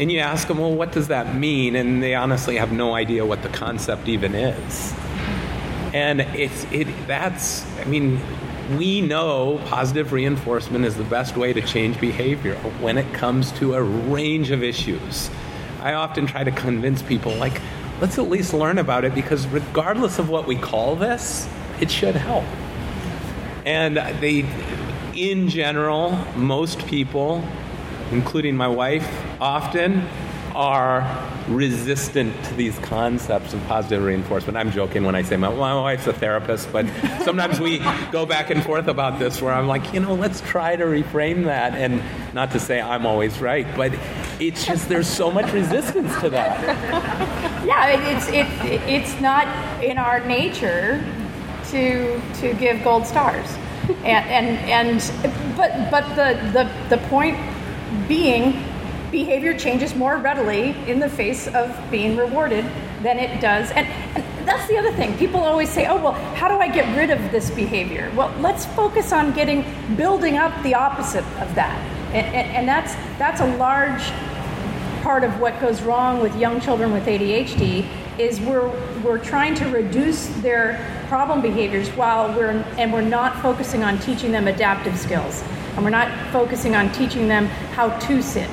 And 0.02 0.12
you 0.12 0.20
ask 0.20 0.50
them, 0.50 0.58
well, 0.58 0.76
what 0.76 0.92
does 0.92 1.08
that 1.08 1.34
mean? 1.34 1.78
And 1.78 2.04
they 2.04 2.14
honestly 2.14 2.58
have 2.58 2.74
no 2.74 2.94
idea 2.94 3.26
what 3.26 3.42
the 3.42 3.50
concept 3.50 4.10
even 4.10 4.36
is. 4.36 4.94
And 5.94 6.20
it's, 6.20 6.66
it, 6.74 6.90
that's, 7.08 7.66
I 7.80 7.86
mean, 7.86 8.20
we 8.78 9.02
know 9.02 9.60
positive 9.66 10.12
reinforcement 10.12 10.86
is 10.86 10.96
the 10.96 11.04
best 11.04 11.38
way 11.38 11.54
to 11.54 11.62
change 11.62 12.00
behavior 12.00 12.56
when 12.80 12.98
it 12.98 13.14
comes 13.14 13.52
to 13.54 13.76
a 13.76 13.82
range 13.82 14.52
of 14.52 14.64
issues. 14.64 15.30
I 15.82 15.94
often 15.94 16.28
try 16.28 16.44
to 16.44 16.52
convince 16.52 17.02
people, 17.02 17.34
like, 17.36 17.62
let's 18.00 18.18
at 18.18 18.30
least 18.30 18.54
learn 18.54 18.78
about 18.78 19.04
it 19.06 19.16
because 19.16 19.48
regardless 19.48 20.20
of 20.20 20.30
what 20.30 20.48
we 20.48 20.56
call 20.56 20.96
this, 20.96 21.48
it 21.80 21.90
should 21.90 22.16
help. 22.16 22.46
And 23.66 23.98
they, 23.98 24.46
in 25.16 25.50
general, 25.50 26.12
most 26.36 26.86
people, 26.88 27.44
including 28.12 28.56
my 28.56 28.68
wife, 28.68 29.08
often 29.40 30.08
are 30.56 31.32
resistant 31.48 32.34
to 32.46 32.54
these 32.56 32.78
concepts 32.80 33.54
of 33.54 33.66
positive 33.68 34.04
reinforcement. 34.04 34.58
I'm 34.58 34.72
joking 34.72 35.04
when 35.04 35.16
I 35.16 35.22
say 35.22 35.38
my, 35.38 35.50
my 35.50 35.80
wife's 35.80 36.08
a 36.08 36.14
therapist, 36.14 36.72
but 36.72 36.86
sometimes 37.24 37.60
we 37.60 37.80
go 38.12 38.26
back 38.26 38.50
and 38.50 38.64
forth 38.64 38.88
about 38.88 39.20
this 39.20 39.42
where 39.42 39.54
I'm 39.54 39.68
like, 39.68 39.94
you 39.94 40.00
know, 40.00 40.14
let's 40.14 40.42
try 40.42 40.76
to 40.76 40.86
reframe 40.86 41.46
that. 41.46 41.74
And 41.74 42.02
not 42.34 42.52
to 42.52 42.60
say 42.60 42.82
I'm 42.82 43.06
always 43.06 43.40
right, 43.40 43.68
but 43.76 43.94
it's 44.40 44.66
just 44.66 44.90
there's 44.90 45.08
so 45.08 45.32
much 45.32 45.52
resistance 45.54 46.18
to 46.22 46.30
that. 46.30 46.62
Yeah, 47.66 48.16
it's, 48.16 48.28
it, 48.30 48.48
it's 48.90 49.22
not 49.22 49.48
in 49.84 49.98
our 49.98 50.26
nature 50.26 51.04
to, 51.70 52.22
to 52.36 52.54
give 52.56 52.84
gold 52.84 53.06
stars. 53.06 53.48
And, 54.04 54.48
and, 54.68 55.02
and 55.02 55.58
but, 55.58 55.92
but 55.92 56.08
the, 56.16 56.52
the, 56.52 56.96
the 56.96 57.02
point 57.08 57.38
being 58.08 58.64
behavior 59.12 59.58
changes 59.58 59.94
more 59.94 60.18
readily 60.18 60.70
in 60.90 61.00
the 61.00 61.10
face 61.10 61.48
of 61.48 61.78
being 61.92 62.18
rewarded 62.18 62.66
than 63.04 63.20
it 63.20 63.42
does. 63.42 63.70
And, 63.72 63.88
and, 63.88 64.26
that's 64.42 64.68
the 64.68 64.76
other 64.76 64.92
thing. 64.94 65.16
People 65.20 65.40
always 65.42 65.70
say, 65.70 65.86
oh, 65.86 66.02
well, 66.02 66.14
how 66.34 66.48
do 66.48 66.56
I 66.56 66.68
get 66.68 66.98
rid 66.98 67.12
of 67.12 67.32
this 67.32 67.52
behavior? 67.52 68.12
Well, 68.16 68.34
let's 68.40 68.66
focus 68.66 69.12
on 69.12 69.34
getting, 69.34 69.64
building 69.96 70.38
up 70.38 70.64
the 70.64 70.74
opposite 70.74 71.24
of 71.40 71.54
that. 71.54 71.78
And, 72.08 72.26
and, 72.26 72.58
and 72.58 72.68
that's, 72.68 72.96
that's 73.20 73.40
a 73.40 73.56
large 73.58 74.02
part 75.04 75.24
of 75.24 75.40
what 75.40 75.60
goes 75.60 75.84
wrong 75.84 76.22
with 76.22 76.36
young 76.38 76.60
children 76.60 76.92
with 76.92 77.06
ADHD 77.06 77.86
is 78.18 78.40
we're, 78.42 78.68
we're 79.04 79.20
trying 79.20 79.54
to 79.56 79.66
reduce 79.66 80.26
their 80.42 81.04
problem 81.08 81.40
behaviors 81.40 81.90
while 81.90 82.36
we're, 82.36 82.50
and 82.80 82.92
we're 82.92 83.02
not 83.02 83.40
focusing 83.44 83.84
on 83.84 84.00
teaching 84.00 84.32
them 84.32 84.48
adaptive 84.48 84.98
skills. 84.98 85.44
And 85.76 85.84
we're 85.84 85.92
not 85.92 86.12
focusing 86.32 86.76
on 86.76 86.92
teaching 86.94 87.28
them 87.28 87.46
how 87.46 87.90
to 88.00 88.24
sit 88.24 88.50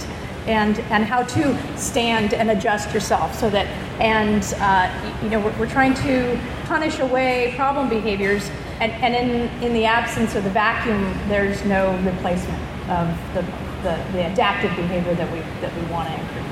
and, 0.48 0.80
and 0.90 1.04
how 1.04 1.22
to 1.22 1.78
stand 1.78 2.32
and 2.32 2.50
adjust 2.50 2.92
yourself 2.94 3.38
so 3.38 3.50
that, 3.50 3.66
and 4.00 4.42
uh, 4.58 5.22
you 5.22 5.28
know, 5.28 5.40
we're, 5.40 5.56
we're, 5.58 5.68
trying 5.68 5.94
to 5.94 6.40
punish 6.64 6.98
away 6.98 7.52
problem 7.56 7.88
behaviors 7.88 8.50
and, 8.80 8.92
and 8.92 9.14
in, 9.14 9.62
in 9.62 9.74
the 9.74 9.84
absence 9.84 10.34
of 10.34 10.44
the 10.44 10.50
vacuum, 10.50 11.02
there's 11.28 11.64
no 11.64 11.96
replacement 12.04 12.62
of 12.88 13.08
the, 13.34 13.42
the, 13.82 14.02
the 14.12 14.32
adaptive 14.32 14.74
behavior 14.76 15.14
that 15.14 15.30
we, 15.32 15.40
that 15.60 15.74
we 15.76 15.82
want 15.92 16.08
to 16.08 16.14
increase. 16.14 16.48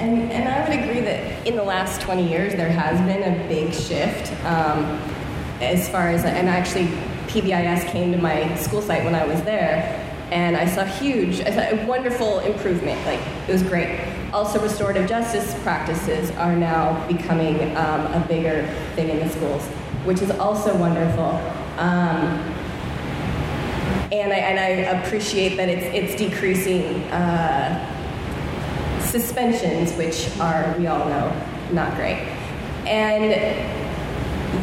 And, 0.00 0.30
and 0.32 0.48
I 0.48 0.68
would 0.68 0.78
agree 0.78 1.00
that 1.00 1.46
in 1.46 1.56
the 1.56 1.62
last 1.62 2.00
20 2.00 2.28
years, 2.28 2.54
there 2.54 2.68
has 2.68 2.98
been 3.00 3.22
a 3.22 3.48
big 3.48 3.72
shift 3.72 4.32
um, 4.44 4.84
as 5.60 5.88
far 5.88 6.10
as, 6.10 6.24
and 6.24 6.48
actually, 6.48 6.86
PBIS 7.28 7.86
came 7.88 8.12
to 8.12 8.18
my 8.18 8.54
school 8.56 8.80
site 8.80 9.04
when 9.04 9.14
I 9.14 9.26
was 9.26 9.42
there, 9.42 10.05
and 10.30 10.56
I 10.56 10.66
saw 10.66 10.84
huge, 10.84 11.40
I 11.40 11.50
saw 11.50 11.60
a 11.60 11.86
wonderful 11.86 12.40
improvement. 12.40 13.04
Like 13.06 13.20
it 13.48 13.52
was 13.52 13.62
great. 13.62 14.00
Also, 14.32 14.60
restorative 14.60 15.08
justice 15.08 15.54
practices 15.62 16.30
are 16.32 16.56
now 16.56 17.06
becoming 17.06 17.76
um, 17.76 18.06
a 18.12 18.24
bigger 18.28 18.66
thing 18.94 19.08
in 19.08 19.20
the 19.20 19.28
schools, 19.28 19.64
which 20.04 20.20
is 20.20 20.30
also 20.32 20.76
wonderful. 20.76 21.30
Um, 21.78 22.52
and 24.12 24.32
I, 24.32 24.36
and 24.36 24.58
I 24.58 25.00
appreciate 25.00 25.56
that 25.56 25.68
it's 25.68 25.86
it's 25.94 26.16
decreasing 26.16 27.02
uh, 27.04 27.92
suspensions, 29.00 29.92
which 29.96 30.28
are 30.40 30.74
we 30.78 30.86
all 30.86 31.08
know 31.08 31.32
not 31.72 31.94
great. 31.96 32.18
And 32.86 33.85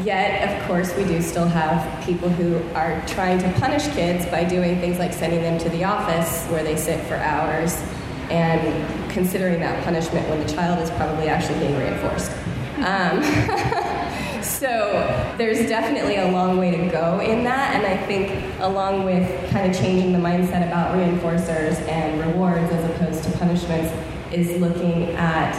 Yet, 0.04 0.62
of 0.62 0.68
course, 0.68 0.96
we 0.96 1.06
do 1.06 1.22
still 1.22 1.48
have 1.48 2.04
people 2.04 2.30
who 2.30 2.62
are 2.76 3.02
trying 3.08 3.40
to 3.40 3.52
punish 3.60 3.88
kids 3.90 4.26
by 4.26 4.44
doing 4.44 4.80
things 4.80 5.00
like 5.00 5.14
sending 5.14 5.42
them 5.42 5.58
to 5.60 5.70
the 5.70 5.84
office 5.84 6.46
where 6.48 6.64
they 6.64 6.76
sit 6.76 7.04
for 7.06 7.16
hours 7.16 7.82
and 8.30 9.12
considering 9.12 9.60
that 9.60 9.84
punishment 9.84 10.28
when 10.30 10.40
the 10.46 10.54
child 10.54 10.80
is 10.80 10.90
probably 10.92 11.28
actually 11.30 11.60
being 11.60 11.78
reinforced. 11.78 12.32
Um, 12.78 13.24
so 14.44 15.36
there's 15.38 15.70
definitely 15.70 16.18
a 16.18 16.32
long 16.32 16.58
way 16.58 16.72
to 16.72 16.90
go 16.90 17.20
in 17.20 17.44
that, 17.44 17.76
and 17.76 17.86
I 17.86 17.98
think 18.06 18.60
along 18.60 19.06
with 19.06 19.28
kind 19.52 19.70
of 19.70 19.78
changing 19.80 20.14
the 20.14 20.20
mindset 20.20 20.68
about 20.68 20.96
reinforcers 20.96 21.80
and 21.88 22.20
rewards 22.20 22.72
as 22.72 22.90
opposed 22.92 23.24
to 23.24 23.38
punishments 23.38 23.94
is 24.34 24.60
looking 24.60 25.12
at 25.12 25.54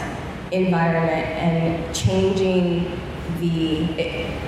environment 0.51 1.27
and 1.27 1.95
changing 1.95 2.99
the 3.39 3.83
it, 3.99 4.41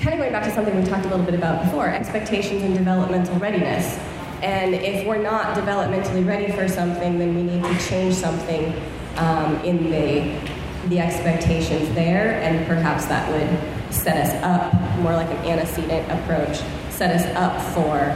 kind 0.00 0.14
of 0.14 0.18
going 0.18 0.32
back 0.32 0.44
to 0.44 0.50
something 0.52 0.76
we 0.76 0.84
talked 0.84 1.06
a 1.06 1.08
little 1.08 1.24
bit 1.24 1.34
about 1.34 1.64
before 1.64 1.88
expectations 1.88 2.62
and 2.62 2.74
developmental 2.76 3.36
readiness. 3.36 3.98
And 4.42 4.74
if 4.74 5.06
we're 5.06 5.22
not 5.22 5.56
developmentally 5.56 6.26
ready 6.26 6.50
for 6.50 6.66
something, 6.68 7.18
then 7.18 7.34
we 7.36 7.42
need 7.44 7.62
to 7.62 7.78
change 7.86 8.14
something 8.14 8.74
um, 9.16 9.56
in 9.64 9.90
the 9.90 10.62
the 10.88 10.98
expectations 10.98 11.94
there, 11.94 12.40
and 12.42 12.66
perhaps 12.66 13.06
that 13.06 13.30
would 13.30 13.94
set 13.94 14.16
us 14.16 14.32
up 14.42 14.98
more 14.98 15.12
like 15.12 15.28
an 15.28 15.36
antecedent 15.46 16.10
approach, 16.10 16.58
set 16.90 17.14
us 17.14 17.24
up 17.36 17.60
for 17.72 18.10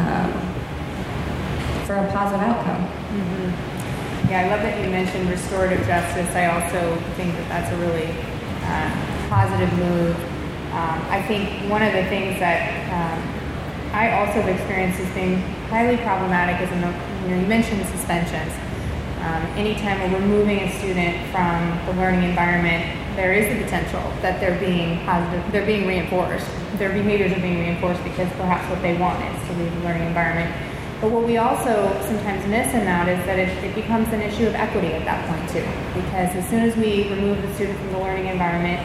um, 0.00 0.32
for 1.84 1.94
a 1.96 2.12
positive 2.12 2.40
outcome. 2.40 2.86
Mm-hmm. 2.86 4.30
Yeah, 4.30 4.40
I 4.40 4.48
love 4.48 4.62
that 4.62 4.82
you 4.82 4.90
mentioned 4.90 5.28
restorative 5.28 5.86
justice. 5.86 6.34
I 6.34 6.46
also 6.46 6.96
think 7.16 7.34
that 7.34 7.48
that's 7.48 7.72
a 7.72 7.76
really 7.76 8.08
uh, 8.64 9.15
positive 9.28 9.72
move. 9.78 10.16
Um, 10.72 10.98
I 11.08 11.22
think 11.26 11.70
one 11.70 11.82
of 11.82 11.92
the 11.92 12.04
things 12.06 12.38
that 12.38 12.60
um, 12.92 13.18
I 13.94 14.12
also 14.20 14.42
have 14.42 14.48
experienced 14.48 15.00
as 15.00 15.08
being 15.14 15.38
highly 15.72 15.96
problematic 15.98 16.60
is, 16.60 16.68
you 16.68 16.80
know, 16.82 16.92
you 17.40 17.46
mentioned 17.46 17.80
the 17.80 17.86
suspensions. 17.86 18.52
Um, 19.24 19.42
anytime 19.56 19.98
we're 20.00 20.20
removing 20.20 20.60
a 20.60 20.70
student 20.78 21.16
from 21.32 21.58
the 21.86 21.98
learning 21.98 22.28
environment, 22.28 22.84
there 23.16 23.32
is 23.32 23.48
the 23.48 23.64
potential 23.64 24.04
that 24.20 24.38
they're 24.38 24.58
being 24.60 25.02
positive, 25.06 25.42
they're 25.50 25.66
being 25.66 25.88
reinforced. 25.88 26.46
Their 26.76 26.92
behaviors 26.92 27.32
are 27.32 27.40
being 27.40 27.58
reinforced 27.58 28.04
because 28.04 28.30
perhaps 28.36 28.68
what 28.68 28.82
they 28.82 28.96
want 28.98 29.24
is 29.24 29.48
to 29.48 29.54
leave 29.56 29.72
the 29.74 29.80
learning 29.80 30.06
environment. 30.06 30.54
But 31.00 31.10
what 31.10 31.24
we 31.24 31.36
also 31.36 31.92
sometimes 32.04 32.46
miss 32.46 32.72
in 32.72 32.84
that 32.84 33.08
is 33.08 33.24
that 33.26 33.38
it, 33.38 33.48
it, 33.64 33.74
becomes 33.74 34.08
an 34.12 34.20
issue 34.22 34.46
of 34.46 34.54
equity 34.54 34.92
at 34.92 35.04
that 35.04 35.28
point 35.28 35.44
too. 35.48 35.64
Because 35.92 36.32
as 36.36 36.48
soon 36.48 36.60
as 36.60 36.76
we 36.76 37.08
remove 37.10 37.40
the 37.42 37.52
student 37.54 37.78
from 37.80 37.92
the 37.92 37.98
learning 37.98 38.26
environment, 38.26 38.80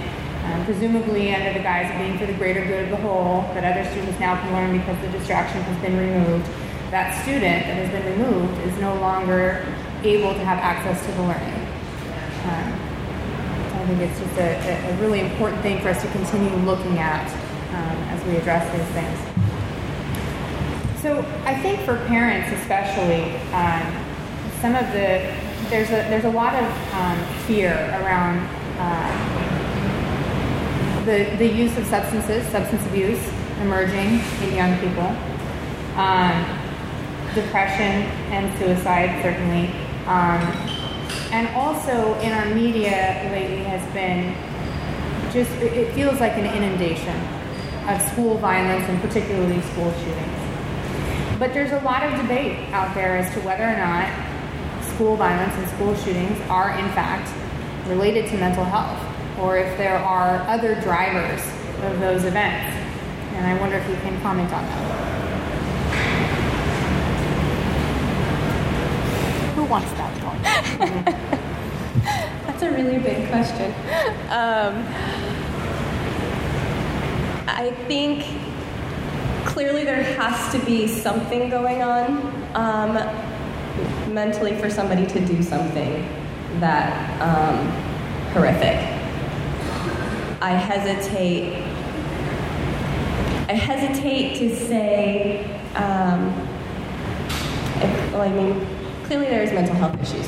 um, 0.45 0.65
presumably 0.65 1.33
under 1.33 1.53
the 1.53 1.63
guise 1.63 1.91
of 1.91 1.97
being 1.99 2.17
for 2.17 2.25
the 2.25 2.33
greater 2.33 2.65
good 2.65 2.85
of 2.85 2.89
the 2.89 2.97
whole, 2.97 3.41
that 3.53 3.63
other 3.63 3.89
students 3.91 4.19
now 4.19 4.35
can 4.41 4.53
learn 4.53 4.77
because 4.77 4.99
the 5.01 5.09
distraction 5.17 5.61
has 5.61 5.81
been 5.81 5.97
removed. 5.97 6.45
That 6.89 7.13
student 7.23 7.65
that 7.65 7.77
has 7.77 7.89
been 7.91 8.19
removed 8.19 8.59
is 8.67 8.77
no 8.79 8.95
longer 8.95 9.65
able 10.03 10.33
to 10.33 10.43
have 10.43 10.57
access 10.57 10.99
to 11.05 11.11
the 11.13 11.21
learning. 11.23 11.61
Um, 12.43 12.73
I 13.81 13.85
think 13.85 14.01
it's 14.01 14.19
just 14.19 14.37
a, 14.37 14.93
a, 14.93 15.01
really 15.01 15.21
important 15.21 15.61
thing 15.61 15.81
for 15.81 15.89
us 15.89 16.01
to 16.01 16.09
continue 16.11 16.55
looking 16.65 16.97
at 16.99 17.25
um, 17.73 17.97
as 18.09 18.23
we 18.25 18.35
address 18.35 18.65
these 18.75 18.87
things. 18.93 19.17
So 21.01 21.19
I 21.45 21.55
think 21.61 21.81
for 21.81 21.97
parents 22.07 22.51
especially, 22.61 23.37
um, 23.53 23.81
some 24.61 24.75
of 24.75 24.85
the 24.93 25.33
there's 25.69 25.89
a 25.89 26.05
there's 26.09 26.25
a 26.25 26.29
lot 26.29 26.53
of 26.53 26.93
um, 26.93 27.17
fear 27.45 27.73
around 28.01 28.39
uh, 28.77 29.60
the 31.05 31.35
the 31.37 31.47
use 31.47 31.75
of 31.77 31.85
substances, 31.85 32.45
substance 32.47 32.85
abuse 32.87 33.21
emerging 33.61 34.19
in 34.43 34.55
young 34.55 34.77
people, 34.79 35.09
um, 35.97 36.33
depression 37.33 38.09
and 38.31 38.57
suicide 38.59 39.21
certainly, 39.21 39.67
um, 40.07 40.41
and 41.31 41.47
also 41.55 42.13
in 42.19 42.31
our 42.31 42.53
media 42.53 43.29
lately 43.31 43.63
has 43.63 43.81
been 43.93 44.33
just 45.31 45.51
it 45.61 45.93
feels 45.93 46.19
like 46.19 46.33
an 46.33 46.45
inundation 46.45 47.15
of 47.87 48.01
school 48.11 48.37
violence 48.37 48.87
and 48.87 49.01
particularly 49.01 49.61
school 49.61 49.91
shootings. 49.93 50.41
But 51.39 51.53
there's 51.53 51.71
a 51.71 51.79
lot 51.79 52.03
of 52.03 52.19
debate 52.21 52.69
out 52.71 52.93
there 52.93 53.17
as 53.17 53.33
to 53.33 53.39
whether 53.41 53.63
or 53.63 53.77
not 53.77 54.07
school 54.93 55.15
violence 55.15 55.53
and 55.55 55.67
school 55.69 55.95
shootings 55.95 56.39
are, 56.49 56.77
in 56.77 56.85
fact, 56.93 57.33
related 57.89 58.27
to 58.27 58.37
mental 58.37 58.63
health, 58.63 59.01
or 59.39 59.57
if 59.57 59.77
there 59.77 59.97
are 59.97 60.41
other 60.47 60.79
drivers 60.81 61.41
of 61.83 61.99
those 61.99 62.23
events. 62.25 62.75
And 63.35 63.45
I 63.47 63.59
wonder 63.59 63.77
if 63.77 63.89
you 63.89 63.95
can 63.95 64.19
comment 64.21 64.51
on 64.53 64.63
that. 64.63 65.11
Who 69.55 69.63
wants 69.63 69.91
that 69.93 70.23
one? 70.23 70.41
That's 72.45 72.63
a 72.63 72.71
really 72.71 72.99
big 72.99 73.27
question. 73.29 73.73
Um, 74.29 74.85
I 77.47 77.71
think 77.87 78.23
clearly 79.45 79.83
there 79.83 80.03
has 80.03 80.51
to 80.53 80.59
be 80.65 80.87
something 80.87 81.49
going 81.49 81.81
on 81.81 82.17
um, 82.55 82.93
mentally 84.13 84.55
for 84.57 84.69
somebody 84.69 85.05
to 85.07 85.25
do 85.25 85.41
something 85.41 86.07
that 86.59 87.19
um, 87.21 87.67
horrific. 88.33 89.00
I 90.41 90.51
hesitate. 90.51 91.63
I 93.47 93.53
hesitate 93.53 94.37
to 94.39 94.55
say. 94.55 95.45
Um, 95.75 96.29
if, 97.77 98.11
well, 98.13 98.21
I 98.21 98.29
mean, 98.29 98.67
clearly 99.03 99.27
there's 99.27 99.51
mental 99.51 99.75
health 99.75 100.01
issues. 100.01 100.27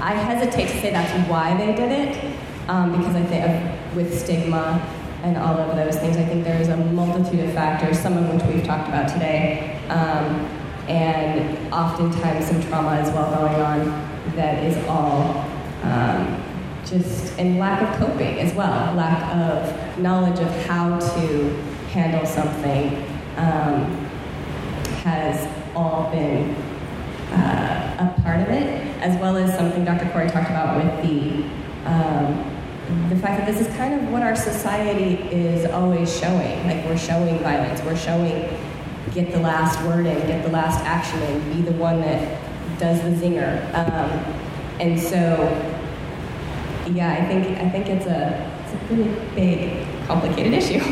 I 0.00 0.12
hesitate 0.12 0.68
to 0.68 0.80
say 0.80 0.90
that's 0.90 1.28
why 1.28 1.56
they 1.56 1.74
did 1.74 1.90
it, 1.90 2.34
um, 2.68 2.96
because 2.96 3.16
I 3.16 3.24
think 3.24 3.96
with 3.96 4.16
stigma 4.16 4.80
and 5.22 5.36
all 5.36 5.58
of 5.58 5.74
those 5.74 5.96
things. 5.96 6.16
I 6.16 6.24
think 6.24 6.44
there 6.44 6.60
is 6.60 6.68
a 6.68 6.76
multitude 6.76 7.40
of 7.40 7.52
factors, 7.54 7.98
some 7.98 8.16
of 8.16 8.32
which 8.32 8.42
we've 8.44 8.64
talked 8.64 8.88
about 8.88 9.08
today, 9.08 9.80
um, 9.88 10.46
and 10.88 11.72
oftentimes 11.72 12.46
some 12.46 12.62
trauma 12.62 12.90
as 12.90 13.12
well 13.12 13.34
going 13.34 13.60
on 13.60 14.36
that 14.36 14.62
is 14.62 14.76
all 14.86 15.44
um, 15.82 16.45
just, 16.86 17.38
and 17.38 17.58
lack 17.58 17.82
of 17.82 17.98
coping 17.98 18.38
as 18.38 18.54
well, 18.54 18.94
lack 18.94 19.34
of 19.34 19.98
knowledge 19.98 20.38
of 20.38 20.48
how 20.66 20.98
to 20.98 21.48
handle 21.90 22.24
something 22.26 22.96
um, 23.36 23.92
has 25.02 25.48
all 25.74 26.10
been 26.10 26.54
uh, 27.32 28.14
a 28.16 28.22
part 28.22 28.40
of 28.40 28.48
it, 28.48 28.86
as 29.00 29.20
well 29.20 29.36
as 29.36 29.54
something 29.56 29.84
Dr. 29.84 30.08
Corey 30.10 30.28
talked 30.28 30.50
about 30.50 30.82
with 30.82 31.08
the 31.08 31.44
um, 31.86 32.52
the 33.08 33.16
fact 33.16 33.38
that 33.38 33.46
this 33.46 33.66
is 33.66 33.76
kind 33.76 33.94
of 33.94 34.12
what 34.12 34.22
our 34.22 34.36
society 34.36 35.14
is 35.34 35.68
always 35.70 36.16
showing. 36.18 36.66
Like 36.66 36.84
we're 36.84 36.96
showing 36.96 37.38
violence, 37.40 37.82
we're 37.82 37.96
showing 37.96 38.48
get 39.12 39.32
the 39.32 39.40
last 39.40 39.80
word 39.86 40.06
in, 40.06 40.26
get 40.26 40.44
the 40.44 40.50
last 40.50 40.84
action 40.84 41.20
in, 41.22 41.52
be 41.52 41.62
the 41.62 41.76
one 41.76 42.00
that 42.00 42.40
does 42.78 43.00
the 43.02 43.08
zinger. 43.10 43.62
Um, 43.74 44.10
and 44.78 45.00
so, 45.00 45.46
yeah, 46.94 47.12
I 47.12 47.26
think 47.26 47.58
I 47.58 47.68
think 47.70 47.86
it's 47.88 48.06
a 48.06 48.62
it's 48.64 48.74
a 48.74 48.86
pretty 48.86 49.04
big, 49.34 50.06
complicated 50.06 50.52
issue. 50.60 50.84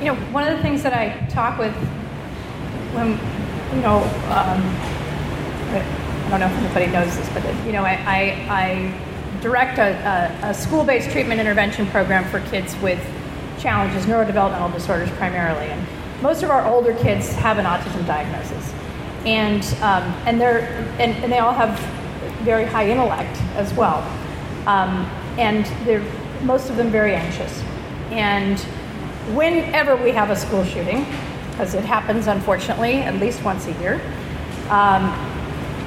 You 0.00 0.06
know, 0.06 0.14
one 0.32 0.46
of 0.46 0.56
the 0.56 0.62
things 0.62 0.82
that 0.82 0.92
I 0.92 1.26
talk 1.26 1.58
with 1.58 1.74
when 2.94 3.10
you 3.74 3.82
know. 3.82 3.98
Um, 4.30 4.94
I 6.24 6.38
don't 6.38 6.40
know 6.40 6.46
if 6.46 6.64
anybody 6.64 6.86
knows 6.86 7.16
this, 7.16 7.28
but 7.34 7.44
you 7.66 7.72
know, 7.72 7.84
I, 7.84 7.92
I, 8.06 8.46
I 8.48 9.40
direct 9.40 9.78
a, 9.78 10.40
a, 10.42 10.50
a 10.50 10.54
school 10.54 10.82
based 10.82 11.10
treatment 11.10 11.38
intervention 11.38 11.86
program 11.88 12.24
for 12.30 12.40
kids 12.50 12.74
with 12.78 12.98
challenges, 13.58 14.06
neurodevelopmental 14.06 14.72
disorders 14.72 15.10
primarily. 15.10 15.66
And 15.66 15.86
most 16.22 16.42
of 16.42 16.50
our 16.50 16.66
older 16.66 16.94
kids 16.94 17.32
have 17.34 17.58
an 17.58 17.66
autism 17.66 18.06
diagnosis. 18.06 18.72
And, 19.26 19.62
um, 19.82 20.02
and, 20.26 20.40
they're, 20.40 20.60
and, 20.98 21.12
and, 21.22 21.32
they 21.32 21.38
all 21.38 21.52
have 21.52 21.78
very 22.42 22.64
high 22.64 22.88
intellect 22.88 23.36
as 23.54 23.72
well. 23.74 24.00
Um, 24.66 25.08
and 25.38 25.64
they're, 25.86 26.04
most 26.42 26.70
of 26.70 26.76
them 26.76 26.90
very 26.90 27.14
anxious. 27.14 27.62
And 28.10 28.58
whenever 29.34 29.96
we 29.96 30.10
have 30.10 30.30
a 30.30 30.36
school 30.36 30.64
shooting, 30.64 31.06
because 31.50 31.74
it 31.74 31.84
happens 31.84 32.26
unfortunately 32.26 32.96
at 32.96 33.14
least 33.14 33.42
once 33.44 33.66
a 33.66 33.72
year, 33.80 34.00
um, 34.68 35.04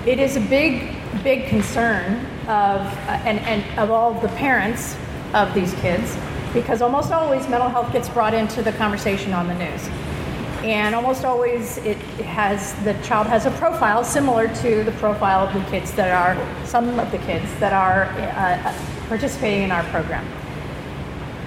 it 0.05 0.19
is 0.19 0.37
a 0.37 0.41
big, 0.41 0.95
big 1.23 1.47
concern 1.47 2.25
of, 2.43 2.81
uh, 2.81 3.21
and, 3.25 3.39
and 3.39 3.79
of 3.79 3.91
all 3.91 4.13
the 4.19 4.29
parents 4.29 4.95
of 5.33 5.53
these 5.53 5.73
kids 5.75 6.17
because 6.53 6.81
almost 6.81 7.11
always 7.11 7.47
mental 7.49 7.69
health 7.69 7.91
gets 7.91 8.09
brought 8.09 8.33
into 8.33 8.61
the 8.61 8.71
conversation 8.73 9.33
on 9.33 9.47
the 9.47 9.53
news. 9.55 9.89
And 10.63 10.95
almost 10.95 11.23
always 11.23 11.77
it 11.79 11.97
has, 12.25 12.73
the 12.83 12.93
child 13.03 13.27
has 13.27 13.45
a 13.45 13.51
profile 13.51 14.03
similar 14.03 14.47
to 14.61 14.83
the 14.83 14.91
profile 14.93 15.47
of 15.47 15.53
the 15.53 15.69
kids 15.69 15.91
that 15.93 16.11
are, 16.11 16.65
some 16.65 16.99
of 16.99 17.11
the 17.11 17.19
kids 17.19 17.45
that 17.59 17.73
are 17.73 18.05
uh, 18.05 18.73
participating 19.07 19.63
in 19.63 19.71
our 19.71 19.83
program. 19.85 20.25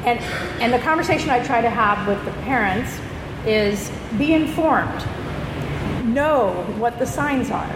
And, 0.04 0.18
and 0.62 0.72
the 0.72 0.78
conversation 0.78 1.30
I 1.30 1.44
try 1.44 1.60
to 1.60 1.70
have 1.70 2.06
with 2.08 2.24
the 2.24 2.32
parents 2.42 2.98
is 3.46 3.90
be 4.18 4.32
informed, 4.32 5.04
know 6.06 6.64
what 6.78 6.98
the 6.98 7.06
signs 7.06 7.50
are, 7.50 7.70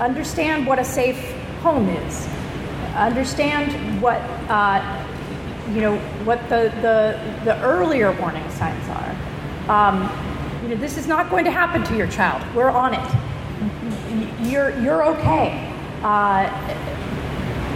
understand 0.00 0.66
what 0.66 0.78
a 0.78 0.84
safe 0.84 1.32
home 1.60 1.88
is, 1.88 2.28
understand 2.94 4.00
what 4.00 4.20
uh, 4.48 5.06
you 5.72 5.80
know 5.80 5.96
what 6.24 6.40
the, 6.48 6.72
the 6.82 7.44
the 7.44 7.60
earlier 7.62 8.12
warning 8.20 8.48
signs 8.50 8.88
are. 8.88 9.16
Um, 9.68 10.02
you 10.62 10.68
know, 10.70 10.80
this 10.80 10.98
is 10.98 11.06
not 11.06 11.30
going 11.30 11.44
to 11.44 11.50
happen 11.50 11.84
to 11.84 11.96
your 11.96 12.08
child. 12.08 12.42
We're 12.54 12.70
on 12.70 12.94
it. 12.94 14.50
You're 14.50 14.78
you're 14.80 15.04
okay. 15.04 15.72
Uh, 16.02 16.48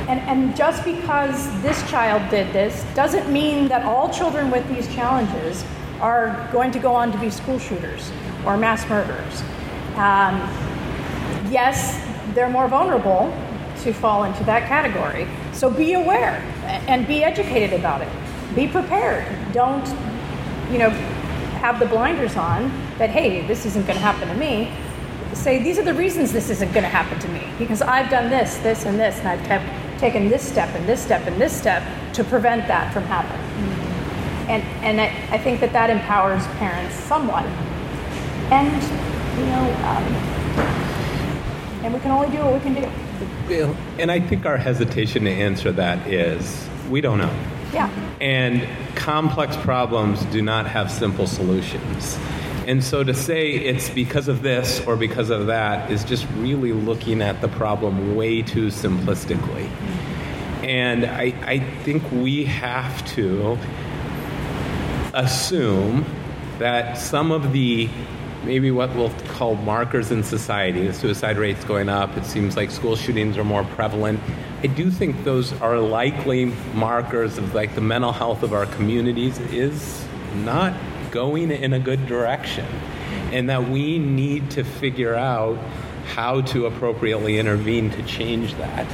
and, 0.09 0.21
and 0.21 0.57
just 0.57 0.85
because 0.85 1.51
this 1.63 1.81
child 1.91 2.31
did 2.31 2.53
this 2.53 2.85
doesn't 2.95 3.33
mean 3.33 3.69
that 3.69 3.85
all 3.85 4.11
children 4.11 4.51
with 4.51 4.67
these 4.69 4.87
challenges 4.95 5.65
are 6.01 6.49
going 6.53 6.71
to 6.73 6.79
go 6.79 6.95
on 6.95 7.11
to 7.11 7.19
be 7.19 7.31
school 7.31 7.59
shooters 7.59 8.11
or 8.45 8.57
mass 8.57 8.87
murderers. 8.89 9.43
Um, 9.97 10.41
yes, 11.51 12.05
they're 12.35 12.51
more 12.51 12.69
vulnerable 12.69 13.33
to 13.83 13.93
fall 13.93 14.25
into 14.25 14.45
that 14.45 14.69
category. 14.69 15.27
So 15.53 15.71
be 15.71 15.95
aware 15.95 16.41
and 16.87 17.07
be 17.07 17.25
educated 17.25 17.79
about 17.79 18.03
it. 18.03 18.09
Be 18.55 18.69
prepared. 18.69 19.27
Don't, 19.53 19.87
you 20.71 20.79
know, 20.79 20.91
have 21.61 21.79
the 21.79 21.87
blinders 21.87 22.37
on 22.37 22.69
that, 22.99 23.09
hey, 23.09 23.47
this 23.47 23.65
isn't 23.65 23.87
going 23.87 23.97
to 23.97 24.05
happen 24.05 24.29
to 24.29 24.35
me. 24.35 24.71
Say, 25.33 25.63
these 25.63 25.79
are 25.79 25.83
the 25.83 25.95
reasons 25.95 26.33
this 26.33 26.51
isn't 26.51 26.73
going 26.73 26.85
to 26.85 26.89
happen 26.91 27.19
to 27.19 27.29
me 27.29 27.43
because 27.59 27.81
I've 27.83 28.11
done 28.11 28.31
this, 28.31 28.57
this, 28.59 28.85
and 28.85 28.99
this, 28.99 29.19
and 29.21 29.29
I've 29.29 29.43
te- 29.43 29.84
taken 29.99 30.29
this 30.29 30.43
step 30.47 30.75
and 30.75 30.87
this 30.89 31.03
step 31.03 31.27
and 31.27 31.41
this 31.41 31.53
step 31.53 31.83
to 32.15 32.25
prevent 32.25 32.67
that 32.69 32.93
from 32.93 33.05
happening. 33.05 33.41
Mm-hmm. 33.41 34.51
And, 34.51 34.63
and 34.85 35.01
I, 35.01 35.35
I, 35.35 35.39
think 35.39 35.61
that 35.61 35.73
that 35.73 35.89
empowers 35.89 36.47
parents 36.59 36.95
somewhat. 36.97 37.45
And, 38.53 38.83
you 39.39 39.47
know, 39.47 39.65
um, 39.89 40.35
and 41.85 41.95
we 41.95 42.01
can 42.01 42.11
only 42.11 42.29
do 42.35 42.43
what 42.45 42.55
we 42.55 42.61
can 42.61 42.75
do. 42.75 43.77
And 43.99 44.11
I 44.11 44.21
think 44.21 44.47
our 44.47 44.57
hesitation 44.57 45.25
to 45.25 45.31
answer 45.31 45.73
that 45.73 46.07
is 46.07 46.69
we 46.91 47.01
don't 47.01 47.19
know. 47.19 47.35
Yeah. 47.73 47.91
And 48.21 48.67
complex 48.97 49.57
problems 49.57 50.25
do 50.27 50.41
not 50.43 50.67
have 50.67 50.91
simple 50.91 51.27
solutions. 51.27 52.19
And 52.67 52.83
so 52.83 53.05
to 53.05 53.13
say 53.13 53.53
it's 53.53 53.91
because 53.91 54.29
of 54.29 54.43
this 54.43 54.81
or 54.87 54.97
because 54.97 55.31
of 55.31 55.47
that 55.49 55.91
is 55.91 56.03
just 56.05 56.27
really 56.37 56.73
looking 56.73 57.21
at 57.21 57.41
the 57.41 57.49
problem 57.49 58.17
way 58.17 58.43
too 58.43 58.69
simplistically. 58.69 59.69
And 60.63 61.05
I, 61.05 61.35
I 61.43 61.59
think 61.83 62.11
we 62.11 62.45
have 62.45 63.07
to 63.15 63.59
assume 65.13 66.07
that 66.59 66.97
some 66.97 67.31
of 67.31 67.53
the 67.53 67.89
maybe 68.45 68.71
what 68.71 68.95
we'll 68.95 69.13
call 69.29 69.55
markers 69.57 70.11
in 70.11 70.23
society. 70.23 70.87
The 70.87 70.93
suicide 70.93 71.39
rate's 71.39 71.65
going 71.65 71.89
up. 71.89 72.17
It 72.17 72.27
seems 72.27 72.57
like 72.57 72.71
school 72.71 72.97
shootings 72.97 73.39
are 73.39 73.45
more 73.45 73.65
prevalent. 73.65 74.21
I 74.63 74.67
do 74.67 74.91
think 74.91 75.25
those 75.25 75.59
are 75.61 75.79
likely 75.79 76.47
markers 76.75 77.39
of 77.39 77.55
like 77.55 77.75
the 77.75 77.81
mental 77.81 78.13
health 78.13 78.43
of 78.43 78.53
our 78.53 78.67
communities 78.67 79.39
is 79.39 80.05
not 80.37 80.75
going 81.15 81.51
in 81.51 81.73
a 81.73 81.79
good 81.79 82.07
direction. 82.07 82.67
and 83.33 83.49
that 83.49 83.69
we 83.69 83.99
need 83.99 84.51
to 84.53 84.63
figure 84.63 85.15
out 85.15 85.57
how 86.15 86.41
to 86.43 86.67
appropriately 86.67 87.39
intervene 87.39 87.91
to 87.91 88.03
change 88.03 88.55
that. 88.55 88.87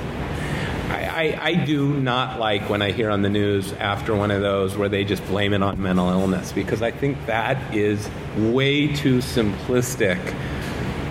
I, 0.91 1.39
I, 1.41 1.55
do 1.55 1.93
not 1.93 2.39
like 2.41 2.71
when 2.71 2.81
I 2.81 2.93
hear 2.93 3.11
on 3.11 3.21
the 3.21 3.29
news 3.29 3.73
after 3.75 4.15
one 4.15 4.31
of 4.31 4.41
those 4.41 4.77
where 4.77 4.89
they 4.89 5.05
just 5.05 5.25
blame 5.27 5.53
it 5.53 5.63
on 5.63 5.83
mental 5.83 6.09
illness 6.09 6.53
because 6.53 6.81
I 6.81 6.91
think 6.91 7.27
that 7.27 7.75
is 7.75 8.09
way 8.39 8.95
too 8.95 9.19
simplistic. 9.19 10.19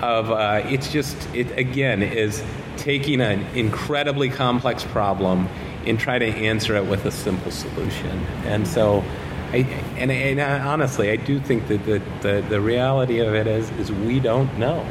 Of 0.01 0.31
uh, 0.31 0.61
it's 0.65 0.91
just 0.91 1.15
it 1.35 1.55
again 1.57 2.01
is 2.01 2.41
taking 2.77 3.21
an 3.21 3.41
incredibly 3.55 4.29
complex 4.29 4.83
problem 4.83 5.47
and 5.85 5.99
try 5.99 6.17
to 6.17 6.25
answer 6.25 6.75
it 6.75 6.85
with 6.85 7.05
a 7.05 7.11
simple 7.11 7.51
solution. 7.51 8.25
And 8.45 8.67
so, 8.67 9.03
I, 9.51 9.57
and, 9.97 10.11
and 10.11 10.39
honestly, 10.39 11.09
I 11.09 11.15
do 11.15 11.39
think 11.39 11.67
that 11.67 11.85
the, 11.85 12.01
the, 12.21 12.45
the, 12.47 12.61
reality 12.61 13.19
of 13.19 13.33
it 13.33 13.47
is, 13.47 13.69
is 13.71 13.91
we 13.91 14.19
don't 14.19 14.57
know. 14.59 14.85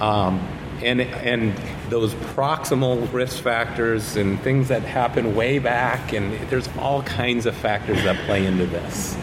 Um, 0.00 0.40
and, 0.82 1.00
and 1.00 1.56
those 1.88 2.14
proximal 2.14 3.12
risk 3.12 3.42
factors 3.42 4.16
and 4.16 4.40
things 4.40 4.68
that 4.68 4.82
happen 4.82 5.34
way 5.34 5.58
back, 5.58 6.12
and 6.12 6.32
there's 6.48 6.68
all 6.78 7.02
kinds 7.02 7.46
of 7.46 7.54
factors 7.54 8.02
that 8.04 8.16
play 8.26 8.46
into 8.46 8.66
this. 8.66 9.16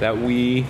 That 0.00 0.18
we 0.18 0.66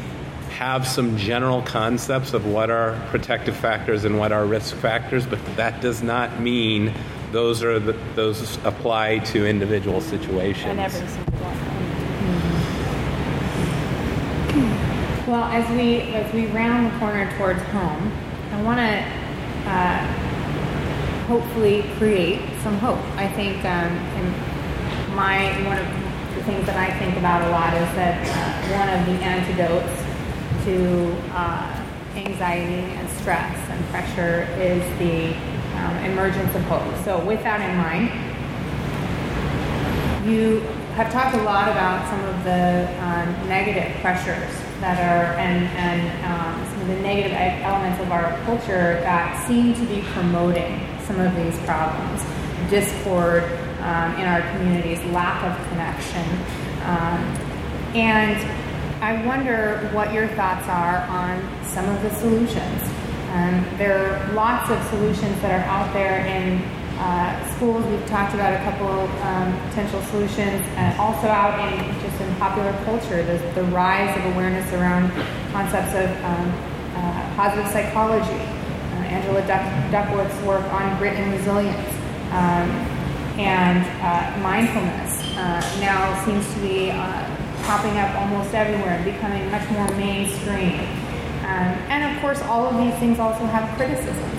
have 0.50 0.86
some 0.86 1.16
general 1.16 1.62
concepts 1.62 2.32
of 2.32 2.46
what 2.46 2.70
are 2.70 2.98
protective 3.08 3.56
factors 3.56 4.04
and 4.04 4.18
what 4.18 4.32
are 4.32 4.46
risk 4.46 4.76
factors, 4.76 5.26
but 5.26 5.44
that 5.56 5.80
does 5.80 6.02
not 6.02 6.40
mean 6.40 6.94
those 7.32 7.62
are 7.64 7.80
the, 7.80 7.92
those 8.14 8.56
apply 8.64 9.18
to 9.18 9.44
individual 9.46 10.00
situations. 10.00 10.66
And 10.66 10.78
every 10.78 11.08
single 11.08 11.34
one. 11.34 11.56
Mm-hmm. 14.54 15.13
Well, 15.26 15.44
as 15.44 15.66
we 15.70 16.02
as 16.12 16.30
we 16.34 16.48
round 16.48 16.92
the 16.92 16.98
corner 16.98 17.32
towards 17.38 17.62
home, 17.72 18.12
I 18.52 18.60
want 18.60 18.78
to 18.78 19.02
uh, 19.70 20.06
hopefully 21.24 21.82
create 21.96 22.42
some 22.60 22.76
hope. 22.76 23.00
I 23.16 23.28
think 23.28 23.64
um, 23.64 25.16
my 25.16 25.48
one 25.64 25.78
of 25.78 25.86
the 26.36 26.44
things 26.44 26.66
that 26.66 26.76
I 26.76 26.92
think 26.98 27.16
about 27.16 27.40
a 27.40 27.48
lot 27.48 27.72
is 27.72 27.88
that 27.96 28.20
uh, 28.20 28.76
one 28.76 28.88
of 28.92 29.06
the 29.06 29.24
antidotes 29.24 29.96
to 30.66 31.16
uh, 31.32 31.72
anxiety 32.16 32.84
and 32.92 33.08
stress 33.08 33.56
and 33.70 33.82
pressure 33.86 34.46
is 34.60 34.82
the 34.98 35.32
um, 35.78 35.96
emergence 36.04 36.54
of 36.54 36.60
hope. 36.64 36.84
So, 37.02 37.24
with 37.24 37.42
that 37.44 37.64
in 37.64 37.78
mind, 37.78 38.12
you 40.30 40.60
have 40.96 41.10
talked 41.10 41.34
a 41.34 41.42
lot 41.44 41.70
about 41.70 42.06
some 42.10 42.22
of 42.26 42.44
the 42.44 42.92
um, 43.02 43.48
negative 43.48 43.90
pressures 44.02 44.63
that 44.80 44.98
are 44.98 45.38
and, 45.38 45.66
and 45.78 46.02
um, 46.24 46.66
some 46.72 46.80
of 46.82 46.88
the 46.88 47.02
negative 47.02 47.32
elements 47.62 48.00
of 48.02 48.10
our 48.10 48.36
culture 48.44 49.00
that 49.00 49.46
seem 49.46 49.74
to 49.74 49.84
be 49.86 50.02
promoting 50.12 50.80
some 51.06 51.20
of 51.20 51.34
these 51.36 51.58
problems 51.64 52.22
discord 52.70 53.42
um, 53.80 54.16
in 54.16 54.26
our 54.26 54.40
communities, 54.56 54.98
lack 55.12 55.42
of 55.44 55.68
connection. 55.68 56.26
Um, 56.82 57.20
and 57.94 58.38
I 59.02 59.24
wonder 59.26 59.90
what 59.92 60.12
your 60.12 60.28
thoughts 60.28 60.66
are 60.68 61.02
on 61.08 61.64
some 61.64 61.88
of 61.88 62.02
the 62.02 62.10
solutions. 62.14 62.82
Um, 63.32 63.66
there 63.78 63.98
are 63.98 64.32
lots 64.32 64.70
of 64.70 64.82
solutions 64.88 65.40
that 65.42 65.50
are 65.50 65.68
out 65.68 65.92
there 65.92 66.24
in 66.26 66.62
uh, 67.04 67.54
schools. 67.54 67.84
We've 67.84 68.06
talked 68.06 68.32
about 68.32 68.54
a 68.54 68.64
couple 68.64 68.88
um, 68.88 69.52
potential 69.68 70.00
solutions, 70.08 70.64
and 70.80 70.98
also 70.98 71.28
out 71.28 71.60
in 71.60 72.00
just 72.00 72.18
in 72.20 72.34
popular 72.36 72.72
culture, 72.84 73.22
the, 73.22 73.36
the 73.54 73.64
rise 73.64 74.16
of 74.16 74.24
awareness 74.34 74.64
around 74.72 75.12
concepts 75.52 75.92
of 75.92 76.08
um, 76.24 76.48
uh, 76.96 77.36
positive 77.36 77.70
psychology. 77.70 78.40
Uh, 78.40 79.12
Angela 79.12 79.46
Duck- 79.46 79.92
Duckworth's 79.92 80.40
work 80.46 80.64
on 80.72 80.96
grit 80.98 81.12
and 81.12 81.30
resilience. 81.32 81.92
Um, 82.32 82.70
and 83.36 83.84
uh, 84.00 84.40
mindfulness 84.40 85.20
uh, 85.36 85.60
now 85.80 86.24
seems 86.24 86.46
to 86.54 86.60
be 86.60 86.90
popping 87.64 87.98
up 87.98 88.14
almost 88.16 88.54
everywhere 88.54 88.96
and 88.96 89.04
becoming 89.04 89.50
much 89.50 89.68
more 89.70 89.88
mainstream. 89.96 90.80
Um, 91.44 91.72
and 91.92 92.16
of 92.16 92.22
course, 92.22 92.40
all 92.42 92.64
of 92.66 92.76
these 92.78 92.94
things 92.98 93.18
also 93.18 93.44
have 93.46 93.68
criticisms. 93.76 94.33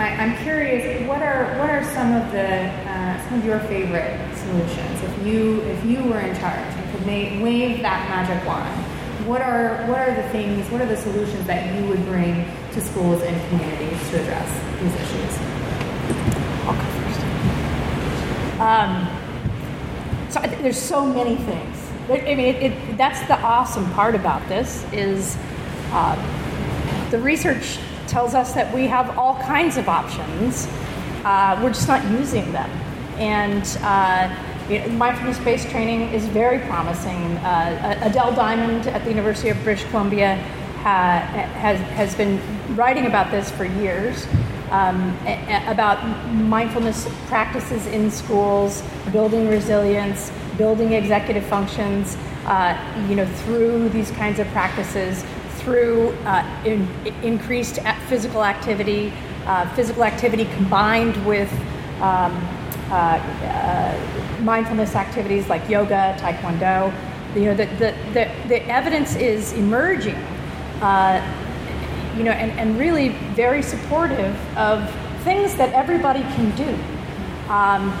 Um, 0.00 0.06
I, 0.06 0.24
am 0.24 0.42
curious, 0.42 1.06
what 1.06 1.20
are 1.22 1.44
what 1.58 1.68
are 1.68 1.84
some 1.84 2.14
of 2.14 2.32
the 2.32 2.48
uh, 2.48 3.28
some 3.28 3.38
of 3.38 3.44
your 3.44 3.60
favorite 3.60 4.18
solutions? 4.34 5.02
If 5.02 5.26
you 5.26 5.60
if 5.60 5.84
you 5.84 6.02
were 6.04 6.20
in 6.20 6.34
charge 6.38 6.56
and 6.56 6.90
could 6.92 7.04
make, 7.04 7.42
wave 7.42 7.82
that 7.82 8.08
magic 8.08 8.46
wand, 8.48 8.86
what 9.28 9.42
are 9.42 9.84
what 9.88 9.98
are 9.98 10.14
the 10.14 10.26
things? 10.30 10.66
What 10.70 10.80
are 10.80 10.86
the 10.86 10.96
solutions 10.96 11.46
that 11.46 11.76
you 11.76 11.86
would 11.88 12.02
bring 12.06 12.46
to 12.72 12.80
schools 12.80 13.20
and 13.22 13.48
communities 13.50 14.10
to 14.10 14.22
address 14.22 14.48
these 14.80 14.94
issues? 14.94 15.38
I'll 16.64 16.74
go 16.74 16.80
first. 17.02 17.20
Um, 18.58 19.06
so 20.30 20.40
there's 20.62 20.80
so 20.80 21.04
many 21.04 21.36
things. 21.36 21.76
I 22.08 22.34
mean, 22.34 22.40
it, 22.40 22.62
it, 22.62 22.96
that's 22.96 23.20
the 23.28 23.38
awesome 23.40 23.88
part 23.92 24.14
about 24.14 24.48
this 24.48 24.82
is 24.94 25.36
uh, 25.92 26.16
the 27.10 27.18
research 27.18 27.78
tells 28.10 28.34
us 28.34 28.52
that 28.52 28.74
we 28.74 28.86
have 28.88 29.16
all 29.16 29.36
kinds 29.36 29.76
of 29.76 29.88
options. 29.88 30.66
Uh, 31.24 31.58
we're 31.62 31.72
just 31.72 31.88
not 31.88 32.04
using 32.10 32.50
them. 32.52 32.68
And 33.16 33.64
uh, 33.82 34.28
you 34.68 34.80
know, 34.80 34.88
mindfulness-based 34.88 35.68
training 35.70 36.12
is 36.12 36.26
very 36.26 36.58
promising. 36.66 37.36
Uh, 37.38 37.98
Adele 38.02 38.34
Diamond 38.34 38.88
at 38.88 39.04
the 39.04 39.10
University 39.10 39.48
of 39.48 39.62
British 39.62 39.84
Columbia 39.90 40.36
ha- 40.82 41.20
has, 41.54 41.78
has 41.90 42.14
been 42.14 42.40
writing 42.74 43.06
about 43.06 43.30
this 43.30 43.50
for 43.50 43.64
years. 43.64 44.26
Um, 44.70 45.16
about 45.66 45.98
mindfulness 46.32 47.08
practices 47.26 47.88
in 47.88 48.08
schools, 48.08 48.84
building 49.10 49.48
resilience, 49.48 50.30
building 50.56 50.92
executive 50.92 51.44
functions, 51.44 52.16
uh, 52.46 52.78
you 53.08 53.16
know, 53.16 53.26
through 53.26 53.88
these 53.88 54.12
kinds 54.12 54.38
of 54.38 54.46
practices 54.48 55.24
through 55.60 56.10
uh, 56.24 56.62
in, 56.64 56.88
increased 57.22 57.78
physical 58.08 58.44
activity, 58.44 59.12
uh, 59.46 59.68
physical 59.74 60.04
activity 60.04 60.44
combined 60.56 61.16
with 61.26 61.50
um, 62.00 62.32
uh, 62.90 62.94
uh, 62.94 64.40
mindfulness 64.42 64.94
activities 64.94 65.48
like 65.48 65.68
yoga, 65.68 66.16
taekwondo. 66.18 66.92
You 67.34 67.44
know, 67.46 67.54
the, 67.54 67.66
the, 67.66 67.94
the, 68.12 68.48
the 68.48 68.66
evidence 68.66 69.14
is 69.14 69.52
emerging, 69.52 70.16
uh, 70.82 71.22
you 72.16 72.24
know, 72.24 72.32
and, 72.32 72.50
and 72.58 72.78
really 72.78 73.10
very 73.34 73.62
supportive 73.62 74.34
of 74.56 74.90
things 75.22 75.54
that 75.56 75.72
everybody 75.72 76.20
can 76.20 76.50
do. 76.56 77.52
Um, 77.52 77.96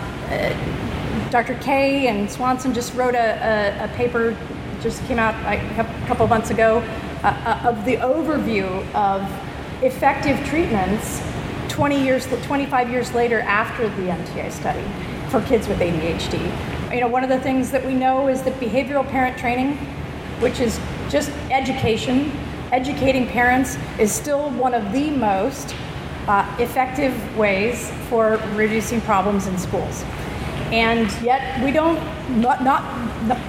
Dr. 1.30 1.54
Kay 1.56 2.08
and 2.08 2.28
Swanson 2.28 2.74
just 2.74 2.94
wrote 2.94 3.14
a, 3.14 3.18
a, 3.18 3.84
a 3.84 3.88
paper, 3.96 4.36
just 4.80 5.04
came 5.04 5.18
out 5.18 5.34
a 5.46 6.06
couple 6.06 6.24
of 6.24 6.30
months 6.30 6.50
ago, 6.50 6.82
uh, 7.22 7.60
uh, 7.64 7.68
of 7.68 7.84
the 7.84 7.96
overview 7.96 8.66
of 8.94 9.22
effective 9.82 10.42
treatments 10.46 11.22
20 11.68 12.02
years, 12.02 12.26
25 12.26 12.90
years 12.90 13.12
later 13.12 13.40
after 13.40 13.88
the 13.90 14.02
MTA 14.02 14.50
study 14.50 14.84
for 15.30 15.42
kids 15.42 15.68
with 15.68 15.78
ADHD. 15.78 16.94
You 16.94 17.00
know, 17.00 17.08
one 17.08 17.22
of 17.22 17.28
the 17.28 17.38
things 17.40 17.70
that 17.70 17.84
we 17.84 17.94
know 17.94 18.28
is 18.28 18.42
that 18.42 18.54
behavioral 18.54 19.06
parent 19.06 19.38
training, 19.38 19.76
which 20.40 20.60
is 20.60 20.80
just 21.08 21.30
education, 21.50 22.32
educating 22.72 23.26
parents, 23.26 23.76
is 23.98 24.10
still 24.12 24.50
one 24.50 24.74
of 24.74 24.92
the 24.92 25.10
most 25.10 25.74
uh, 26.26 26.56
effective 26.58 27.14
ways 27.36 27.90
for 28.08 28.36
reducing 28.54 29.00
problems 29.02 29.46
in 29.46 29.58
schools. 29.58 30.04
And 30.72 31.10
yet, 31.22 31.62
we 31.64 31.70
don't, 31.70 31.98
not, 32.40 32.62
not, 32.62 32.82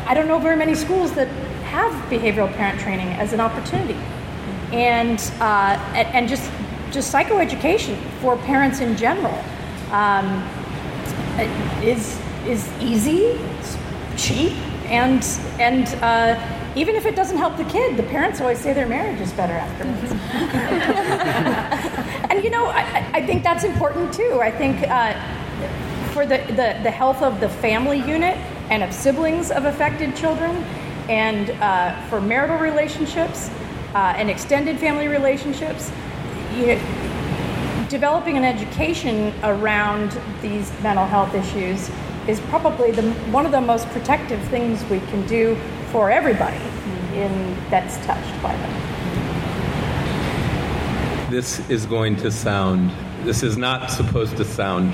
I 0.07 0.13
don't 0.13 0.28
know 0.28 0.39
very 0.39 0.57
many 0.57 0.76
schools 0.76 1.13
that 1.13 1.30
have 1.72 1.93
behavioral 2.09 2.53
parent 2.53 2.80
training 2.82 3.07
as 3.13 3.34
an 3.34 3.39
opportunity, 3.39 3.97
and 4.74 5.19
uh, 5.39 5.78
and 5.93 6.28
just 6.28 6.51
just 6.91 7.13
psychoeducation 7.13 7.97
for 8.19 8.36
parents 8.38 8.82
in 8.82 8.97
general 8.97 9.38
um, 9.91 10.43
is 11.82 12.19
is 12.45 12.69
easy, 12.82 13.39
cheap, 14.17 14.53
and 14.86 15.24
and. 15.59 15.88
Uh, 16.03 16.57
even 16.74 16.95
if 16.95 17.05
it 17.05 17.17
doesn't 17.17 17.38
help 17.38 17.57
the 17.57 17.65
kid, 17.65 17.97
the 17.97 18.03
parents 18.03 18.39
always 18.39 18.57
say 18.57 18.72
their 18.72 18.88
marriage 18.88 19.19
is 19.19 19.34
better 19.34 19.51
afterwards. 19.51 20.11
and 22.32 22.41
you 22.41 22.49
know, 22.49 22.67
I, 22.67 23.11
I, 23.13 23.26
think 23.26 23.43
that's 23.43 23.65
important 23.65 24.13
too. 24.13 24.39
I 24.41 24.51
think 24.51 24.88
uh, 24.88 25.13
for 26.13 26.26
the, 26.26 26.38
the, 26.47 26.80
the 26.82 26.91
health 26.91 27.22
of 27.22 27.41
the 27.41 27.49
family 27.49 27.99
unit 27.99 28.38
and 28.69 28.84
of 28.84 28.93
siblings 28.93 29.51
of 29.51 29.65
affected 29.65 30.15
children, 30.15 30.63
and 31.12 31.49
uh, 31.62 32.01
for 32.07 32.22
marital 32.22 32.57
relationships 32.57 33.49
uh, 33.93 34.14
and 34.16 34.30
extended 34.30 34.80
family 34.80 35.09
relationships, 35.09 35.91
you 36.55 36.68
know, 36.68 37.88
developing 37.89 38.38
an 38.38 38.45
education 38.45 39.34
around 39.43 40.18
these 40.41 40.72
mental 40.82 41.05
health 41.05 41.36
issues 41.36 41.91
is 42.30 42.39
probably 42.49 42.91
the, 42.91 43.01
one 43.30 43.45
of 43.45 43.51
the 43.51 43.59
most 43.59 43.89
protective 43.89 44.41
things 44.43 44.86
we 44.86 44.99
can 45.12 45.28
do 45.28 45.57
for 45.91 46.09
everybody 46.09 46.55
in, 47.14 47.57
that's 47.70 47.97
touched 48.05 48.41
by 48.41 48.55
them. 48.55 48.72
this 51.30 51.59
is 51.70 51.86
going 51.86 52.16
to 52.16 52.32
sound, 52.32 52.89
this 53.26 53.43
is 53.43 53.57
not 53.57 53.91
supposed 53.91 54.38
to 54.38 54.45
sound 54.45 54.93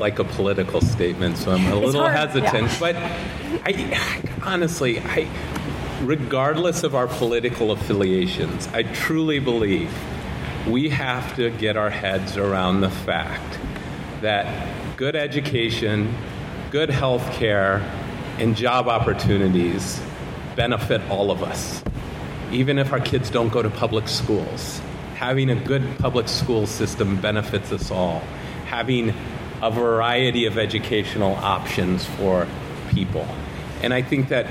like 0.00 0.18
a 0.18 0.24
political 0.24 0.80
statement, 0.80 1.36
so 1.36 1.52
I'm 1.52 1.66
a 1.70 1.76
little 1.76 2.00
hard, 2.00 2.14
hesitant. 2.14 2.68
yeah. 2.68 2.78
But 2.80 2.96
I, 3.64 4.22
honestly, 4.44 4.98
I, 5.00 5.28
regardless 6.02 6.82
of 6.82 6.94
our 6.94 7.06
political 7.06 7.70
affiliations, 7.70 8.66
I 8.68 8.82
truly 8.82 9.38
believe 9.38 9.92
we 10.66 10.88
have 10.88 11.36
to 11.36 11.50
get 11.50 11.76
our 11.76 11.90
heads 11.90 12.36
around 12.36 12.80
the 12.80 12.90
fact 12.90 13.58
that 14.22 14.96
good 14.96 15.16
education, 15.16 16.14
good 16.70 16.90
health 16.90 17.30
care, 17.32 17.78
and 18.38 18.56
job 18.56 18.88
opportunities 18.88 20.00
benefit 20.56 21.00
all 21.10 21.30
of 21.30 21.42
us, 21.42 21.82
even 22.50 22.78
if 22.78 22.92
our 22.92 23.00
kids 23.00 23.30
don't 23.30 23.50
go 23.50 23.62
to 23.62 23.70
public 23.70 24.08
schools. 24.08 24.80
Having 25.14 25.50
a 25.50 25.54
good 25.54 25.82
public 25.98 26.28
school 26.28 26.66
system 26.66 27.20
benefits 27.20 27.72
us 27.72 27.90
all. 27.90 28.20
Having 28.66 29.14
a 29.62 29.70
variety 29.70 30.46
of 30.46 30.58
educational 30.58 31.34
options 31.34 32.04
for 32.04 32.46
people. 32.90 33.26
And 33.82 33.94
I 33.94 34.02
think 34.02 34.28
that 34.28 34.46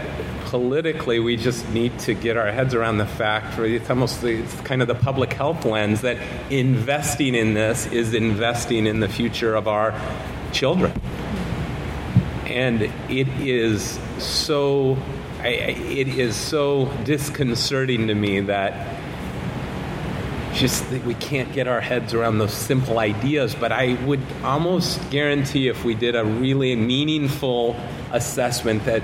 politically, 0.45 1.20
we 1.20 1.38
just 1.38 1.70
need 1.70 1.97
to 1.99 2.16
get 2.16 2.36
our 2.36 2.51
heads 2.51 2.74
around 2.74 2.97
the 2.97 3.05
fact, 3.05 3.60
it's 3.60 3.89
almost 3.89 4.24
it's 4.24 4.55
kind 4.62 4.82
of 4.82 4.88
the 4.88 4.95
public 4.95 5.34
health 5.34 5.66
lens, 5.66 6.01
that 6.01 6.18
investing 6.49 7.36
in 7.36 7.53
this 7.53 7.86
is 7.88 8.14
investing 8.14 8.88
in 8.88 8.99
the 8.99 9.10
future 9.10 9.55
of 9.55 9.68
our 9.68 9.93
children. 10.51 10.91
And 12.47 12.82
it 13.10 13.28
is 13.39 13.99
so, 14.18 14.97
I- 15.41 15.47
it 15.47 16.07
is 16.07 16.36
so 16.36 16.91
disconcerting 17.03 18.07
to 18.07 18.16
me 18.16 18.39
that 18.41 18.99
just 20.60 20.89
that 20.89 21.05
we 21.05 21.14
can't 21.16 21.51
get 21.53 21.70
our 21.70 21.80
heads 21.80 22.14
around 22.14 22.38
those 22.38 22.53
simple 22.53 22.99
ideas. 22.99 23.55
But 23.55 23.72
I 23.72 23.93
would 24.03 24.22
almost 24.43 25.10
guarantee 25.10 25.70
if 25.70 25.86
we 25.86 25.95
did 25.95 26.18
a 26.18 26.26
really 26.26 26.76
meaningful 26.76 27.78
assessment 28.12 28.84
that 28.84 29.01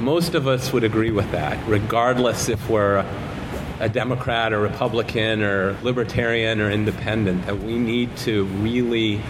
most 0.00 0.34
of 0.34 0.48
us 0.48 0.72
would 0.72 0.84
agree 0.84 1.10
with 1.10 1.30
that, 1.32 1.58
regardless 1.68 2.48
if 2.48 2.70
we're 2.70 3.04
a 3.78 3.90
Democrat 3.90 4.54
or 4.54 4.60
Republican 4.60 5.42
or 5.42 5.76
Libertarian 5.82 6.62
or 6.62 6.70
Independent, 6.70 7.44
that 7.44 7.58
we 7.58 7.78
need 7.78 8.16
to 8.18 8.44
really 8.44 9.20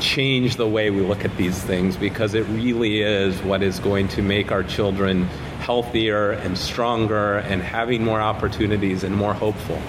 change 0.00 0.56
the 0.56 0.66
way 0.66 0.88
we 0.88 1.02
look 1.02 1.26
at 1.26 1.36
these 1.36 1.62
things 1.62 1.94
because 1.98 2.32
it 2.32 2.44
really 2.44 3.02
is 3.02 3.38
what 3.42 3.62
is 3.62 3.78
going 3.80 4.08
to 4.08 4.22
make 4.22 4.50
our 4.50 4.62
children 4.62 5.28
healthier 5.60 6.32
and 6.32 6.56
stronger 6.56 7.38
and 7.38 7.62
having 7.62 8.04
more 8.04 8.20
opportunities 8.20 9.04
and 9.04 9.14
more 9.14 9.34
hopeful. 9.34 9.80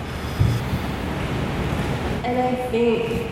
And 2.24 2.38
I 2.40 2.56
think 2.70 3.32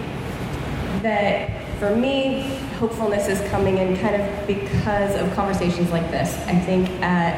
that 1.04 1.60
for 1.80 1.96
me, 1.96 2.42
hopefulness 2.80 3.28
is 3.28 3.40
coming 3.50 3.78
in 3.78 3.98
kind 3.98 4.22
of 4.22 4.48
because 4.48 5.16
of 5.16 5.34
conversations 5.36 5.92
like 5.92 6.10
this. 6.12 6.36
I 6.48 6.56
think 6.60 6.90
at 7.02 7.38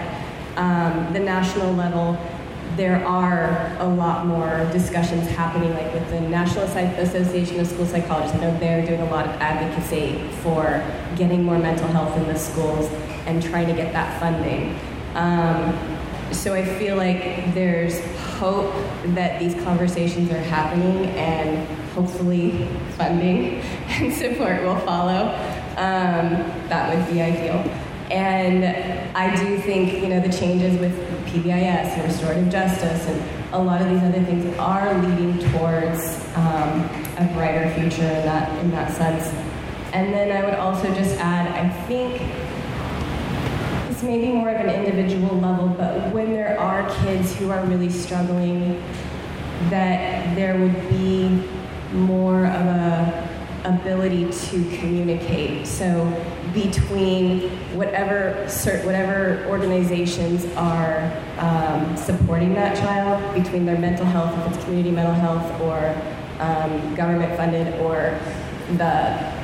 um, 0.58 1.14
the 1.14 1.20
national 1.20 1.74
level, 1.74 2.18
there 2.76 3.06
are 3.06 3.76
a 3.80 3.88
lot 3.88 4.26
more 4.26 4.68
discussions 4.72 5.28
happening, 5.30 5.74
like 5.74 5.94
with 5.94 6.10
the 6.10 6.22
National 6.22 6.64
Association 6.64 7.60
of 7.60 7.68
School 7.68 7.86
Psychologists. 7.86 8.38
I 8.38 8.42
know 8.42 8.58
they're 8.60 8.86
doing 8.86 9.02
a 9.02 9.12
lot 9.12 9.26
of 9.26 9.32
advocacy 9.42 10.28
for 10.42 10.84
getting 11.18 11.44
more 11.44 11.60
mental 11.60 11.88
health 11.88 12.16
in 12.18 12.28
the 12.28 12.38
schools 12.38 12.90
and 13.26 13.44
trying 13.44 13.68
to 13.68 13.74
get 13.74 13.94
that 13.94 14.20
funding. 14.20 14.80
Um, 15.16 15.78
so 16.32 16.54
I 16.54 16.64
feel 16.64 16.96
like 16.96 17.54
there's 17.54 18.00
hope 18.40 18.74
that 19.16 19.40
these 19.40 19.54
conversations 19.64 20.32
are 20.32 20.40
happening 20.40 21.10
and 21.12 21.68
hopefully 21.90 22.68
funding 22.98 23.60
and 23.90 24.14
support 24.14 24.64
will 24.64 24.80
follow. 24.80 25.28
Um, 25.78 26.34
that 26.70 26.96
would 26.96 27.14
be 27.14 27.22
ideal. 27.22 27.60
And 28.12 29.16
I 29.16 29.36
do 29.36 29.58
think, 29.60 29.94
you 29.94 30.08
know, 30.08 30.20
the 30.20 30.32
changes 30.32 30.80
with 30.80 30.94
PBIS 31.28 31.98
and 31.98 32.04
restorative 32.04 32.50
justice 32.50 33.08
and 33.08 33.54
a 33.54 33.62
lot 33.62 33.82
of 33.82 33.90
these 33.90 34.02
other 34.02 34.24
things 34.24 34.58
are 34.58 34.94
leading 35.02 35.38
towards 35.52 36.16
um, 36.36 36.90
a 37.18 37.30
brighter 37.34 37.70
future 37.74 38.04
in 38.04 38.26
that, 38.26 38.64
in 38.64 38.72
that 38.72 38.92
sense. 38.92 39.28
And 39.94 40.14
then 40.14 40.32
I 40.32 40.46
would 40.46 40.56
also 40.56 40.94
just 40.94 41.18
add, 41.18 41.48
I 41.48 41.70
think 41.88 42.22
maybe 44.04 44.32
more 44.32 44.50
of 44.50 44.60
an 44.60 44.70
individual 44.70 45.38
level, 45.40 45.68
but 45.70 46.14
when 46.14 46.32
there 46.32 46.60
are 46.60 46.90
kids 47.04 47.36
who 47.36 47.52
are 47.52 47.64
really 47.66 47.90
struggling, 47.90 48.82
that 49.70 50.36
there 50.36 50.58
would 50.60 50.90
be 50.90 51.44
more 51.94 52.46
of 52.46 52.66
a 52.66 53.32
ability 53.64 54.26
to 54.32 54.78
communicate. 54.78 55.68
So 55.68 56.06
between 56.54 57.50
whatever 57.78 58.44
cert, 58.48 58.84
whatever 58.86 59.46
organizations 59.48 60.46
are 60.56 61.12
um, 61.38 61.96
supporting 61.96 62.54
that 62.56 62.76
child, 62.78 63.34
between 63.36 63.66
their 63.66 63.78
mental 63.78 64.06
health, 64.06 64.36
if 64.40 64.56
it's 64.56 64.64
community 64.64 64.92
mental 64.92 65.14
health 65.14 65.62
or 65.62 65.96
um, 66.40 66.96
government 66.96 67.36
funded, 67.38 67.80
or 67.82 68.20
the 68.78 69.42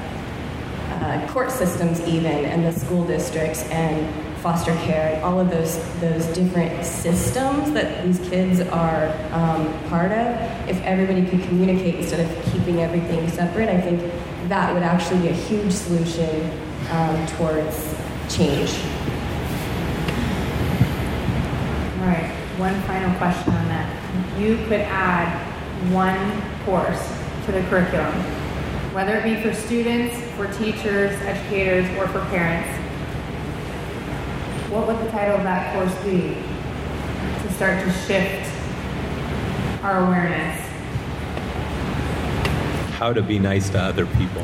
uh, 0.96 1.28
court 1.32 1.52
systems 1.52 2.02
even 2.08 2.46
and 2.46 2.66
the 2.66 2.72
school 2.72 3.06
districts 3.06 3.64
and 3.70 4.27
foster 4.42 4.74
care 4.86 5.14
and 5.16 5.24
all 5.24 5.40
of 5.40 5.50
those 5.50 5.78
those 6.00 6.26
different 6.28 6.86
systems 6.86 7.72
that 7.74 8.04
these 8.04 8.20
kids 8.30 8.62
are 8.62 9.08
um, 9.32 9.72
part 9.90 10.12
of 10.12 10.70
if 10.70 10.82
everybody 10.84 11.26
could 11.26 11.42
communicate 11.44 11.96
instead 11.96 12.20
of 12.20 12.46
keeping 12.52 12.82
everything 12.82 13.28
separate 13.30 13.70
i 13.70 13.80
think 13.80 14.00
that 14.48 14.74
would 14.74 14.84
actually 14.84 15.20
be 15.22 15.28
a 15.30 15.34
huge 15.34 15.72
solution 15.72 16.52
um, 16.92 17.26
towards 17.28 17.96
change 18.30 18.80
All 21.98 22.14
right, 22.14 22.32
one 22.58 22.80
final 22.84 23.14
question 23.18 23.52
on 23.54 23.68
that. 23.68 24.40
You 24.40 24.56
could 24.68 24.82
add 24.82 25.28
one 25.92 26.42
course 26.64 27.12
to 27.46 27.52
the 27.52 27.62
curriculum, 27.64 28.14
whether 28.94 29.18
it 29.18 29.24
be 29.24 29.42
for 29.42 29.54
students, 29.54 30.16
for 30.38 30.48
teachers, 30.54 31.12
educators, 31.24 31.86
or 31.98 32.08
for 32.08 32.22
parents. 32.26 32.70
What 34.70 34.86
would 34.86 35.00
the 35.00 35.10
title 35.12 35.38
of 35.38 35.44
that 35.44 35.74
course 35.74 35.96
be 36.04 36.36
to 37.42 37.54
start 37.54 37.82
to 37.86 37.92
shift 38.06 38.52
our 39.82 40.06
awareness? 40.06 40.60
How 42.98 43.14
to 43.14 43.22
be 43.22 43.40
nice 43.40 43.70
to 43.70 43.80
other 43.80 44.06
people. 44.06 44.44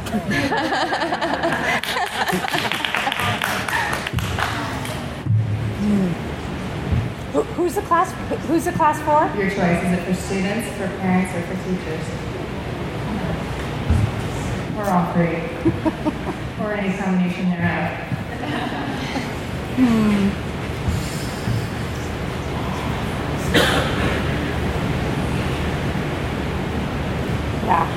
Who, 7.34 7.42
who's 7.42 7.76
the 7.76 7.82
class? 7.82 8.14
Who's 8.48 8.64
the 8.64 8.72
class 8.72 9.00
for? 9.00 9.26
Your 9.38 9.50
choice. 9.50 9.84
Is 9.84 9.92
it 9.92 10.06
for 10.06 10.14
students, 10.14 10.70
for 10.78 10.88
parents, 11.00 11.36
or 11.36 11.42
for 11.52 11.56
teachers? 11.68 12.06
Or 14.78 14.86
all 14.90 15.12
three? 15.12 16.64
or 16.64 16.74
any 16.76 16.98
combination 16.98 17.50
thereof? 17.50 18.14
Hmm. 19.76 20.30
Yeah. 27.66 27.88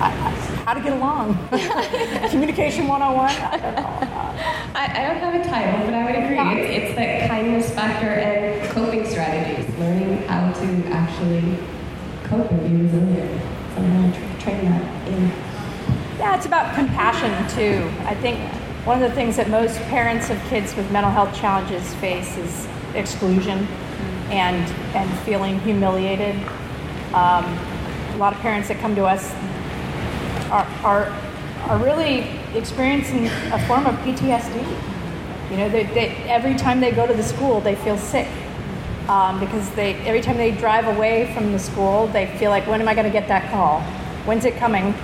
I, 0.00 0.06
I, 0.06 0.30
how 0.64 0.74
to 0.74 0.80
get 0.80 0.92
along? 0.92 1.38
Communication 2.30 2.88
101? 2.88 3.30
I 3.30 3.56
don't 3.58 3.74
know. 3.76 4.08
I, 4.74 4.90
I 4.92 5.06
don't 5.06 5.18
have 5.18 5.34
a 5.34 5.44
title, 5.48 5.84
but 5.86 5.94
I 5.94 6.04
would 6.04 6.16
agree. 6.16 6.62
It's, 6.62 6.88
it's 6.88 6.96
that 6.96 7.28
kindness 7.28 7.70
factor 7.72 8.08
and 8.08 8.68
coping 8.70 9.06
strategies, 9.06 9.72
learning 9.78 10.22
how 10.22 10.52
to 10.52 10.84
actually 10.88 11.58
cope 12.24 12.50
and 12.50 12.60
be 12.68 12.82
resilient. 12.82 13.40
So 13.74 13.82
I'm 13.82 14.00
going 14.00 14.12
to 14.12 14.40
train 14.42 14.64
that 14.64 15.08
in. 15.08 15.28
Yeah, 16.18 16.36
it's 16.36 16.46
about 16.46 16.74
compassion 16.74 17.30
too. 17.54 17.88
I 18.04 18.16
think 18.16 18.40
one 18.88 19.02
of 19.02 19.10
the 19.10 19.14
things 19.14 19.36
that 19.36 19.50
most 19.50 19.78
parents 19.82 20.30
of 20.30 20.42
kids 20.44 20.74
with 20.74 20.90
mental 20.90 21.12
health 21.12 21.36
challenges 21.36 21.94
face 21.96 22.38
is 22.38 22.66
exclusion 22.94 23.58
and 24.30 24.64
and 24.96 25.18
feeling 25.26 25.60
humiliated. 25.60 26.34
Um, 27.12 27.44
a 27.44 28.16
lot 28.16 28.32
of 28.32 28.38
parents 28.38 28.68
that 28.68 28.78
come 28.80 28.94
to 28.94 29.04
us 29.04 29.30
are, 30.50 30.64
are 30.84 31.04
are 31.64 31.84
really 31.84 32.30
experiencing 32.54 33.26
a 33.52 33.62
form 33.66 33.84
of 33.84 33.94
PTSD. 33.96 34.56
You 35.50 35.56
know, 35.58 35.68
they, 35.68 35.84
they, 35.84 36.08
every 36.24 36.54
time 36.54 36.80
they 36.80 36.90
go 36.90 37.06
to 37.06 37.12
the 37.12 37.22
school, 37.22 37.60
they 37.60 37.74
feel 37.74 37.98
sick 37.98 38.26
um, 39.10 39.38
because 39.38 39.68
they 39.72 39.96
every 40.06 40.22
time 40.22 40.38
they 40.38 40.52
drive 40.52 40.86
away 40.96 41.30
from 41.34 41.52
the 41.52 41.58
school, 41.58 42.06
they 42.06 42.26
feel 42.38 42.50
like, 42.50 42.66
when 42.66 42.80
am 42.80 42.88
I 42.88 42.94
going 42.94 43.04
to 43.04 43.12
get 43.12 43.28
that 43.28 43.50
call? 43.50 43.82
When's 44.24 44.46
it 44.46 44.56
coming? 44.56 44.94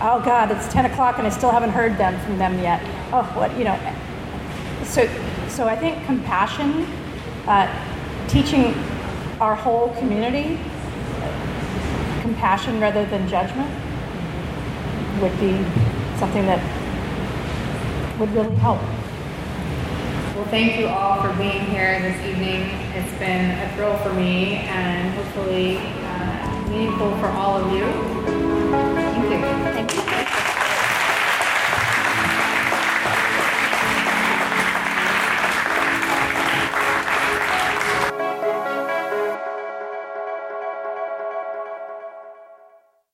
Oh 0.00 0.22
God, 0.24 0.52
it's 0.52 0.72
10 0.72 0.84
o'clock 0.86 1.18
and 1.18 1.26
I 1.26 1.30
still 1.30 1.50
haven't 1.50 1.70
heard 1.70 1.98
them 1.98 2.20
from 2.24 2.38
them 2.38 2.56
yet. 2.60 2.80
Oh, 3.12 3.22
what 3.34 3.56
you 3.58 3.64
know? 3.64 3.78
So, 4.84 5.06
so 5.48 5.68
I 5.68 5.76
think 5.76 6.04
compassion, 6.06 6.86
uh, 7.46 7.68
teaching 8.28 8.74
our 9.38 9.54
whole 9.54 9.90
community, 9.96 10.58
compassion 12.22 12.80
rather 12.80 13.04
than 13.06 13.28
judgment 13.28 13.68
would 15.20 15.38
be 15.40 15.52
something 16.18 16.46
that 16.46 16.60
would 18.18 18.32
really 18.32 18.54
help. 18.56 18.80
Well, 20.34 20.46
thank 20.46 20.78
you 20.78 20.88
all 20.88 21.20
for 21.20 21.32
being 21.34 21.66
here 21.66 22.00
this 22.00 22.16
evening. 22.26 22.62
It's 22.94 23.12
been 23.18 23.50
a 23.50 23.74
thrill 23.76 23.96
for 23.98 24.14
me 24.14 24.54
and 24.56 25.14
hopefully 25.14 25.76
uh, 25.76 26.68
meaningful 26.70 27.16
for 27.18 27.26
all 27.28 27.56
of 27.56 27.72
you. 27.72 27.84
Thank 29.12 29.30
you. 29.30 29.40
Thank 29.72 29.94
you. 29.94 30.01